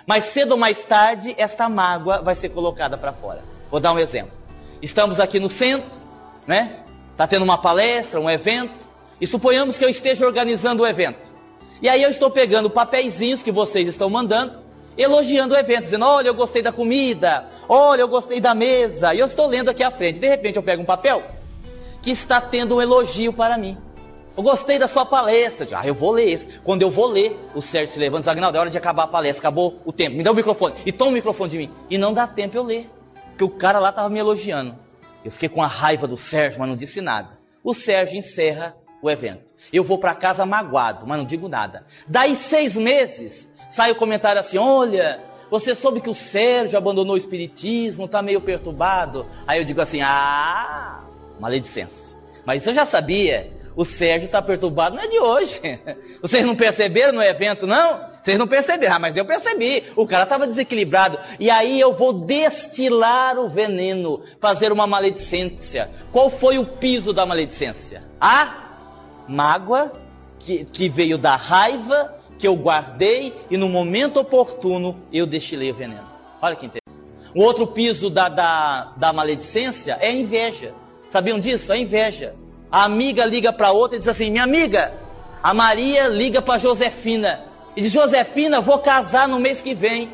Mas 0.06 0.24
cedo 0.24 0.52
ou 0.52 0.58
mais 0.58 0.84
tarde, 0.84 1.34
esta 1.38 1.68
mágoa 1.68 2.20
vai 2.20 2.34
ser 2.34 2.48
colocada 2.48 2.96
para 2.98 3.12
fora. 3.12 3.44
Vou 3.70 3.78
dar 3.78 3.92
um 3.92 3.98
exemplo. 3.98 4.32
Estamos 4.80 5.20
aqui 5.20 5.38
no 5.38 5.48
centro, 5.48 5.90
né? 6.46 6.82
Está 7.22 7.28
tendo 7.28 7.44
uma 7.44 7.56
palestra, 7.56 8.18
um 8.18 8.28
evento, 8.28 8.84
e 9.20 9.28
suponhamos 9.28 9.78
que 9.78 9.84
eu 9.84 9.88
esteja 9.88 10.26
organizando 10.26 10.82
o 10.82 10.86
evento. 10.88 11.20
E 11.80 11.88
aí 11.88 12.02
eu 12.02 12.10
estou 12.10 12.28
pegando 12.28 12.68
papeizinhos 12.68 13.44
que 13.44 13.52
vocês 13.52 13.86
estão 13.86 14.10
mandando, 14.10 14.58
elogiando 14.98 15.54
o 15.54 15.56
evento, 15.56 15.84
dizendo: 15.84 16.04
olha, 16.04 16.26
eu 16.26 16.34
gostei 16.34 16.62
da 16.62 16.72
comida, 16.72 17.46
olha, 17.68 18.00
eu 18.00 18.08
gostei 18.08 18.40
da 18.40 18.56
mesa, 18.56 19.14
e 19.14 19.20
eu 19.20 19.26
estou 19.26 19.46
lendo 19.46 19.68
aqui 19.68 19.84
à 19.84 19.90
frente. 19.92 20.18
De 20.18 20.26
repente 20.26 20.56
eu 20.56 20.64
pego 20.64 20.82
um 20.82 20.84
papel 20.84 21.22
que 22.02 22.10
está 22.10 22.40
tendo 22.40 22.74
um 22.74 22.82
elogio 22.82 23.32
para 23.32 23.56
mim. 23.56 23.78
Eu 24.36 24.42
gostei 24.42 24.76
da 24.76 24.88
sua 24.88 25.06
palestra. 25.06 25.68
Ah, 25.74 25.86
eu 25.86 25.94
vou 25.94 26.10
ler 26.10 26.28
esse. 26.28 26.48
Quando 26.64 26.82
eu 26.82 26.90
vou 26.90 27.06
ler, 27.06 27.38
o 27.54 27.62
Sérgio 27.62 27.94
se 27.94 28.00
levanta 28.00 28.22
e 28.22 28.24
diz, 28.24 28.28
Agnaldo, 28.28 28.58
é 28.58 28.60
hora 28.62 28.70
de 28.70 28.78
acabar 28.78 29.04
a 29.04 29.06
palestra, 29.06 29.42
acabou 29.42 29.80
o 29.84 29.92
tempo. 29.92 30.16
Me 30.16 30.24
dá 30.24 30.32
o 30.32 30.34
microfone. 30.34 30.74
E 30.84 30.90
toma 30.90 31.12
o 31.12 31.14
microfone 31.14 31.50
de 31.50 31.58
mim. 31.58 31.70
E 31.88 31.96
não 31.96 32.12
dá 32.12 32.26
tempo 32.26 32.56
eu 32.56 32.64
ler. 32.64 32.90
Porque 33.28 33.44
o 33.44 33.48
cara 33.48 33.78
lá 33.78 33.90
estava 33.90 34.08
me 34.08 34.18
elogiando. 34.18 34.81
Eu 35.24 35.30
fiquei 35.30 35.48
com 35.48 35.62
a 35.62 35.66
raiva 35.66 36.06
do 36.06 36.16
Sérgio, 36.16 36.58
mas 36.58 36.68
não 36.68 36.76
disse 36.76 37.00
nada. 37.00 37.38
O 37.62 37.74
Sérgio 37.74 38.18
encerra 38.18 38.74
o 39.00 39.10
evento. 39.10 39.52
Eu 39.72 39.84
vou 39.84 39.98
para 39.98 40.14
casa 40.14 40.44
magoado, 40.44 41.06
mas 41.06 41.18
não 41.18 41.24
digo 41.24 41.48
nada. 41.48 41.84
Daí 42.06 42.34
seis 42.34 42.76
meses, 42.76 43.50
sai 43.68 43.90
o 43.90 43.96
comentário 43.96 44.40
assim: 44.40 44.58
olha, 44.58 45.20
você 45.50 45.74
soube 45.74 46.00
que 46.00 46.10
o 46.10 46.14
Sérgio 46.14 46.78
abandonou 46.78 47.14
o 47.14 47.18
espiritismo, 47.18 48.06
está 48.06 48.22
meio 48.22 48.40
perturbado. 48.40 49.26
Aí 49.46 49.58
eu 49.58 49.64
digo 49.64 49.80
assim: 49.80 50.00
ah, 50.02 51.04
maledicência. 51.38 52.16
Mas 52.44 52.66
eu 52.66 52.74
já 52.74 52.84
sabia. 52.84 53.50
O 53.74 53.86
Sérgio 53.86 54.26
está 54.26 54.42
perturbado, 54.42 54.96
não 54.96 55.02
é 55.02 55.06
de 55.06 55.18
hoje. 55.18 55.60
Vocês 56.20 56.44
não 56.44 56.54
perceberam 56.54 57.14
no 57.14 57.22
evento, 57.22 57.66
não? 57.66 58.11
Vocês 58.22 58.38
não 58.38 58.46
perceberam, 58.46 59.00
mas 59.00 59.16
eu 59.16 59.26
percebi. 59.26 59.84
O 59.96 60.06
cara 60.06 60.22
estava 60.22 60.46
desequilibrado. 60.46 61.18
E 61.40 61.50
aí 61.50 61.80
eu 61.80 61.92
vou 61.92 62.12
destilar 62.12 63.36
o 63.36 63.48
veneno, 63.48 64.22
fazer 64.40 64.70
uma 64.70 64.86
maledicência. 64.86 65.90
Qual 66.12 66.30
foi 66.30 66.56
o 66.56 66.64
piso 66.64 67.12
da 67.12 67.26
maledicência? 67.26 68.04
A 68.20 69.24
mágoa, 69.28 69.92
que, 70.38 70.64
que 70.64 70.88
veio 70.88 71.18
da 71.18 71.34
raiva, 71.34 72.14
que 72.38 72.46
eu 72.46 72.54
guardei, 72.54 73.34
e 73.50 73.56
no 73.56 73.68
momento 73.68 74.20
oportuno 74.20 75.00
eu 75.12 75.26
destilei 75.26 75.72
o 75.72 75.74
veneno. 75.74 76.06
Olha 76.40 76.54
que 76.54 76.66
interessante. 76.66 77.02
O 77.34 77.42
outro 77.42 77.66
piso 77.66 78.08
da, 78.08 78.28
da, 78.28 78.92
da 78.96 79.12
maledicência 79.12 79.98
é 80.00 80.08
a 80.08 80.12
inveja. 80.12 80.74
Sabiam 81.10 81.40
disso? 81.40 81.72
A 81.72 81.76
inveja. 81.76 82.36
A 82.70 82.84
amiga 82.84 83.24
liga 83.24 83.52
para 83.52 83.72
outra 83.72 83.96
e 83.96 83.98
diz 83.98 84.08
assim: 84.08 84.30
Minha 84.30 84.44
amiga, 84.44 84.92
a 85.42 85.52
Maria 85.52 86.06
liga 86.08 86.40
para 86.40 86.58
Josefina 86.58 87.51
e 87.76 87.82
diz: 87.82 87.92
Josefina, 87.92 88.60
vou 88.60 88.78
casar 88.78 89.28
no 89.28 89.38
mês 89.38 89.62
que 89.62 89.74
vem. 89.74 90.12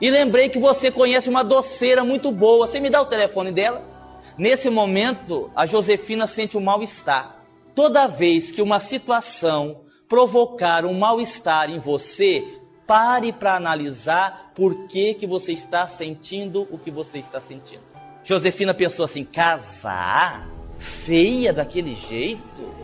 E 0.00 0.10
lembrei 0.10 0.48
que 0.48 0.58
você 0.58 0.90
conhece 0.90 1.28
uma 1.28 1.42
doceira 1.42 2.04
muito 2.04 2.30
boa. 2.30 2.66
Você 2.66 2.78
me 2.80 2.90
dá 2.90 3.00
o 3.00 3.06
telefone 3.06 3.50
dela? 3.50 3.82
Nesse 4.36 4.68
momento, 4.68 5.50
a 5.56 5.64
Josefina 5.64 6.26
sente 6.26 6.58
um 6.58 6.60
mal-estar. 6.60 7.36
Toda 7.74 8.06
vez 8.06 8.50
que 8.50 8.60
uma 8.60 8.80
situação 8.80 9.80
provocar 10.08 10.84
um 10.84 10.98
mal-estar 10.98 11.70
em 11.70 11.78
você, 11.78 12.44
pare 12.86 13.32
para 13.32 13.56
analisar 13.56 14.52
por 14.54 14.86
que, 14.86 15.14
que 15.14 15.26
você 15.26 15.52
está 15.52 15.86
sentindo 15.88 16.66
o 16.70 16.78
que 16.78 16.90
você 16.90 17.18
está 17.18 17.40
sentindo. 17.40 17.82
Josefina 18.22 18.74
pensou 18.74 19.04
assim: 19.04 19.24
casar? 19.24 20.48
Feia 20.78 21.54
daquele 21.54 21.94
jeito? 21.94 22.75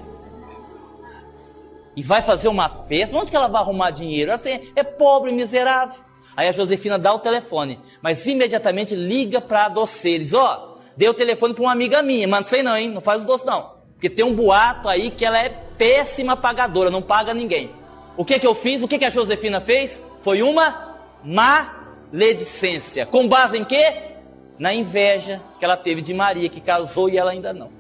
E 1.97 2.03
vai 2.03 2.22
fazer 2.22 2.49
uma 2.49 2.68
festa, 2.68 3.16
onde 3.16 3.30
que 3.30 3.36
ela 3.36 3.49
vai 3.49 3.61
arrumar 3.61 3.90
dinheiro? 3.90 4.32
Assim, 4.32 4.72
é 4.74 4.82
pobre, 4.82 5.32
miserável. 5.32 5.99
Aí 6.36 6.49
a 6.49 6.53
Josefina 6.53 6.99
dá 6.99 7.12
o 7.12 7.18
telefone, 7.18 7.78
mas 8.01 8.24
imediatamente 8.26 8.95
liga 8.95 9.40
para 9.40 9.66
a 9.66 9.68
doceira. 9.68 10.24
Diz, 10.24 10.32
ó, 10.32 10.76
oh, 10.76 10.80
dei 10.97 11.09
o 11.09 11.14
telefone 11.14 11.53
para 11.53 11.62
uma 11.62 11.72
amiga 11.72 12.03
minha, 12.03 12.26
mas 12.26 12.40
não 12.40 12.49
sei 12.49 12.62
não, 12.62 12.76
hein? 12.76 12.90
Não 12.90 13.01
faz 13.03 13.22
o 13.22 13.26
doce 13.26 13.45
não. 13.45 13.72
Porque 13.93 14.09
tem 14.09 14.24
um 14.24 14.34
boato 14.34 14.88
aí 14.88 15.11
que 15.11 15.24
ela 15.24 15.38
é 15.38 15.51
péssima 15.51 16.36
pagadora, 16.36 16.90
não 16.90 17.03
paga 17.03 17.34
ninguém. 17.34 17.70
O 18.16 18.24
que 18.24 18.38
que 18.38 18.47
eu 18.47 18.55
fiz? 18.55 18.82
O 18.82 18.88
que 18.88 18.99
que 18.99 19.05
a 19.05 19.11
Josefina 19.11 19.61
fez? 19.61 20.01
Foi 20.22 20.43
uma 20.43 20.97
maledicência. 21.24 23.05
Com 23.05 23.28
base 23.28 23.59
em 23.59 23.64
quê? 23.64 24.12
Na 24.59 24.72
inveja 24.72 25.43
que 25.59 25.64
ela 25.64 25.76
teve 25.76 26.01
de 26.01 26.14
Maria, 26.14 26.49
que 26.49 26.61
casou 26.61 27.09
e 27.09 27.18
ela 27.18 27.30
ainda 27.30 27.53
não. 27.53 27.70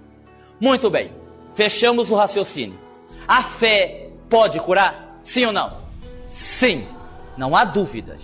Muito 0.60 0.90
bem, 0.90 1.12
fechamos 1.54 2.10
o 2.10 2.14
raciocínio. 2.14 2.78
A 3.26 3.44
fé 3.44 4.10
pode 4.28 4.58
curar? 4.60 5.20
Sim 5.22 5.46
ou 5.46 5.52
não? 5.52 5.76
Sim. 6.26 6.86
Não 7.36 7.56
há 7.56 7.64
dúvidas. 7.64 8.22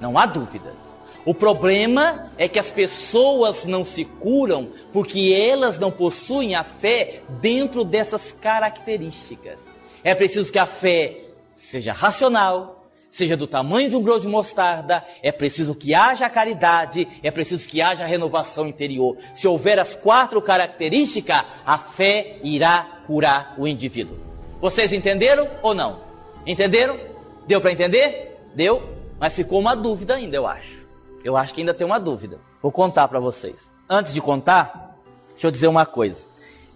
Não 0.00 0.18
há 0.18 0.26
dúvidas. 0.26 0.88
O 1.24 1.34
problema 1.34 2.30
é 2.38 2.48
que 2.48 2.58
as 2.58 2.70
pessoas 2.70 3.64
não 3.64 3.84
se 3.84 4.04
curam 4.04 4.70
porque 4.92 5.34
elas 5.34 5.78
não 5.78 5.90
possuem 5.90 6.54
a 6.54 6.64
fé 6.64 7.20
dentro 7.40 7.84
dessas 7.84 8.32
características. 8.32 9.60
É 10.02 10.14
preciso 10.14 10.50
que 10.50 10.58
a 10.58 10.66
fé 10.66 11.24
seja 11.54 11.92
racional, 11.92 12.88
seja 13.10 13.36
do 13.36 13.46
tamanho 13.46 13.90
de 13.90 13.96
um 13.96 14.02
grão 14.02 14.18
de 14.18 14.28
mostarda, 14.28 15.04
é 15.22 15.32
preciso 15.32 15.74
que 15.74 15.94
haja 15.94 16.30
caridade, 16.30 17.06
é 17.22 17.30
preciso 17.30 17.68
que 17.68 17.82
haja 17.82 18.06
renovação 18.06 18.66
interior. 18.66 19.18
Se 19.34 19.46
houver 19.46 19.78
as 19.78 19.94
quatro 19.94 20.40
características, 20.40 21.44
a 21.66 21.78
fé 21.78 22.38
irá 22.42 23.02
curar 23.06 23.54
o 23.58 23.66
indivíduo. 23.66 24.27
Vocês 24.60 24.92
entenderam 24.92 25.48
ou 25.62 25.74
não? 25.74 26.00
Entenderam? 26.46 26.98
Deu 27.46 27.60
para 27.60 27.72
entender? 27.72 28.36
Deu? 28.54 28.82
Mas 29.18 29.34
ficou 29.34 29.58
uma 29.58 29.74
dúvida 29.74 30.14
ainda, 30.14 30.36
eu 30.36 30.46
acho. 30.46 30.86
Eu 31.24 31.36
acho 31.36 31.54
que 31.54 31.60
ainda 31.60 31.74
tem 31.74 31.86
uma 31.86 31.98
dúvida. 31.98 32.40
Vou 32.62 32.72
contar 32.72 33.06
para 33.08 33.20
vocês. 33.20 33.56
Antes 33.88 34.12
de 34.12 34.20
contar, 34.20 34.96
deixa 35.30 35.46
eu 35.46 35.50
dizer 35.50 35.68
uma 35.68 35.86
coisa. 35.86 36.26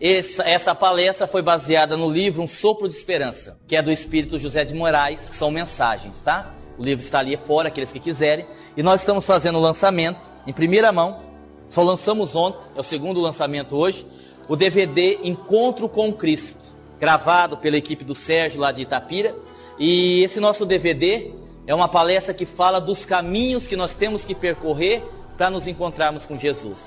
Essa, 0.00 0.42
essa, 0.42 0.74
palestra 0.74 1.26
foi 1.26 1.42
baseada 1.42 1.96
no 1.96 2.10
livro 2.10 2.42
Um 2.42 2.48
Sopro 2.48 2.88
de 2.88 2.94
Esperança, 2.94 3.58
que 3.68 3.76
é 3.76 3.82
do 3.82 3.92
Espírito 3.92 4.38
José 4.38 4.64
de 4.64 4.74
Moraes, 4.74 5.28
que 5.28 5.36
são 5.36 5.50
mensagens, 5.50 6.22
tá? 6.22 6.54
O 6.76 6.82
livro 6.82 7.04
está 7.04 7.20
ali 7.20 7.36
fora, 7.36 7.68
aqueles 7.68 7.92
que 7.92 8.00
quiserem. 8.00 8.46
E 8.76 8.82
nós 8.82 9.00
estamos 9.00 9.24
fazendo 9.24 9.58
o 9.58 9.60
lançamento 9.60 10.20
em 10.46 10.52
primeira 10.52 10.90
mão. 10.90 11.20
Só 11.68 11.82
lançamos 11.82 12.34
ontem, 12.34 12.60
é 12.74 12.80
o 12.80 12.82
segundo 12.82 13.20
lançamento 13.20 13.76
hoje. 13.76 14.06
O 14.48 14.56
DVD 14.56 15.20
Encontro 15.22 15.88
com 15.88 16.12
Cristo, 16.12 16.74
gravado 17.02 17.56
pela 17.56 17.76
equipe 17.76 18.04
do 18.04 18.14
Sérgio 18.14 18.60
lá 18.60 18.70
de 18.70 18.82
Itapira. 18.82 19.34
E 19.76 20.22
esse 20.22 20.38
nosso 20.38 20.64
DVD 20.64 21.32
é 21.66 21.74
uma 21.74 21.88
palestra 21.88 22.32
que 22.32 22.46
fala 22.46 22.80
dos 22.80 23.04
caminhos 23.04 23.66
que 23.66 23.74
nós 23.74 23.92
temos 23.92 24.24
que 24.24 24.36
percorrer 24.36 25.02
para 25.36 25.50
nos 25.50 25.66
encontrarmos 25.66 26.24
com 26.24 26.38
Jesus. 26.38 26.78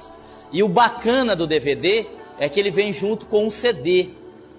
E 0.53 0.63
o 0.63 0.69
bacana 0.69 1.35
do 1.35 1.45
DVD 1.45 2.07
é 2.39 2.47
que 2.47 2.57
ele 2.57 2.71
vem 2.71 2.93
junto 2.93 3.25
com 3.25 3.45
um 3.45 3.49
CD. 3.49 4.11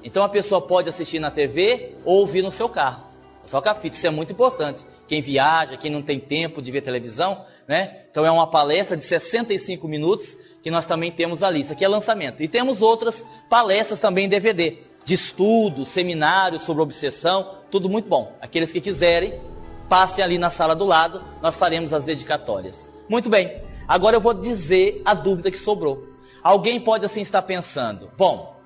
Então 0.04 0.22
a 0.22 0.28
pessoa 0.28 0.60
pode 0.60 0.90
assistir 0.90 1.18
na 1.20 1.30
TV 1.30 1.94
ou 2.04 2.18
ouvir 2.18 2.42
no 2.42 2.50
seu 2.50 2.68
carro. 2.68 3.04
Só 3.46 3.62
que 3.62 3.70
a 3.70 3.74
fita, 3.74 3.96
isso 3.96 4.06
é 4.06 4.10
muito 4.10 4.34
importante. 4.34 4.84
Quem 5.08 5.22
viaja, 5.22 5.78
quem 5.78 5.90
não 5.90 6.02
tem 6.02 6.20
tempo 6.20 6.60
de 6.60 6.70
ver 6.70 6.82
televisão, 6.82 7.46
né? 7.66 8.02
Então 8.10 8.26
é 8.26 8.30
uma 8.30 8.50
palestra 8.50 8.94
de 8.94 9.04
65 9.04 9.88
minutos 9.88 10.36
que 10.62 10.70
nós 10.70 10.84
também 10.84 11.10
temos 11.10 11.42
ali. 11.42 11.62
Isso 11.62 11.72
aqui 11.72 11.84
é 11.84 11.88
lançamento. 11.88 12.42
E 12.42 12.48
temos 12.48 12.82
outras 12.82 13.24
palestras 13.48 13.98
também 13.98 14.26
em 14.26 14.28
DVD, 14.28 14.84
de 15.06 15.14
estudos, 15.14 15.88
seminários 15.88 16.64
sobre 16.64 16.82
obsessão, 16.82 17.58
tudo 17.70 17.88
muito 17.88 18.08
bom. 18.08 18.36
Aqueles 18.40 18.72
que 18.72 18.80
quiserem, 18.80 19.40
passem 19.88 20.22
ali 20.22 20.36
na 20.36 20.50
sala 20.50 20.74
do 20.74 20.84
lado, 20.84 21.22
nós 21.40 21.54
faremos 21.54 21.92
as 21.92 22.02
dedicatórias. 22.02 22.90
Muito 23.08 23.30
bem. 23.30 23.62
Agora 23.86 24.16
eu 24.16 24.20
vou 24.20 24.34
dizer 24.34 25.00
a 25.04 25.14
dúvida 25.14 25.48
que 25.48 25.58
sobrou. 25.58 26.08
Alguém 26.42 26.80
pode 26.80 27.04
assim 27.04 27.20
estar 27.20 27.40
pensando: 27.42 28.10
bom, 28.18 28.56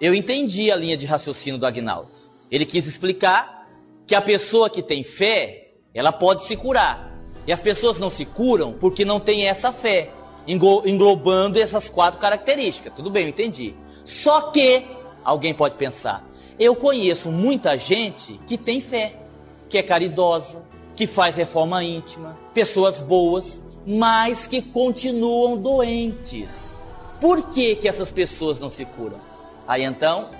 eu 0.00 0.14
entendi 0.14 0.72
a 0.72 0.76
linha 0.76 0.96
de 0.96 1.04
raciocínio 1.04 1.60
do 1.60 1.66
Agnaldo. 1.66 2.10
Ele 2.50 2.64
quis 2.64 2.86
explicar 2.86 3.68
que 4.06 4.14
a 4.14 4.22
pessoa 4.22 4.70
que 4.70 4.82
tem 4.82 5.04
fé, 5.04 5.74
ela 5.94 6.10
pode 6.10 6.44
se 6.44 6.56
curar. 6.56 7.12
E 7.46 7.52
as 7.52 7.60
pessoas 7.60 7.98
não 7.98 8.08
se 8.08 8.24
curam 8.24 8.72
porque 8.72 9.04
não 9.04 9.20
têm 9.20 9.46
essa 9.46 9.72
fé, 9.72 10.10
englobando 10.46 11.60
essas 11.60 11.90
quatro 11.90 12.18
características. 12.18 12.94
Tudo 12.94 13.10
bem, 13.10 13.24
eu 13.24 13.28
entendi. 13.28 13.74
Só 14.06 14.50
que 14.52 15.01
alguém 15.24 15.54
pode 15.54 15.76
pensar: 15.76 16.24
eu 16.58 16.76
conheço 16.76 17.30
muita 17.30 17.76
gente 17.76 18.38
que 18.46 18.56
tem 18.56 18.80
fé, 18.80 19.16
que 19.68 19.78
é 19.78 19.82
caridosa, 19.82 20.64
que 20.94 21.06
faz 21.06 21.34
reforma 21.34 21.82
íntima, 21.82 22.38
pessoas 22.52 23.00
boas, 23.00 23.62
mas 23.86 24.46
que 24.46 24.60
continuam 24.60 25.56
doentes. 25.56 26.80
Por 27.20 27.50
que, 27.50 27.76
que 27.76 27.88
essas 27.88 28.12
pessoas 28.12 28.60
não 28.60 28.68
se 28.68 28.84
curam? 28.84 29.20
Aí 29.66 29.84
então, 29.84 30.30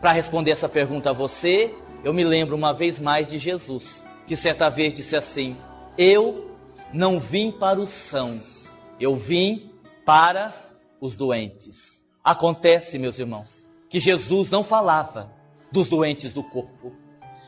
para 0.00 0.12
responder 0.12 0.50
essa 0.50 0.68
pergunta 0.68 1.10
a 1.10 1.12
você, 1.12 1.74
eu 2.04 2.12
me 2.12 2.24
lembro 2.24 2.56
uma 2.56 2.72
vez 2.72 2.98
mais 2.98 3.26
de 3.26 3.38
Jesus, 3.38 4.04
que 4.26 4.36
certa 4.36 4.68
vez 4.68 4.92
disse 4.92 5.16
assim: 5.16 5.56
Eu 5.96 6.50
não 6.92 7.18
vim 7.18 7.50
para 7.50 7.80
os 7.80 7.88
sãos, 7.88 8.68
eu 8.98 9.16
vim 9.16 9.70
para 10.04 10.52
os 11.00 11.16
doentes. 11.16 12.02
Acontece, 12.22 12.98
meus 12.98 13.18
irmãos, 13.18 13.61
que 13.92 14.00
Jesus 14.00 14.48
não 14.48 14.64
falava 14.64 15.30
dos 15.70 15.86
doentes 15.86 16.32
do 16.32 16.42
corpo, 16.42 16.94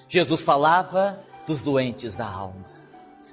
Jesus 0.07 0.43
falava 0.43 1.19
dos 1.47 1.63
doentes 1.63 2.15
da 2.15 2.27
alma. 2.27 2.67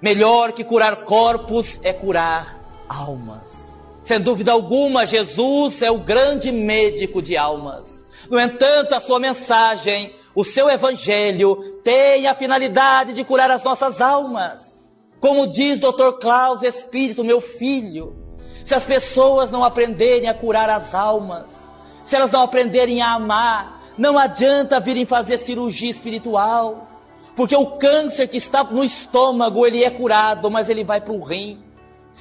Melhor 0.01 0.53
que 0.53 0.63
curar 0.63 1.03
corpos 1.03 1.77
é 1.83 1.91
curar 1.91 2.57
almas. 2.87 3.77
Sem 4.01 4.17
dúvida 4.17 4.53
alguma, 4.53 5.05
Jesus 5.05 5.81
é 5.81 5.91
o 5.91 5.99
grande 5.99 6.53
médico 6.53 7.21
de 7.21 7.35
almas. 7.35 8.01
No 8.29 8.39
entanto, 8.39 8.95
a 8.95 9.01
sua 9.01 9.19
mensagem, 9.19 10.15
o 10.33 10.45
seu 10.45 10.69
evangelho, 10.69 11.81
tem 11.83 12.27
a 12.27 12.33
finalidade 12.33 13.13
de 13.13 13.25
curar 13.25 13.51
as 13.51 13.61
nossas 13.61 13.99
almas. 13.99 14.89
Como 15.19 15.47
diz 15.47 15.81
Dr. 15.81 16.13
Klaus 16.21 16.63
Espírito, 16.63 17.25
meu 17.25 17.41
filho, 17.41 18.15
se 18.63 18.73
as 18.73 18.85
pessoas 18.85 19.51
não 19.51 19.65
aprenderem 19.65 20.29
a 20.29 20.33
curar 20.33 20.69
as 20.69 20.95
almas, 20.95 21.69
se 22.11 22.17
elas 22.17 22.29
não 22.29 22.41
aprenderem 22.41 23.01
a 23.01 23.13
amar, 23.13 23.83
não 23.97 24.19
adianta 24.19 24.81
virem 24.81 25.05
fazer 25.05 25.37
cirurgia 25.37 25.89
espiritual. 25.89 26.89
Porque 27.37 27.55
o 27.55 27.77
câncer 27.77 28.27
que 28.27 28.35
está 28.35 28.65
no 28.65 28.83
estômago, 28.83 29.65
ele 29.65 29.85
é 29.85 29.89
curado, 29.89 30.51
mas 30.51 30.69
ele 30.69 30.83
vai 30.83 30.99
para 30.99 31.13
o 31.13 31.23
rim. 31.23 31.57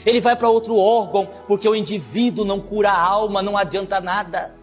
Ele 0.07 0.21
vai 0.21 0.37
para 0.37 0.49
outro 0.49 0.77
órgão, 0.77 1.29
porque 1.49 1.69
o 1.69 1.75
indivíduo 1.75 2.45
não 2.45 2.61
cura 2.61 2.93
a 2.93 3.03
alma, 3.03 3.43
não 3.43 3.59
adianta 3.59 4.01
nada. 4.01 4.55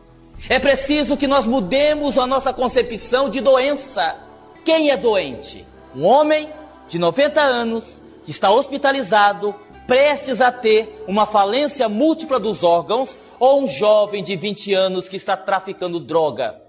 É 0.48 0.60
preciso 0.60 1.18
que 1.18 1.28
nós 1.28 1.46
mudemos 1.46 2.18
a 2.18 2.26
nossa 2.26 2.54
concepção 2.54 3.30
de 3.30 3.42
doença. 3.42 4.16
Quem 4.64 4.92
é 4.92 4.96
doente? 4.96 5.68
Um 5.94 6.06
homem 6.06 6.50
de 6.88 6.98
90 6.98 7.42
anos 7.42 8.02
que 8.24 8.32
está 8.32 8.50
hospitalizado, 8.50 9.54
prestes 9.88 10.42
a 10.42 10.52
ter 10.52 11.04
uma 11.08 11.26
falência 11.26 11.88
múltipla 11.88 12.40
dos 12.40 12.64
órgãos, 12.64 13.18
ou 13.40 13.64
um 13.64 13.68
jovem 13.68 14.22
de 14.22 14.36
20 14.36 14.74
anos 14.74 15.08
que 15.08 15.16
está 15.16 15.38
traficando 15.38 16.00
droga. 16.00 16.62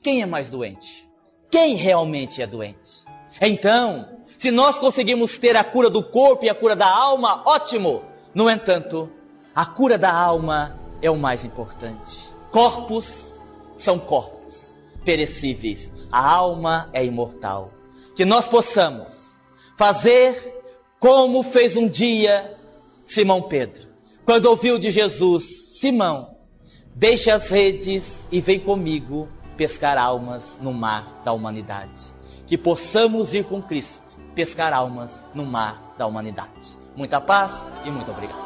Quem 0.00 0.22
é 0.22 0.26
mais 0.26 0.48
doente? 0.48 1.08
Quem 1.50 1.74
realmente 1.74 2.40
é 2.40 2.46
doente? 2.46 3.02
Então, 3.40 4.08
se 4.38 4.50
nós 4.50 4.78
conseguimos 4.78 5.36
ter 5.36 5.56
a 5.56 5.64
cura 5.64 5.90
do 5.90 6.02
corpo 6.02 6.44
e 6.44 6.48
a 6.48 6.54
cura 6.54 6.76
da 6.76 6.88
alma, 6.88 7.42
ótimo! 7.44 8.02
No 8.32 8.48
entanto, 8.48 9.10
a 9.54 9.66
cura 9.66 9.98
da 9.98 10.14
alma 10.14 10.78
é 11.02 11.10
o 11.10 11.16
mais 11.18 11.44
importante. 11.44 12.30
Corpos 12.52 13.38
são 13.76 13.98
corpos 13.98 14.78
perecíveis, 15.04 15.90
a 16.12 16.32
alma 16.32 16.88
é 16.92 17.04
imortal. 17.04 17.72
Que 18.14 18.24
nós 18.24 18.46
possamos 18.46 19.14
fazer 19.76 20.62
como 21.00 21.42
fez 21.42 21.76
um 21.76 21.88
dia 21.88 22.56
Simão 23.10 23.42
Pedro, 23.42 23.88
quando 24.24 24.46
ouviu 24.46 24.78
de 24.78 24.92
Jesus: 24.92 25.78
Simão, 25.80 26.36
deixa 26.94 27.34
as 27.34 27.50
redes 27.50 28.24
e 28.30 28.40
vem 28.40 28.60
comigo 28.60 29.28
pescar 29.56 29.98
almas 29.98 30.56
no 30.62 30.72
mar 30.72 31.20
da 31.24 31.32
humanidade 31.32 32.12
que 32.46 32.56
possamos 32.56 33.34
ir 33.34 33.44
com 33.44 33.60
Cristo 33.60 34.16
pescar 34.34 34.72
almas 34.72 35.24
no 35.34 35.44
mar 35.44 35.94
da 35.98 36.06
humanidade. 36.06 36.50
Muita 36.96 37.20
paz 37.20 37.66
e 37.84 37.90
muito 37.90 38.12
obrigado. 38.12 38.38